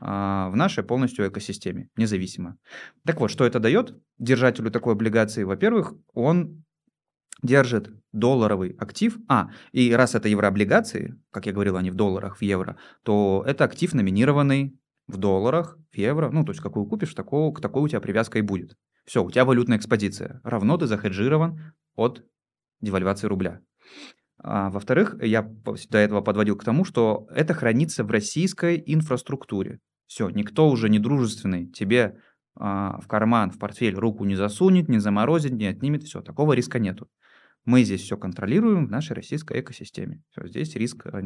а, 0.00 0.48
в 0.50 0.56
нашей 0.56 0.84
полностью 0.84 1.28
экосистеме, 1.28 1.88
независимо. 1.96 2.56
Так 3.06 3.20
вот, 3.20 3.30
что 3.30 3.44
это 3.44 3.60
дает 3.60 3.96
держателю 4.18 4.70
такой 4.70 4.94
облигации? 4.94 5.44
Во-первых, 5.44 5.94
он 6.12 6.64
держит 7.42 7.90
долларовый 8.12 8.76
актив, 8.78 9.18
а, 9.28 9.50
и 9.72 9.92
раз 9.92 10.14
это 10.14 10.28
еврооблигации, 10.28 11.14
как 11.30 11.46
я 11.46 11.52
говорил, 11.52 11.76
они 11.76 11.90
в 11.90 11.94
долларах, 11.94 12.38
в 12.38 12.42
евро, 12.42 12.76
то 13.02 13.44
это 13.46 13.64
актив, 13.64 13.92
номинированный 13.92 14.78
в 15.06 15.16
долларах, 15.16 15.78
в 15.90 15.96
евро, 15.96 16.30
ну, 16.30 16.44
то 16.44 16.52
есть 16.52 16.62
какую 16.62 16.86
купишь, 16.86 17.14
такого, 17.14 17.52
к 17.52 17.60
такой 17.60 17.82
у 17.82 17.88
тебя 17.88 18.00
привязка 18.00 18.38
и 18.38 18.42
будет. 18.42 18.76
Все, 19.04 19.22
у 19.22 19.30
тебя 19.30 19.44
валютная 19.44 19.78
экспозиция, 19.78 20.40
равно 20.44 20.78
ты 20.78 20.86
захеджирован 20.86 21.74
от 21.94 22.24
девальвации 22.80 23.26
рубля. 23.26 23.60
А, 24.46 24.68
во-вторых, 24.68 25.16
я 25.22 25.42
до 25.42 25.96
этого 25.96 26.20
подводил 26.20 26.56
к 26.56 26.64
тому, 26.64 26.84
что 26.84 27.26
это 27.30 27.54
хранится 27.54 28.04
в 28.04 28.10
российской 28.10 28.82
инфраструктуре. 28.84 29.80
Все, 30.06 30.28
никто 30.28 30.68
уже 30.68 30.90
не 30.90 30.98
дружественный 30.98 31.66
тебе 31.66 32.18
а, 32.54 33.00
в 33.00 33.08
карман, 33.08 33.50
в 33.50 33.58
портфель 33.58 33.94
руку 33.94 34.26
не 34.26 34.36
засунет, 34.36 34.90
не 34.90 34.98
заморозит, 34.98 35.52
не 35.52 35.64
отнимет. 35.64 36.02
Все, 36.02 36.20
такого 36.20 36.52
риска 36.52 36.78
нету. 36.78 37.08
Мы 37.64 37.84
здесь 37.84 38.02
все 38.02 38.18
контролируем 38.18 38.86
в 38.86 38.90
нашей 38.90 39.14
российской 39.14 39.60
экосистеме. 39.60 40.22
Все, 40.30 40.46
здесь 40.46 40.74
риск 40.74 41.06
а, 41.06 41.22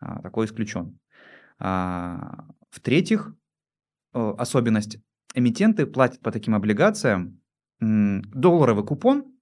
а 0.00 0.22
такой 0.22 0.46
исключен. 0.46 0.98
А, 1.58 2.46
в-третьих, 2.70 3.34
особенность. 4.12 4.98
Эмитенты 5.34 5.84
платят 5.84 6.20
по 6.22 6.32
таким 6.32 6.54
облигациям 6.54 7.40
долларовый 7.80 8.86
купон 8.86 9.33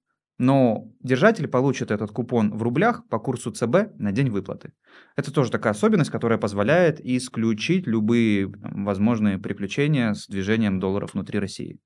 но 0.42 0.90
держатель 0.98 1.46
получит 1.46 1.92
этот 1.92 2.10
купон 2.10 2.50
в 2.50 2.64
рублях 2.64 3.06
по 3.08 3.20
курсу 3.20 3.52
ЦБ 3.52 3.94
на 3.94 4.10
день 4.10 4.28
выплаты. 4.28 4.72
Это 5.14 5.32
тоже 5.32 5.52
такая 5.52 5.72
особенность, 5.72 6.10
которая 6.10 6.36
позволяет 6.36 6.98
исключить 7.00 7.86
любые 7.86 8.48
возможные 8.48 9.38
приключения 9.38 10.14
с 10.14 10.26
движением 10.26 10.80
долларов 10.80 11.14
внутри 11.14 11.38
России. 11.38 11.78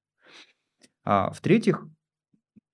А 1.04 1.32
в-третьих, 1.32 1.86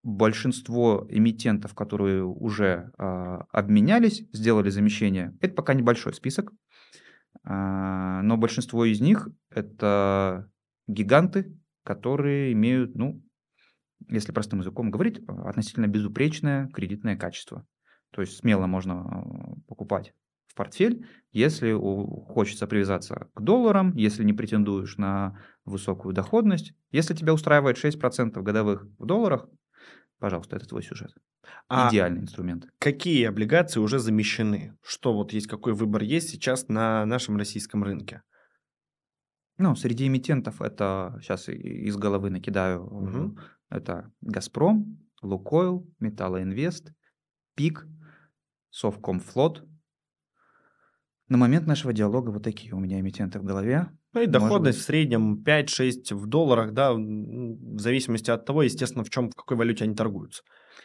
большинство 0.05 1.05
эмитентов, 1.11 1.75
которые 1.75 2.23
уже 2.23 2.93
а, 2.97 3.47
обменялись, 3.51 4.23
сделали 4.33 4.71
замещение, 4.71 5.37
это 5.41 5.55
пока 5.55 5.75
небольшой 5.75 6.15
список, 6.15 6.53
а, 7.43 8.23
но 8.23 8.37
большинство 8.37 8.85
из 8.85 9.01
них 9.01 9.29
это 9.51 10.49
гиганты, 10.87 11.59
которые 11.83 12.53
имеют, 12.53 12.95
ну, 12.95 13.21
если 14.09 14.33
простым 14.33 14.61
языком 14.61 14.91
говорить, 14.91 15.21
относительно 15.27 15.87
безупречное 15.87 16.69
кредитное 16.69 17.17
качество. 17.17 17.67
То 18.11 18.21
есть 18.21 18.37
смело 18.37 18.67
можно 18.67 19.01
а, 19.01 19.55
покупать 19.67 20.15
в 20.47 20.55
портфель, 20.55 21.07
если 21.33 21.73
хочется 21.73 22.67
привязаться 22.67 23.31
к 23.35 23.41
долларам, 23.41 23.95
если 23.97 24.23
не 24.23 24.35
претендуешь 24.35 24.99
на 24.99 25.39
высокую 25.65 26.13
доходность. 26.13 26.75
Если 26.91 27.15
тебя 27.15 27.33
устраивает 27.33 27.83
6% 27.83 28.41
годовых 28.43 28.87
в 28.99 29.07
долларах, 29.07 29.49
пожалуйста, 30.19 30.57
это 30.57 30.69
твой 30.69 30.83
сюжет. 30.83 31.13
А 31.69 31.89
Идеальный 31.89 32.21
инструмент. 32.21 32.67
Какие 32.79 33.25
облигации 33.25 33.81
уже 33.81 33.99
замещены? 33.99 34.77
Что 34.83 35.15
вот 35.15 35.33
есть, 35.33 35.47
какой 35.47 35.73
выбор 35.73 36.03
есть 36.03 36.29
сейчас 36.29 36.69
на 36.69 37.07
нашем 37.07 37.37
российском 37.39 37.83
рынке? 37.83 38.23
Ну, 39.59 39.75
среди 39.75 40.07
эмитентов 40.07 40.61
это, 40.61 41.19
сейчас 41.21 41.49
из 41.49 41.97
головы 41.97 42.31
накидаю, 42.31 42.85
угу. 42.85 43.39
Это 43.73 44.13
«Газпром», 44.21 44.99
«Лукойл», 45.23 45.87
«Металлоинвест», 45.99 46.93
«Пик», 47.55 47.87
«Совкомфлот». 48.71 49.65
На 51.29 51.39
момент 51.39 51.67
нашего 51.67 51.93
диалога 51.93 52.31
вот 52.31 52.43
такие 52.43 52.75
у 52.75 52.79
меня 52.79 53.01
эмитенты 53.01 53.39
в 53.39 53.45
голове. 53.45 53.89
Ну 54.13 54.21
и 54.21 54.27
доходность 54.27 54.79
в 54.81 54.83
среднем 54.83 55.43
5-6 55.43 56.15
в 56.15 56.27
долларах, 56.27 56.73
да, 56.73 56.93
в 56.93 57.79
зависимости 57.79 58.31
от 58.31 58.45
того, 58.45 58.63
естественно, 58.63 59.05
в 59.05 59.11
чем, 59.11 59.31
в 59.31 59.35
какой 59.35 59.57
валюте 59.57 59.85
они 59.85 59.95
торгуются. 59.95 60.43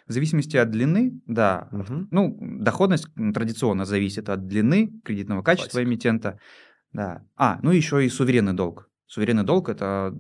В 0.08 0.14
зависимости 0.14 0.56
от 0.56 0.70
длины, 0.70 1.20
да. 1.26 1.68
Угу. 1.74 2.08
Ну, 2.12 2.38
доходность 2.62 3.08
традиционно 3.34 3.84
зависит 3.84 4.30
от 4.30 4.48
длины 4.48 4.94
кредитного 5.04 5.42
качества 5.42 5.80
Классика. 5.80 5.90
эмитента. 5.90 6.40
Да. 6.94 7.22
А, 7.36 7.60
ну 7.62 7.72
еще 7.72 8.06
и 8.06 8.10
суверенный 8.10 8.54
долг. 8.54 8.90
Суверенный 9.08 9.44
долг– 9.44 9.70
это 9.70 10.14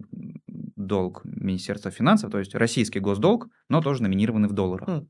долг 0.75 1.21
Министерства 1.25 1.91
финансов, 1.91 2.31
то 2.31 2.39
есть 2.39 2.55
российский 2.55 2.99
госдолг, 2.99 3.47
но 3.69 3.81
тоже 3.81 4.03
номинированный 4.03 4.47
в 4.47 4.53
долларах. 4.53 4.87
Хм. 4.87 5.07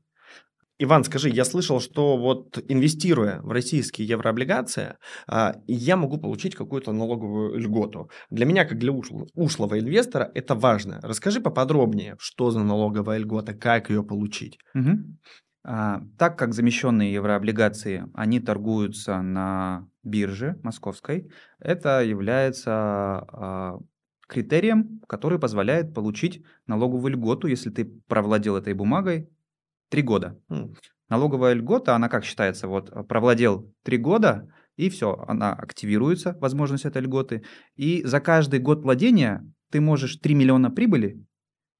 Иван, 0.80 1.02
скажи, 1.02 1.28
я 1.28 1.44
слышал, 1.44 1.80
что 1.80 2.16
вот 2.16 2.58
инвестируя 2.68 3.40
в 3.42 3.50
российские 3.50 4.06
еврооблигации, 4.06 4.96
а, 5.26 5.56
я 5.66 5.96
могу 5.96 6.18
получить 6.18 6.54
какую-то 6.54 6.92
налоговую 6.92 7.58
льготу. 7.58 8.10
Для 8.30 8.46
меня, 8.46 8.64
как 8.64 8.78
для 8.78 8.92
ушлого 8.92 9.80
инвестора, 9.80 10.30
это 10.34 10.54
важно. 10.54 11.00
Расскажи 11.02 11.40
поподробнее, 11.40 12.14
что 12.20 12.50
за 12.50 12.60
налоговая 12.60 13.18
льгота, 13.18 13.54
как 13.54 13.90
ее 13.90 14.04
получить. 14.04 14.58
Угу. 14.74 14.90
А, 15.64 16.00
так 16.16 16.38
как 16.38 16.54
замещенные 16.54 17.12
еврооблигации, 17.12 18.04
они 18.14 18.38
торгуются 18.38 19.20
на 19.20 19.88
бирже 20.08 20.58
московской, 20.62 21.30
это 21.58 22.02
является 22.02 22.72
а, 22.72 23.78
критерием, 24.26 25.00
который 25.06 25.38
позволяет 25.38 25.94
получить 25.94 26.44
налоговую 26.66 27.12
льготу, 27.12 27.46
если 27.46 27.70
ты 27.70 27.84
провладел 27.84 28.56
этой 28.56 28.74
бумагой 28.74 29.28
Три 29.88 30.02
года. 30.02 30.38
Mm. 30.50 30.76
Налоговая 31.08 31.54
льгота, 31.54 31.96
она 31.96 32.08
как 32.08 32.24
считается? 32.24 32.68
Вот 32.68 32.90
э, 32.90 33.02
провладел 33.04 33.72
три 33.82 33.96
года, 33.96 34.52
и 34.76 34.90
все, 34.90 35.24
она 35.26 35.54
активируется, 35.54 36.36
возможность 36.40 36.84
этой 36.84 37.02
льготы. 37.02 37.42
И 37.76 38.04
за 38.04 38.20
каждый 38.20 38.60
год 38.60 38.82
владения 38.82 39.50
ты 39.70 39.80
можешь 39.80 40.16
3 40.16 40.34
миллиона 40.34 40.70
прибыли 40.70 41.24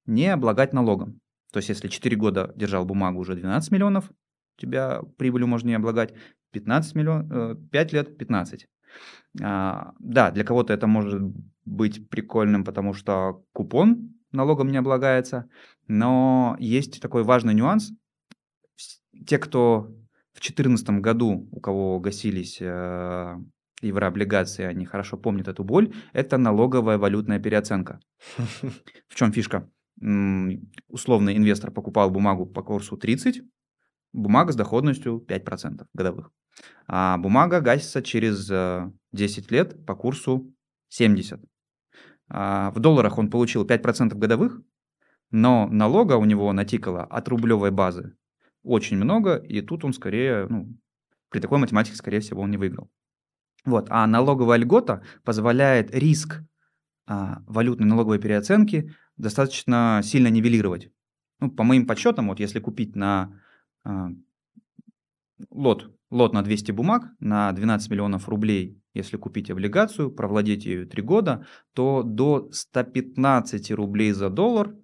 не 0.06 0.28
облагать 0.28 0.72
налогом. 0.72 1.20
То 1.52 1.58
есть, 1.58 1.68
если 1.68 1.88
4 1.88 2.16
года 2.16 2.52
держал 2.56 2.84
бумагу, 2.84 3.20
уже 3.20 3.34
12 3.34 3.70
миллионов, 3.70 4.10
тебя 4.58 5.02
прибылью 5.16 5.46
можно 5.46 5.68
не 5.68 5.74
облагать, 5.74 6.14
15 6.52 6.94
миллионов, 6.94 7.58
5 7.70 7.92
лет 7.92 8.18
15. 8.18 8.66
А, 9.42 9.92
да, 9.98 10.30
для 10.30 10.44
кого-то 10.44 10.72
это 10.72 10.86
может 10.86 11.22
быть 11.64 12.08
прикольным, 12.08 12.64
потому 12.64 12.94
что 12.94 13.44
купон 13.52 14.14
налогом 14.32 14.70
не 14.70 14.78
облагается. 14.78 15.48
Но 15.86 16.56
есть 16.58 17.00
такой 17.00 17.22
важный 17.22 17.54
нюанс. 17.54 17.92
Те, 19.26 19.38
кто 19.38 19.90
в 20.32 20.40
2014 20.40 20.90
году, 21.00 21.48
у 21.50 21.60
кого 21.60 21.98
гасились 21.98 22.58
э, 22.60 23.36
еврооблигации, 23.82 24.64
они 24.64 24.84
хорошо 24.84 25.16
помнят 25.16 25.48
эту 25.48 25.64
боль, 25.64 25.92
это 26.12 26.38
налоговая 26.38 26.98
валютная 26.98 27.40
переоценка. 27.40 28.00
В 29.08 29.14
чем 29.14 29.32
фишка? 29.32 29.68
Условный 30.88 31.36
инвестор 31.36 31.72
покупал 31.72 32.10
бумагу 32.10 32.46
по 32.46 32.62
курсу 32.62 32.96
30, 32.96 33.42
бумага 34.12 34.52
с 34.52 34.56
доходностью 34.56 35.24
5% 35.26 35.86
годовых. 35.94 36.30
А 36.86 37.18
бумага 37.18 37.60
гасится 37.60 38.02
через 38.02 38.46
10 39.12 39.52
э, 39.52 39.54
лет 39.54 39.86
по 39.86 39.94
курсу 39.94 40.52
70. 40.88 41.40
А, 42.30 42.70
в 42.72 42.80
долларах 42.80 43.18
он 43.18 43.30
получил 43.30 43.64
5% 43.64 44.14
годовых, 44.14 44.60
но 45.30 45.68
налога 45.68 46.14
у 46.14 46.24
него 46.24 46.52
натикало 46.52 47.04
от 47.04 47.28
рублевой 47.28 47.70
базы 47.70 48.16
очень 48.62 48.96
много, 48.96 49.36
и 49.36 49.60
тут 49.60 49.84
он 49.84 49.92
скорее, 49.92 50.46
ну, 50.48 50.76
при 51.30 51.40
такой 51.40 51.58
математике, 51.58 51.96
скорее 51.96 52.20
всего, 52.20 52.42
он 52.42 52.50
не 52.50 52.56
выиграл. 52.56 52.90
Вот. 53.64 53.86
А 53.90 54.06
налоговая 54.06 54.58
льгота 54.58 55.02
позволяет 55.24 55.94
риск 55.94 56.42
а, 57.06 57.42
валютной 57.46 57.86
налоговой 57.86 58.18
переоценки 58.18 58.94
достаточно 59.16 60.00
сильно 60.04 60.28
нивелировать. 60.28 60.90
Ну, 61.40 61.50
по 61.50 61.64
моим 61.64 61.86
подсчетам, 61.86 62.28
вот 62.28 62.40
если 62.40 62.60
купить 62.60 62.96
на 62.96 63.40
лот, 65.50 65.90
лот 66.10 66.32
на 66.32 66.42
200 66.42 66.72
бумаг 66.72 67.04
на 67.20 67.52
12 67.52 67.90
миллионов 67.90 68.28
рублей 68.28 68.78
если 68.98 69.16
купить 69.16 69.50
облигацию, 69.50 70.10
провладеть 70.10 70.66
ее 70.66 70.84
3 70.84 71.02
года, 71.02 71.46
то 71.72 72.02
до 72.02 72.50
115 72.52 73.70
рублей 73.70 74.12
за 74.12 74.28
доллар 74.28 74.74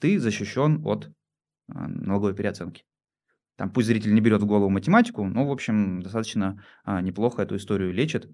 ты 0.00 0.18
защищен 0.18 0.82
от 0.84 1.10
а, 1.68 1.88
налоговой 1.88 2.34
переоценки. 2.34 2.84
Там 3.56 3.70
пусть 3.70 3.86
зритель 3.86 4.14
не 4.14 4.20
берет 4.20 4.42
в 4.42 4.46
голову 4.46 4.70
математику, 4.70 5.24
но, 5.24 5.46
в 5.46 5.50
общем, 5.50 6.02
достаточно 6.02 6.64
а, 6.84 7.00
неплохо 7.00 7.42
эту 7.42 7.56
историю 7.56 7.92
лечит. 7.92 8.28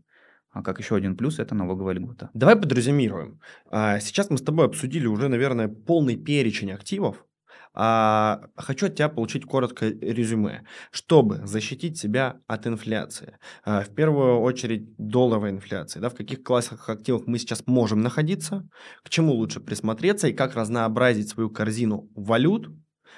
А 0.53 0.63
как 0.63 0.81
еще 0.81 0.97
один 0.97 1.17
плюс– 1.17 1.39
это 1.39 1.55
налоговая 1.55 1.95
льгота. 1.95 2.31
Давай 2.35 2.57
подрезюмируем. 2.57 3.41
А, 3.71 4.01
сейчас 4.01 4.31
мы 4.31 4.37
с 4.37 4.43
тобой 4.43 4.67
обсудили 4.67 5.07
уже, 5.07 5.29
наверное, 5.29 5.69
полный 5.69 6.17
перечень 6.17 6.73
активов, 6.73 7.25
а, 7.73 8.43
хочу 8.57 8.87
от 8.87 8.97
тебя 8.97 9.09
получить 9.09 9.45
короткое 9.45 9.93
резюме, 10.01 10.65
чтобы 10.91 11.47
защитить 11.47 11.99
себя 11.99 12.41
от 12.47 12.67
инфляции. 12.67 13.39
А, 13.65 13.83
в 13.83 13.95
первую 13.95 14.41
очередь 14.41 14.95
долларовой 14.97 15.51
инфляции. 15.51 16.01
Да, 16.01 16.09
в 16.09 16.15
каких 16.15 16.43
классах 16.43 16.89
активов 16.89 17.27
мы 17.27 17.39
сейчас 17.39 17.67
можем 17.67 18.01
находиться, 18.01 18.69
к 19.05 19.11
чему 19.11 19.35
лучше 19.35 19.61
присмотреться 19.61 20.29
и 20.29 20.33
как 20.33 20.57
разнообразить 20.57 21.29
свою 21.29 21.51
корзину 21.51 22.11
валют, 22.15 22.69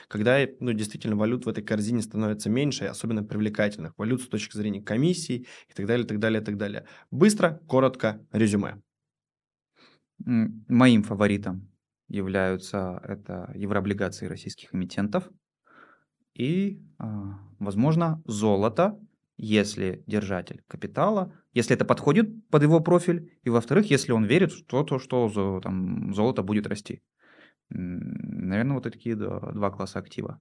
когда 0.09 0.47
ну, 0.61 0.73
действительно 0.73 1.17
валют 1.17 1.47
в 1.47 1.49
этой 1.49 1.65
корзине 1.65 2.03
становится 2.03 2.51
меньше, 2.51 2.85
особенно 2.85 3.25
привлекательных 3.25 3.95
валют 3.97 4.23
с 4.23 4.29
точки 4.29 4.57
зрения 4.57 4.83
комиссий 4.83 5.47
и 5.69 5.73
так 5.75 5.87
далее, 5.87 6.07
так 6.07 6.19
далее, 6.19 6.43
так 6.43 6.59
далее. 6.59 6.87
Быстро, 7.11 7.61
коротко, 7.67 8.21
резюме. 8.33 8.83
Моим 10.25 11.03
фаворитом 11.03 11.72
являются 12.13 13.01
это 13.05 13.51
еврооблигации 13.55 14.27
российских 14.27 14.75
эмитентов 14.75 15.29
и, 16.35 16.81
а, 16.99 17.39
возможно, 17.59 18.23
золото, 18.27 18.99
если 19.39 20.05
держатель 20.07 20.63
капитала, 20.69 21.33
если 21.55 21.75
это 21.75 21.85
подходит 21.85 22.29
под 22.51 22.63
его 22.63 22.81
профиль, 22.81 23.33
и, 23.43 23.51
во-вторых, 23.51 23.91
если 23.91 24.13
он 24.13 24.25
верит 24.25 24.53
в 24.53 24.65
то, 24.67 24.99
что 24.99 25.61
там, 25.63 26.15
золото 26.15 26.43
будет 26.43 26.67
расти. 26.67 27.03
Наверное, 27.71 28.75
вот 28.75 28.85
такие 28.85 29.17
два 29.17 29.71
класса 29.71 29.99
актива. 29.99 30.39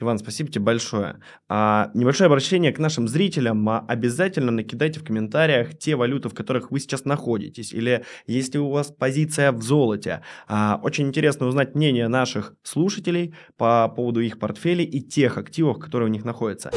Иван, 0.00 0.18
спасибо 0.18 0.50
тебе 0.50 0.64
большое. 0.64 1.20
А, 1.48 1.90
небольшое 1.94 2.26
обращение 2.26 2.72
к 2.72 2.78
нашим 2.78 3.06
зрителям. 3.06 3.68
А, 3.68 3.84
обязательно 3.86 4.50
накидайте 4.50 4.98
в 4.98 5.04
комментариях 5.04 5.78
те 5.78 5.94
валюты, 5.94 6.28
в 6.28 6.34
которых 6.34 6.70
вы 6.70 6.80
сейчас 6.80 7.04
находитесь, 7.04 7.72
или 7.72 8.04
если 8.26 8.58
у 8.58 8.70
вас 8.70 8.88
позиция 8.90 9.52
в 9.52 9.62
золоте. 9.62 10.22
А, 10.48 10.80
очень 10.82 11.06
интересно 11.06 11.46
узнать 11.46 11.74
мнение 11.74 12.08
наших 12.08 12.54
слушателей 12.62 13.34
по 13.56 13.88
поводу 13.88 14.20
их 14.20 14.38
портфелей 14.38 14.84
и 14.84 15.00
тех 15.00 15.38
активов, 15.38 15.78
которые 15.78 16.08
у 16.08 16.12
них 16.12 16.24
находятся. 16.24 16.72